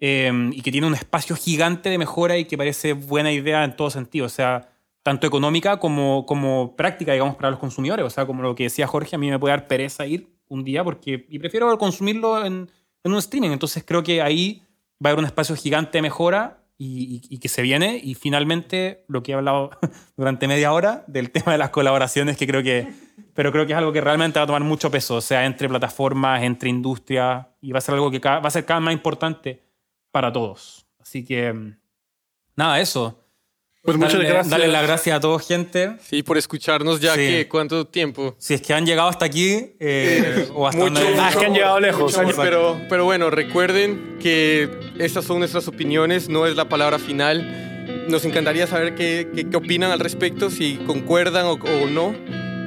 eh, 0.05 0.49
y 0.51 0.61
que 0.61 0.69
tiene 0.69 0.85
un 0.85 0.95
espacio 0.95 1.33
gigante 1.37 1.89
de 1.89 1.97
mejora 1.97 2.37
y 2.37 2.43
que 2.43 2.57
parece 2.57 2.91
buena 2.91 3.31
idea 3.31 3.63
en 3.63 3.73
todo 3.73 3.89
sentido. 3.89 4.25
O 4.25 4.29
sea, 4.29 4.67
tanto 5.01 5.25
económica 5.27 5.79
como, 5.79 6.25
como 6.25 6.75
práctica, 6.75 7.13
digamos, 7.13 7.35
para 7.37 7.51
los 7.51 7.59
consumidores. 7.59 8.05
O 8.05 8.09
sea, 8.09 8.25
como 8.25 8.41
lo 8.41 8.53
que 8.53 8.63
decía 8.63 8.85
Jorge, 8.85 9.15
a 9.15 9.19
mí 9.19 9.29
me 9.29 9.39
puede 9.39 9.53
dar 9.53 9.65
pereza 9.65 10.05
ir 10.05 10.27
un 10.49 10.65
día 10.65 10.83
porque, 10.83 11.25
y 11.29 11.39
prefiero 11.39 11.77
consumirlo 11.77 12.45
en, 12.45 12.69
en 13.01 13.11
un 13.13 13.17
streaming. 13.17 13.51
Entonces 13.51 13.85
creo 13.87 14.03
que 14.03 14.21
ahí 14.21 14.61
va 15.03 15.09
a 15.09 15.13
haber 15.13 15.19
un 15.19 15.25
espacio 15.25 15.55
gigante 15.55 15.99
de 15.99 16.01
mejora 16.01 16.59
y, 16.77 17.21
y- 17.29 17.37
que 17.37 17.47
se 17.47 17.61
viene. 17.61 17.97
Y 18.03 18.15
finalmente, 18.15 19.05
lo 19.07 19.23
que 19.23 19.31
he 19.31 19.35
hablado 19.35 19.69
durante 20.17 20.49
media 20.49 20.73
hora 20.73 21.05
del 21.07 21.31
tema 21.31 21.53
de 21.53 21.59
las 21.59 21.69
colaboraciones, 21.69 22.35
que 22.35 22.45
creo 22.45 22.61
que, 22.61 22.89
pero 23.33 23.53
creo 23.53 23.65
que 23.65 23.71
es 23.71 23.77
algo 23.77 23.93
que 23.93 24.01
realmente 24.01 24.37
va 24.37 24.43
a 24.43 24.47
tomar 24.47 24.63
mucho 24.63 24.91
peso, 24.91 25.15
o 25.15 25.21
sea, 25.21 25.45
entre 25.45 25.69
plataformas, 25.69 26.43
entre 26.43 26.69
industrias, 26.69 27.47
y 27.61 27.71
va 27.71 27.77
a 27.77 27.81
ser 27.81 27.95
algo 27.95 28.11
que 28.11 28.19
va 28.19 28.39
a 28.39 28.49
ser 28.49 28.65
cada 28.65 28.81
vez 28.81 28.85
más 28.85 28.93
importante 28.93 29.61
para 30.13 30.31
todos. 30.31 30.85
Así 30.99 31.25
que, 31.25 31.51
mm, 31.51 31.75
nada, 32.55 32.79
eso. 32.79 33.19
Pues 33.81 33.97
muchas 33.97 34.13
Darle- 34.13 34.27
gracias. 34.29 34.49
Darle 34.49 34.67
las 34.69 34.83
gracias 34.83 35.17
a 35.17 35.19
todos, 35.19 35.45
gente. 35.45 35.97
Sí, 36.01 36.23
por 36.23 36.37
escucharnos 36.37 37.01
ya 37.01 37.15
Sí. 37.15 37.19
que 37.19 37.49
cuánto 37.49 37.85
tiempo. 37.85 38.33
Si 38.37 38.53
es 38.53 38.61
que 38.61 38.73
han 38.73 38.85
llegado 38.85 39.09
hasta 39.09 39.25
aquí 39.25 39.75
eh, 39.81 40.47
o 40.55 40.65
hasta 40.67 40.81
Mucho, 40.83 41.03
donde- 41.03 41.19
Ah, 41.19 41.29
es 41.31 41.35
que 41.35 41.45
han 41.47 41.53
llegado 41.53 41.79
lejos. 41.81 42.17
mucho, 42.17 42.37
pero, 42.37 42.79
pero 42.87 43.03
bueno, 43.03 43.29
recuerden 43.29 44.19
que 44.21 44.69
estas 44.99 45.25
son 45.25 45.39
nuestras 45.39 45.67
opiniones, 45.67 46.29
no 46.29 46.45
es 46.47 46.55
la 46.55 46.69
palabra 46.69 46.97
final. 46.99 48.05
Nos 48.07 48.23
encantaría 48.23 48.67
saber 48.67 48.95
qué, 48.95 49.29
qué- 49.35 49.49
qué 49.49 49.57
opinan 49.57 49.91
al 49.91 49.99
respecto, 49.99 50.49
si 50.49 50.77
concuerdan 50.87 51.45
o, 51.47 51.53
o 51.55 51.89
no. 51.89 52.15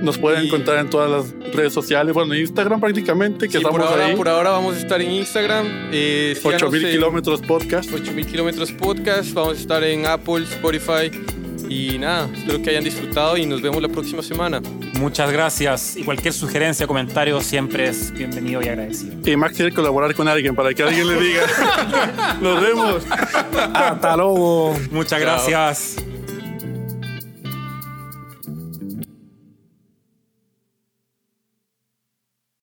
Nos 0.03 0.19
pueden 0.19 0.43
Y- 0.45 0.47
encontrar 0.47 0.79
en 0.79 0.91
todas 0.91 1.11
las 1.11 1.53
redes 1.55 1.73
sociales, 1.73 2.13
bueno, 2.15 2.35
en 2.35 2.41
Instagram 2.41 2.81
prácticamente, 2.81 3.49
que 3.49 3.59
Sí, 3.59 3.65
por, 3.65 3.73
estamos 3.73 3.91
ahora, 3.93 4.07
ahí. 4.07 4.17
por 4.17 4.29
ahora 4.29 4.51
vamos 4.51 4.77
a 4.77 4.79
estar 4.79 5.01
en 5.01 5.11
Instagram. 5.11 5.67
Eh, 5.93 6.35
síganos 6.37 6.63
8000 6.63 6.85
en 6.85 6.91
kilómetros 6.93 7.41
podcast. 7.43 7.93
8000 7.93 8.27
kilómetros 8.27 8.73
podcast. 8.73 9.33
Vamos 9.33 9.57
a 9.57 9.61
estar 9.61 9.83
en 9.85 10.07
Apple, 10.07 10.45
Spotify. 10.45 11.11
Y 11.69 11.99
nada, 11.99 12.29
espero 12.33 12.63
que 12.63 12.71
hayan 12.71 12.85
disfrutado 12.85 13.37
y 13.37 13.45
nos 13.47 13.61
vemos 13.61 13.83
la 13.83 13.89
próxima 13.89 14.23
semana. 14.23 14.61
Muchas 15.01 15.33
gracias. 15.33 15.97
Y 15.97 16.05
cualquier 16.05 16.33
sugerencia, 16.33 16.87
comentario 16.87 17.41
siempre 17.41 17.89
es 17.89 18.13
bienvenido 18.13 18.63
y 18.63 18.69
agradecido. 18.69 19.15
Y 19.25 19.37
Max 19.37 19.57
quiere 19.57 19.73
colaborar 19.73 20.15
con 20.15 20.29
alguien 20.29 20.55
para 20.55 20.73
que 20.75 20.83
alguien 20.85 21.09
le 21.09 21.21
diga. 21.21 22.37
Nos 22.41 22.63
vemos. 22.63 23.03
Hasta 23.75 24.17
luego. 24.17 24.77
Muchas 24.93 25.19
Chao. 25.19 25.21
gracias. 25.21 25.97